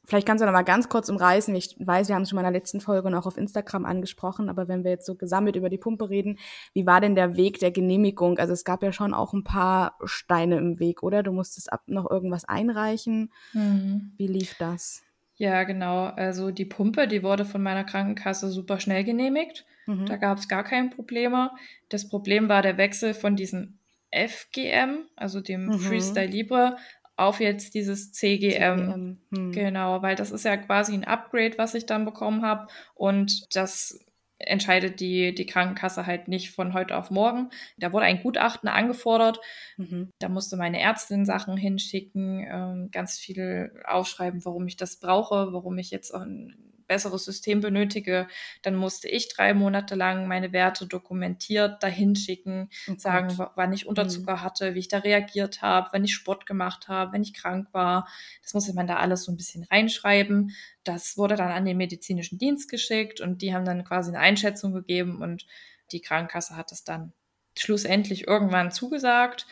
vielleicht 0.04 0.26
kannst 0.26 0.42
du 0.42 0.46
noch 0.46 0.52
mal 0.52 0.62
ganz 0.62 0.88
kurz 0.88 1.08
umreißen. 1.08 1.54
Ich 1.54 1.76
weiß, 1.78 2.08
wir 2.08 2.14
haben 2.14 2.22
es 2.22 2.30
schon 2.30 2.36
mal 2.36 2.42
in 2.42 2.52
der 2.52 2.60
letzten 2.60 2.80
Folge 2.80 3.08
und 3.08 3.14
auch 3.14 3.26
auf 3.26 3.36
Instagram 3.36 3.84
angesprochen, 3.84 4.48
aber 4.48 4.68
wenn 4.68 4.84
wir 4.84 4.90
jetzt 4.90 5.06
so 5.06 5.14
gesammelt 5.14 5.56
über 5.56 5.68
die 5.68 5.78
Pumpe 5.78 6.10
reden, 6.10 6.38
wie 6.72 6.86
war 6.86 7.00
denn 7.00 7.14
der 7.14 7.36
Weg 7.36 7.58
der 7.60 7.70
Genehmigung? 7.70 8.38
Also 8.38 8.52
es 8.52 8.64
gab 8.64 8.82
ja 8.82 8.92
schon 8.92 9.14
auch 9.14 9.32
ein 9.32 9.44
paar 9.44 9.96
Steine 10.04 10.58
im 10.58 10.78
Weg, 10.78 11.02
oder? 11.02 11.22
Du 11.22 11.32
musstest 11.32 11.72
ab 11.72 11.82
noch 11.86 12.10
irgendwas 12.10 12.44
einreichen. 12.44 13.32
Mhm. 13.52 14.12
Wie 14.16 14.26
lief 14.26 14.54
das? 14.58 15.02
Ja, 15.36 15.64
genau. 15.64 16.04
Also 16.04 16.50
die 16.50 16.64
Pumpe, 16.64 17.06
die 17.06 17.22
wurde 17.22 17.44
von 17.44 17.62
meiner 17.62 17.84
Krankenkasse 17.84 18.50
super 18.50 18.80
schnell 18.80 19.04
genehmigt. 19.04 19.66
Mhm. 19.86 20.06
Da 20.06 20.16
gab 20.16 20.38
es 20.38 20.48
gar 20.48 20.64
keine 20.64 20.90
Probleme. 20.90 21.50
Das 21.88 22.08
Problem 22.08 22.48
war 22.48 22.62
der 22.62 22.78
Wechsel 22.78 23.14
von 23.14 23.36
diesem 23.36 23.78
FGM, 24.10 25.06
also 25.14 25.40
dem 25.40 25.66
mhm. 25.66 25.78
Freestyle 25.78 26.26
Libre, 26.26 26.76
auf 27.16 27.40
jetzt 27.40 27.74
dieses 27.74 28.12
CGM. 28.12 28.78
CGM. 28.78 29.18
Hm. 29.34 29.52
Genau, 29.52 30.02
weil 30.02 30.16
das 30.16 30.30
ist 30.30 30.44
ja 30.44 30.56
quasi 30.56 30.92
ein 30.92 31.04
Upgrade, 31.04 31.56
was 31.56 31.74
ich 31.74 31.86
dann 31.86 32.04
bekommen 32.04 32.42
habe. 32.42 32.66
Und 32.94 33.56
das 33.56 33.98
entscheidet 34.38 35.00
die, 35.00 35.34
die 35.34 35.46
Krankenkasse 35.46 36.06
halt 36.06 36.28
nicht 36.28 36.50
von 36.50 36.74
heute 36.74 36.96
auf 36.96 37.10
morgen. 37.10 37.50
Da 37.78 37.92
wurde 37.92 38.06
ein 38.06 38.22
Gutachten 38.22 38.68
angefordert. 38.68 39.40
Mhm. 39.76 40.12
Da 40.18 40.28
musste 40.28 40.56
meine 40.56 40.80
Ärztin 40.80 41.24
Sachen 41.24 41.56
hinschicken, 41.56 42.46
ähm, 42.48 42.88
ganz 42.92 43.18
viel 43.18 43.72
aufschreiben, 43.86 44.44
warum 44.44 44.66
ich 44.66 44.76
das 44.76 44.98
brauche, 44.98 45.52
warum 45.52 45.78
ich 45.78 45.90
jetzt 45.90 46.14
ein 46.14 46.75
besseres 46.86 47.24
System 47.24 47.60
benötige, 47.60 48.28
dann 48.62 48.74
musste 48.74 49.08
ich 49.08 49.28
drei 49.28 49.54
Monate 49.54 49.94
lang 49.94 50.28
meine 50.28 50.52
Werte 50.52 50.86
dokumentiert 50.86 51.82
dahin 51.82 52.16
schicken, 52.16 52.68
oh 52.88 52.94
sagen, 52.96 53.36
wann 53.54 53.72
ich 53.72 53.86
Unterzucker 53.86 54.36
mhm. 54.36 54.42
hatte, 54.42 54.74
wie 54.74 54.80
ich 54.80 54.88
da 54.88 54.98
reagiert 54.98 55.62
habe, 55.62 55.88
wenn 55.92 56.04
ich 56.04 56.14
Sport 56.14 56.46
gemacht 56.46 56.88
habe, 56.88 57.12
wenn 57.12 57.22
ich 57.22 57.34
krank 57.34 57.68
war. 57.72 58.08
Das 58.42 58.54
musste 58.54 58.74
man 58.74 58.86
da 58.86 58.96
alles 58.96 59.24
so 59.24 59.32
ein 59.32 59.36
bisschen 59.36 59.64
reinschreiben. 59.64 60.52
Das 60.84 61.16
wurde 61.16 61.36
dann 61.36 61.50
an 61.50 61.64
den 61.64 61.76
medizinischen 61.76 62.38
Dienst 62.38 62.70
geschickt 62.70 63.20
und 63.20 63.42
die 63.42 63.54
haben 63.54 63.64
dann 63.64 63.84
quasi 63.84 64.10
eine 64.10 64.20
Einschätzung 64.20 64.72
gegeben 64.72 65.22
und 65.22 65.46
die 65.92 66.00
Krankenkasse 66.00 66.56
hat 66.56 66.70
das 66.70 66.84
dann 66.84 67.12
schlussendlich 67.56 68.26
irgendwann 68.26 68.70
zugesagt. 68.70 69.46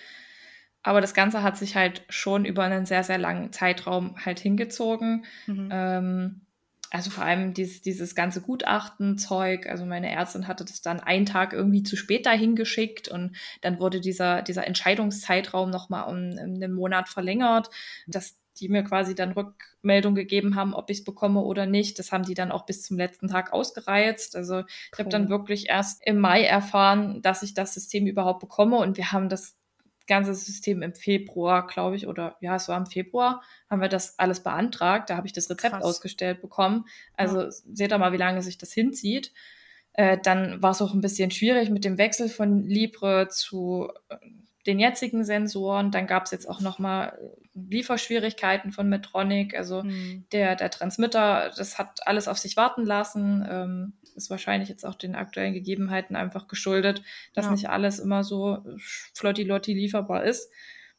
Aber 0.82 1.00
das 1.00 1.14
Ganze 1.14 1.42
hat 1.42 1.56
sich 1.56 1.76
halt 1.76 2.04
schon 2.10 2.44
über 2.44 2.62
einen 2.62 2.84
sehr, 2.84 3.04
sehr 3.04 3.16
langen 3.16 3.52
Zeitraum 3.52 4.16
halt 4.22 4.38
hingezogen. 4.38 5.24
Mhm. 5.46 5.68
Ähm, 5.72 6.40
also 6.94 7.11
vor 7.11 7.24
allem 7.24 7.54
dieses, 7.54 7.80
dieses 7.80 8.14
ganze 8.14 8.40
Gutachtenzeug, 8.40 9.66
also 9.66 9.85
meine 9.85 10.12
Ärztin 10.12 10.46
hatte 10.46 10.64
das 10.64 10.80
dann 10.80 11.00
einen 11.00 11.26
Tag 11.26 11.52
irgendwie 11.52 11.83
zu 11.83 11.96
spät 11.96 12.24
dahin 12.24 12.54
geschickt 12.54 13.09
und 13.09 13.37
dann 13.62 13.80
wurde 13.80 14.00
dieser, 14.00 14.42
dieser 14.42 14.64
Entscheidungszeitraum 14.68 15.70
nochmal 15.70 16.04
um, 16.04 16.38
um 16.38 16.54
einen 16.54 16.72
Monat 16.72 17.09
verlängert, 17.09 17.68
dass 18.07 18.37
die 18.61 18.68
mir 18.68 18.85
quasi 18.85 19.16
dann 19.16 19.33
Rückmeldung 19.33 20.14
gegeben 20.14 20.54
haben, 20.54 20.72
ob 20.72 20.88
ich 20.88 20.98
es 20.98 21.04
bekomme 21.04 21.40
oder 21.40 21.66
nicht. 21.66 21.98
Das 21.98 22.12
haben 22.12 22.22
die 22.22 22.35
dann 22.35 22.52
auch 22.52 22.64
bis 22.64 22.83
zum 22.83 22.96
letzten 22.96 23.26
Tag 23.26 23.52
ausgereizt. 23.52 24.37
Also 24.37 24.62
ich 24.92 24.98
habe 25.00 25.09
dann 25.09 25.28
wirklich 25.28 25.68
erst 25.68 26.00
im 26.07 26.20
Mai 26.20 26.44
erfahren, 26.44 27.22
dass 27.22 27.42
ich 27.42 27.54
das 27.54 27.74
System 27.74 28.07
überhaupt 28.07 28.38
bekomme 28.38 28.76
und 28.76 28.96
wir 28.96 29.11
haben 29.11 29.28
das 29.28 29.57
ganze 30.06 30.34
System 30.34 30.82
im 30.82 30.94
Februar, 30.94 31.66
glaube 31.66 31.96
ich, 31.96 32.06
oder 32.06 32.37
ja, 32.40 32.56
es 32.56 32.68
war 32.68 32.76
im 32.76 32.87
Februar, 32.87 33.42
haben 33.70 33.81
wir 33.81 33.88
das 33.88 34.18
alles 34.18 34.42
beantragt. 34.42 35.10
Da 35.10 35.16
habe 35.16 35.26
ich 35.26 35.33
das 35.33 35.48
Rezept 35.50 35.74
Krass. 35.74 35.85
ausgestellt 35.85 36.40
bekommen. 36.40 36.87
Also 37.14 37.42
ja. 37.42 37.50
seht 37.50 37.92
ihr 37.92 37.98
mal, 37.98 38.12
wie 38.12 38.18
lange 38.18 38.42
sich 38.42 38.58
das 38.58 38.72
hinzieht. 38.72 39.33
Äh, 39.94 40.18
dann 40.22 40.60
war 40.60 40.72
es 40.72 40.83
auch 40.83 40.92
ein 40.92 41.00
bisschen 41.00 41.31
schwierig 41.31 41.70
mit 41.70 41.85
dem 41.85 41.98
Wechsel 41.98 42.29
von 42.29 42.62
Libre 42.62 43.29
zu, 43.29 43.88
äh, 44.08 44.16
den 44.67 44.79
jetzigen 44.79 45.25
Sensoren. 45.25 45.90
Dann 45.90 46.06
gab 46.06 46.25
es 46.25 46.31
jetzt 46.31 46.48
auch 46.48 46.60
nochmal 46.60 47.19
Lieferschwierigkeiten 47.54 48.73
von 48.73 48.88
Medtronic. 48.88 49.56
Also 49.56 49.83
mhm. 49.83 50.25
der, 50.33 50.56
der 50.56 50.71
Transmitter, 50.71 51.50
das 51.56 51.79
hat 51.79 52.06
alles 52.06 52.29
auf 52.29 52.38
sich 52.38 52.56
warten 52.56 52.85
lassen. 52.85 53.46
Ähm, 53.48 53.92
ist 54.17 54.31
wahrscheinlich 54.31 54.69
jetzt 54.69 54.85
auch 54.85 54.94
den 54.94 55.15
aktuellen 55.15 55.54
Gegebenheiten 55.54 56.17
einfach 56.17 56.46
geschuldet, 56.46 57.02
dass 57.35 57.46
ja. 57.46 57.50
nicht 57.52 57.69
alles 57.69 57.98
immer 57.98 58.23
so 58.23 58.65
flotti-lotti 59.12 59.75
lieferbar 59.75 60.25
ist. 60.25 60.50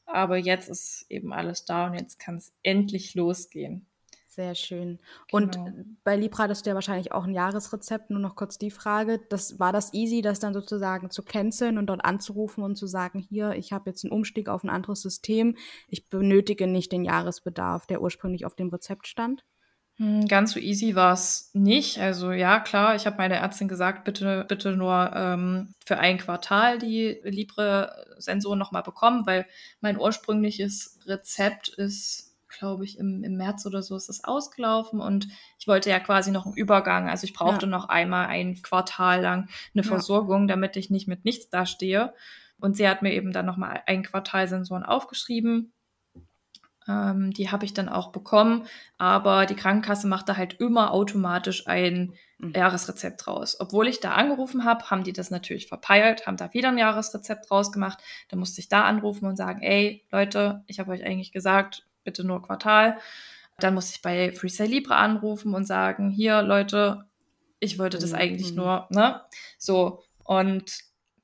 Aber 0.05 0.37
jetzt 0.37 0.69
ist 0.69 1.05
eben 1.09 1.33
alles 1.33 1.65
da 1.65 1.87
und 1.87 1.95
jetzt 1.95 2.19
kann 2.19 2.35
es 2.35 2.53
endlich 2.61 3.15
losgehen. 3.15 3.87
Sehr 4.35 4.53
schön. 4.53 4.99
Und 5.31 5.53
genau. 5.53 5.71
bei 6.03 6.17
Libra 6.17 6.43
hattest 6.43 6.65
du 6.65 6.69
ja 6.69 6.75
wahrscheinlich 6.75 7.13
auch 7.13 7.23
ein 7.23 7.33
Jahresrezept. 7.33 8.09
Nur 8.09 8.19
noch 8.19 8.35
kurz 8.35 8.57
die 8.57 8.69
Frage: 8.69 9.21
das, 9.29 9.59
War 9.59 9.71
das 9.71 9.93
easy, 9.93 10.21
das 10.21 10.41
dann 10.41 10.53
sozusagen 10.53 11.09
zu 11.09 11.23
canceln 11.23 11.77
und 11.77 11.85
dort 11.85 12.03
anzurufen 12.03 12.61
und 12.61 12.75
zu 12.75 12.85
sagen: 12.85 13.19
Hier, 13.19 13.53
ich 13.53 13.71
habe 13.71 13.89
jetzt 13.89 14.03
einen 14.03 14.11
Umstieg 14.11 14.49
auf 14.49 14.65
ein 14.65 14.69
anderes 14.69 15.01
System. 15.01 15.55
Ich 15.87 16.09
benötige 16.09 16.67
nicht 16.67 16.91
den 16.91 17.05
Jahresbedarf, 17.05 17.87
der 17.87 18.01
ursprünglich 18.01 18.45
auf 18.45 18.55
dem 18.55 18.67
Rezept 18.67 19.07
stand? 19.07 19.45
Hm, 19.97 20.27
ganz 20.27 20.51
so 20.51 20.59
easy 20.59 20.95
war 20.95 21.13
es 21.13 21.51
nicht. 21.53 21.99
Also 21.99 22.33
ja, 22.33 22.59
klar, 22.59 22.95
ich 22.95 23.05
habe 23.05 23.15
meiner 23.15 23.35
Ärztin 23.35 23.69
gesagt, 23.69 24.03
bitte, 24.03 24.43
bitte 24.49 24.75
nur 24.75 25.11
ähm, 25.15 25.73
für 25.85 25.97
ein 25.97 26.17
Quartal 26.17 26.77
die 26.77 27.21
Libre-Sensoren 27.23 28.59
nochmal 28.59 28.83
bekommen, 28.83 29.25
weil 29.25 29.45
mein 29.79 29.97
ursprüngliches 29.97 30.99
Rezept 31.05 31.69
ist 31.69 32.34
glaube 32.57 32.85
ich, 32.85 32.97
im, 32.97 33.23
im 33.23 33.37
März 33.37 33.65
oder 33.65 33.81
so 33.81 33.95
ist 33.95 34.09
das 34.09 34.23
ausgelaufen 34.23 34.99
und 34.99 35.27
ich 35.59 35.67
wollte 35.67 35.89
ja 35.89 35.99
quasi 35.99 36.31
noch 36.31 36.45
einen 36.45 36.55
Übergang. 36.55 37.09
Also 37.09 37.25
ich 37.25 37.33
brauchte 37.33 37.65
ja. 37.65 37.71
noch 37.71 37.89
einmal 37.89 38.27
ein 38.27 38.61
Quartal 38.61 39.21
lang 39.21 39.49
eine 39.73 39.83
ja. 39.83 39.89
Versorgung, 39.89 40.47
damit 40.47 40.75
ich 40.77 40.89
nicht 40.89 41.07
mit 41.07 41.25
nichts 41.25 41.49
dastehe. 41.49 42.13
Und 42.59 42.77
sie 42.77 42.87
hat 42.87 43.01
mir 43.01 43.13
eben 43.13 43.31
dann 43.31 43.45
nochmal 43.45 43.81
ein 43.85 44.03
Quartal 44.03 44.47
Sensoren 44.47 44.83
aufgeschrieben. 44.83 45.73
Ähm, 46.87 47.31
die 47.31 47.51
habe 47.51 47.65
ich 47.65 47.73
dann 47.73 47.89
auch 47.89 48.11
bekommen, 48.11 48.67
aber 48.97 49.45
die 49.45 49.55
Krankenkasse 49.55 50.07
machte 50.07 50.37
halt 50.37 50.59
immer 50.59 50.91
automatisch 50.91 51.67
ein 51.67 52.13
mhm. 52.37 52.53
Jahresrezept 52.55 53.27
raus. 53.27 53.57
Obwohl 53.59 53.87
ich 53.87 53.99
da 53.99 54.11
angerufen 54.11 54.65
habe, 54.65 54.89
haben 54.89 55.03
die 55.03 55.13
das 55.13 55.31
natürlich 55.31 55.67
verpeilt, 55.67 56.27
haben 56.27 56.37
da 56.37 56.53
wieder 56.53 56.69
ein 56.69 56.77
Jahresrezept 56.77 57.49
rausgemacht. 57.49 57.99
Da 58.29 58.37
musste 58.37 58.61
ich 58.61 58.69
da 58.69 58.83
anrufen 58.83 59.25
und 59.25 59.35
sagen, 59.35 59.61
ey 59.61 60.05
Leute, 60.11 60.63
ich 60.67 60.79
habe 60.79 60.91
euch 60.91 61.03
eigentlich 61.03 61.31
gesagt, 61.31 61.87
bitte 62.05 62.23
nur 62.23 62.41
Quartal. 62.41 62.97
Dann 63.59 63.73
musste 63.73 63.95
ich 63.95 64.01
bei 64.01 64.31
Freestyle 64.31 64.69
Libre 64.69 64.95
anrufen 64.95 65.53
und 65.53 65.65
sagen, 65.65 66.09
hier 66.09 66.41
Leute, 66.41 67.05
ich 67.59 67.77
wollte 67.79 67.97
das 67.97 68.11
mhm. 68.11 68.17
eigentlich 68.17 68.53
nur, 68.53 68.87
ne? 68.91 69.21
So. 69.57 70.03
Und 70.23 70.79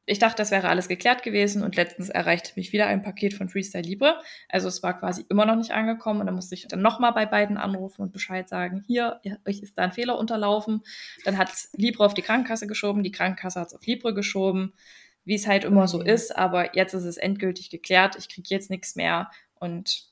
ich 0.05 0.19
dachte, 0.19 0.37
das 0.37 0.51
wäre 0.51 0.67
alles 0.67 0.87
geklärt 0.87 1.23
gewesen 1.23 1.63
und 1.63 1.75
letztens 1.75 2.09
erreichte 2.09 2.51
mich 2.55 2.73
wieder 2.73 2.87
ein 2.87 3.01
Paket 3.01 3.33
von 3.33 3.49
Freestyle 3.49 3.83
Libre. 3.83 4.19
Also 4.49 4.67
es 4.67 4.83
war 4.83 4.99
quasi 4.99 5.25
immer 5.29 5.45
noch 5.45 5.55
nicht 5.55 5.71
angekommen 5.71 6.19
und 6.19 6.25
dann 6.25 6.35
musste 6.35 6.55
ich 6.55 6.67
dann 6.67 6.81
nochmal 6.81 7.13
bei 7.13 7.25
beiden 7.25 7.57
anrufen 7.57 8.01
und 8.01 8.11
Bescheid 8.11 8.49
sagen, 8.49 8.83
hier, 8.87 9.21
euch 9.47 9.61
ist 9.61 9.77
da 9.77 9.83
ein 9.83 9.93
Fehler 9.93 10.17
unterlaufen. 10.17 10.81
Dann 11.23 11.37
hat 11.37 11.53
es 11.53 11.69
Libre 11.77 12.05
auf 12.05 12.13
die 12.13 12.23
Krankenkasse 12.23 12.67
geschoben, 12.67 13.03
die 13.03 13.11
Krankenkasse 13.11 13.59
hat 13.59 13.67
es 13.67 13.73
auf 13.73 13.85
Libre 13.85 14.13
geschoben, 14.13 14.73
wie 15.23 15.35
es 15.35 15.47
halt 15.47 15.63
immer 15.63 15.87
so 15.87 15.99
mhm. 15.99 16.07
ist, 16.07 16.35
aber 16.35 16.75
jetzt 16.75 16.93
ist 16.93 17.05
es 17.05 17.17
endgültig 17.17 17.69
geklärt, 17.69 18.15
ich 18.17 18.27
kriege 18.27 18.49
jetzt 18.49 18.69
nichts 18.69 18.95
mehr 18.95 19.29
und 19.55 20.10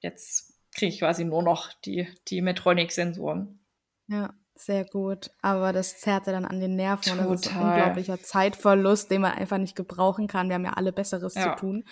jetzt 0.00 0.54
kriege 0.74 0.92
ich 0.92 0.98
quasi 0.98 1.24
nur 1.24 1.42
noch 1.42 1.72
die, 1.84 2.08
die 2.28 2.42
Metronic-Sensoren. 2.42 3.60
Ja, 4.08 4.34
sehr 4.54 4.84
gut. 4.84 5.30
Aber 5.42 5.72
das 5.72 5.98
zerrt 5.98 6.26
ja 6.26 6.32
dann 6.32 6.44
an 6.44 6.60
den 6.60 6.76
Nerven 6.76 7.12
Total. 7.12 7.26
und 7.26 7.32
das 7.32 7.46
ist 7.46 7.56
ein 7.56 7.62
unglaublicher 7.62 8.20
Zeitverlust, 8.20 9.10
den 9.10 9.22
man 9.22 9.32
einfach 9.32 9.58
nicht 9.58 9.76
gebrauchen 9.76 10.26
kann. 10.26 10.48
Wir 10.48 10.54
haben 10.54 10.64
ja 10.64 10.74
alle 10.74 10.92
Besseres 10.92 11.34
ja. 11.34 11.54
zu 11.54 11.60
tun, 11.60 11.84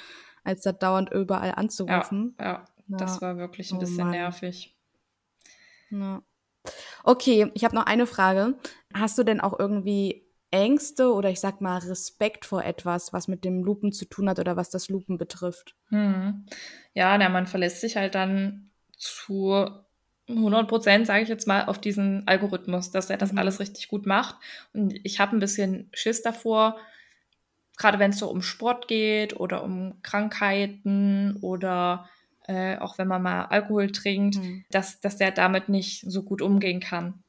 als 0.44 0.62
da 0.62 0.72
dauernd 0.72 1.10
überall 1.10 1.52
anzurufen. 1.52 2.36
Ja, 2.38 2.44
ja. 2.44 2.64
ja. 2.88 2.96
das 2.96 3.20
war 3.20 3.36
wirklich 3.36 3.70
ein 3.70 3.76
oh 3.76 3.80
bisschen 3.80 4.04
Mann. 4.04 4.10
nervig. 4.10 4.76
Okay, 7.02 7.50
ich 7.54 7.64
habe 7.64 7.74
noch 7.74 7.86
eine 7.86 8.06
Frage. 8.06 8.58
Hast 8.92 9.18
du 9.18 9.22
denn 9.22 9.40
auch 9.40 9.58
irgendwie 9.58 10.23
Ängste 10.54 11.12
oder 11.12 11.30
ich 11.30 11.40
sag 11.40 11.60
mal 11.60 11.78
Respekt 11.78 12.44
vor 12.44 12.64
etwas, 12.64 13.12
was 13.12 13.26
mit 13.26 13.44
dem 13.44 13.64
Lupen 13.64 13.90
zu 13.90 14.04
tun 14.04 14.28
hat 14.28 14.38
oder 14.38 14.56
was 14.56 14.70
das 14.70 14.88
Lupen 14.88 15.18
betrifft. 15.18 15.74
Hm. 15.88 16.46
Ja, 16.94 17.18
na, 17.18 17.28
man 17.28 17.48
verlässt 17.48 17.80
sich 17.80 17.96
halt 17.96 18.14
dann 18.14 18.70
zu 18.96 19.68
100 20.28 20.68
Prozent, 20.68 21.06
sage 21.08 21.24
ich 21.24 21.28
jetzt 21.28 21.48
mal, 21.48 21.66
auf 21.66 21.80
diesen 21.80 22.26
Algorithmus, 22.28 22.92
dass 22.92 23.10
er 23.10 23.16
das 23.16 23.32
mhm. 23.32 23.38
alles 23.38 23.58
richtig 23.58 23.88
gut 23.88 24.06
macht. 24.06 24.36
Und 24.72 24.94
ich 25.04 25.18
habe 25.18 25.36
ein 25.36 25.40
bisschen 25.40 25.90
Schiss 25.92 26.22
davor, 26.22 26.78
gerade 27.76 27.98
wenn 27.98 28.12
es 28.12 28.18
so 28.18 28.30
um 28.30 28.40
Sport 28.40 28.86
geht 28.86 29.38
oder 29.38 29.64
um 29.64 30.00
Krankheiten 30.02 31.36
oder 31.40 32.08
äh, 32.46 32.78
auch 32.78 32.96
wenn 32.96 33.08
man 33.08 33.22
mal 33.22 33.46
Alkohol 33.46 33.90
trinkt, 33.90 34.36
mhm. 34.36 34.64
dass, 34.70 35.00
dass 35.00 35.16
der 35.16 35.32
damit 35.32 35.68
nicht 35.68 36.04
so 36.08 36.22
gut 36.22 36.40
umgehen 36.40 36.78
kann. 36.78 37.23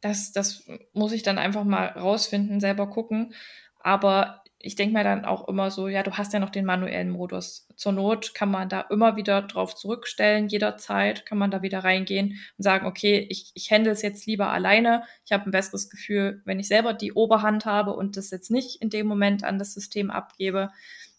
Das, 0.00 0.32
das 0.32 0.64
muss 0.92 1.12
ich 1.12 1.22
dann 1.22 1.38
einfach 1.38 1.64
mal 1.64 1.86
rausfinden, 1.86 2.60
selber 2.60 2.88
gucken. 2.88 3.34
Aber 3.80 4.42
ich 4.58 4.74
denke 4.74 4.94
mir 4.94 5.04
dann 5.04 5.24
auch 5.24 5.48
immer 5.48 5.70
so, 5.70 5.86
ja, 5.86 6.02
du 6.02 6.12
hast 6.12 6.32
ja 6.32 6.40
noch 6.40 6.50
den 6.50 6.64
manuellen 6.64 7.10
Modus. 7.10 7.68
Zur 7.76 7.92
Not 7.92 8.34
kann 8.34 8.50
man 8.50 8.68
da 8.68 8.80
immer 8.80 9.16
wieder 9.16 9.42
drauf 9.42 9.74
zurückstellen, 9.74 10.48
jederzeit 10.48 11.24
kann 11.26 11.38
man 11.38 11.50
da 11.50 11.62
wieder 11.62 11.84
reingehen 11.84 12.40
und 12.58 12.62
sagen, 12.62 12.86
okay, 12.86 13.26
ich, 13.30 13.52
ich 13.54 13.70
handle 13.70 13.92
es 13.92 14.02
jetzt 14.02 14.26
lieber 14.26 14.50
alleine. 14.50 15.04
Ich 15.24 15.32
habe 15.32 15.44
ein 15.48 15.52
besseres 15.52 15.88
Gefühl, 15.88 16.42
wenn 16.44 16.58
ich 16.58 16.68
selber 16.68 16.94
die 16.94 17.12
Oberhand 17.12 17.64
habe 17.64 17.92
und 17.92 18.16
das 18.16 18.30
jetzt 18.30 18.50
nicht 18.50 18.82
in 18.82 18.90
dem 18.90 19.06
Moment 19.06 19.44
an 19.44 19.58
das 19.58 19.74
System 19.74 20.10
abgebe. 20.10 20.70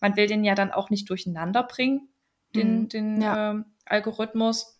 Man 0.02 0.18
will 0.18 0.28
den 0.28 0.44
ja 0.44 0.56
dann 0.56 0.72
auch 0.72 0.90
nicht 0.90 1.10
durcheinander 1.10 1.64
bringen, 1.64 2.10
den, 2.56 2.82
mhm, 2.82 2.90
den 2.90 3.22
ja. 3.22 3.52
ähm, 3.52 3.66
Algorithmus 3.86 4.77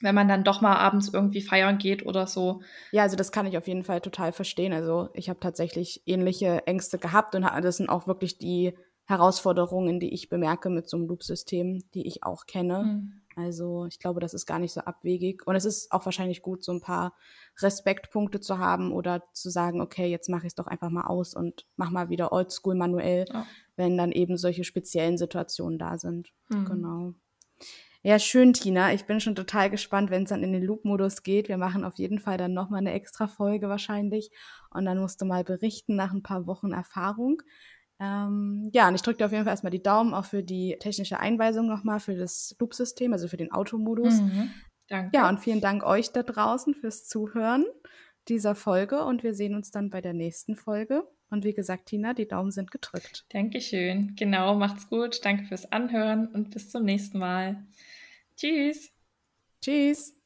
wenn 0.00 0.14
man 0.14 0.28
dann 0.28 0.44
doch 0.44 0.60
mal 0.60 0.76
abends 0.76 1.10
irgendwie 1.12 1.42
feiern 1.42 1.78
geht 1.78 2.04
oder 2.04 2.26
so. 2.26 2.62
Ja, 2.90 3.02
also 3.02 3.16
das 3.16 3.32
kann 3.32 3.46
ich 3.46 3.56
auf 3.56 3.68
jeden 3.68 3.84
Fall 3.84 4.00
total 4.00 4.32
verstehen. 4.32 4.72
Also 4.72 5.10
ich 5.14 5.28
habe 5.28 5.40
tatsächlich 5.40 6.02
ähnliche 6.06 6.66
Ängste 6.66 6.98
gehabt 6.98 7.34
und 7.34 7.42
das 7.42 7.76
sind 7.76 7.88
auch 7.88 8.06
wirklich 8.06 8.38
die 8.38 8.74
Herausforderungen, 9.04 9.98
die 10.00 10.14
ich 10.14 10.28
bemerke 10.28 10.70
mit 10.70 10.88
so 10.88 10.96
einem 10.96 11.08
Loop-System, 11.08 11.82
die 11.94 12.06
ich 12.06 12.22
auch 12.22 12.46
kenne. 12.46 12.84
Mhm. 12.84 13.12
Also 13.36 13.86
ich 13.86 13.98
glaube, 13.98 14.20
das 14.20 14.34
ist 14.34 14.46
gar 14.46 14.58
nicht 14.58 14.72
so 14.72 14.80
abwegig. 14.80 15.46
Und 15.46 15.56
es 15.56 15.64
ist 15.64 15.90
auch 15.92 16.04
wahrscheinlich 16.04 16.42
gut, 16.42 16.62
so 16.62 16.72
ein 16.72 16.80
paar 16.80 17.14
Respektpunkte 17.58 18.40
zu 18.40 18.58
haben 18.58 18.92
oder 18.92 19.24
zu 19.32 19.50
sagen, 19.50 19.80
okay, 19.80 20.06
jetzt 20.06 20.28
mache 20.28 20.46
ich 20.46 20.52
es 20.52 20.54
doch 20.54 20.66
einfach 20.66 20.90
mal 20.90 21.06
aus 21.06 21.34
und 21.34 21.66
mach 21.76 21.90
mal 21.90 22.08
wieder 22.08 22.32
oldschool 22.32 22.74
manuell, 22.74 23.24
ja. 23.28 23.46
wenn 23.76 23.96
dann 23.96 24.12
eben 24.12 24.36
solche 24.36 24.64
speziellen 24.64 25.18
Situationen 25.18 25.78
da 25.78 25.98
sind. 25.98 26.32
Mhm. 26.48 26.64
Genau. 26.64 27.14
Ja, 28.02 28.18
schön, 28.18 28.54
Tina. 28.54 28.94
Ich 28.94 29.04
bin 29.04 29.20
schon 29.20 29.34
total 29.34 29.68
gespannt, 29.68 30.10
wenn 30.10 30.22
es 30.22 30.30
dann 30.30 30.42
in 30.42 30.52
den 30.52 30.62
Loop-Modus 30.62 31.22
geht. 31.22 31.48
Wir 31.48 31.58
machen 31.58 31.84
auf 31.84 31.96
jeden 31.96 32.18
Fall 32.18 32.38
dann 32.38 32.54
nochmal 32.54 32.78
eine 32.78 32.92
extra 32.92 33.26
Folge 33.26 33.68
wahrscheinlich. 33.68 34.30
Und 34.70 34.86
dann 34.86 34.98
musst 34.98 35.20
du 35.20 35.26
mal 35.26 35.44
berichten 35.44 35.96
nach 35.96 36.12
ein 36.12 36.22
paar 36.22 36.46
Wochen 36.46 36.72
Erfahrung. 36.72 37.42
Ähm, 38.00 38.70
ja, 38.72 38.88
und 38.88 38.94
ich 38.94 39.02
drücke 39.02 39.18
dir 39.18 39.26
auf 39.26 39.32
jeden 39.32 39.44
Fall 39.44 39.52
erstmal 39.52 39.70
die 39.70 39.82
Daumen 39.82 40.14
auch 40.14 40.24
für 40.24 40.42
die 40.42 40.76
technische 40.80 41.20
Einweisung 41.20 41.66
nochmal 41.66 42.00
für 42.00 42.16
das 42.16 42.56
Loop-System, 42.58 43.12
also 43.12 43.28
für 43.28 43.36
den 43.36 43.52
Automodus. 43.52 44.22
Mhm, 44.22 44.50
danke. 44.88 45.10
Ja, 45.14 45.28
und 45.28 45.40
vielen 45.40 45.60
Dank 45.60 45.84
euch 45.84 46.10
da 46.10 46.22
draußen 46.22 46.74
fürs 46.74 47.06
Zuhören 47.06 47.66
dieser 48.28 48.54
Folge 48.54 49.04
und 49.04 49.22
wir 49.22 49.34
sehen 49.34 49.54
uns 49.54 49.70
dann 49.70 49.90
bei 49.90 50.00
der 50.00 50.14
nächsten 50.14 50.56
Folge. 50.56 51.06
Und 51.28 51.44
wie 51.44 51.52
gesagt, 51.52 51.86
Tina, 51.86 52.14
die 52.14 52.26
Daumen 52.26 52.50
sind 52.50 52.70
gedrückt. 52.70 53.24
Dankeschön. 53.28 54.14
Genau, 54.16 54.56
macht's 54.56 54.88
gut. 54.88 55.24
Danke 55.24 55.44
fürs 55.44 55.70
Anhören 55.70 56.26
und 56.28 56.50
bis 56.50 56.70
zum 56.70 56.84
nächsten 56.84 57.18
Mal. 57.18 57.66
Tschüss. 58.40 58.90
Tschüss. 59.60 60.19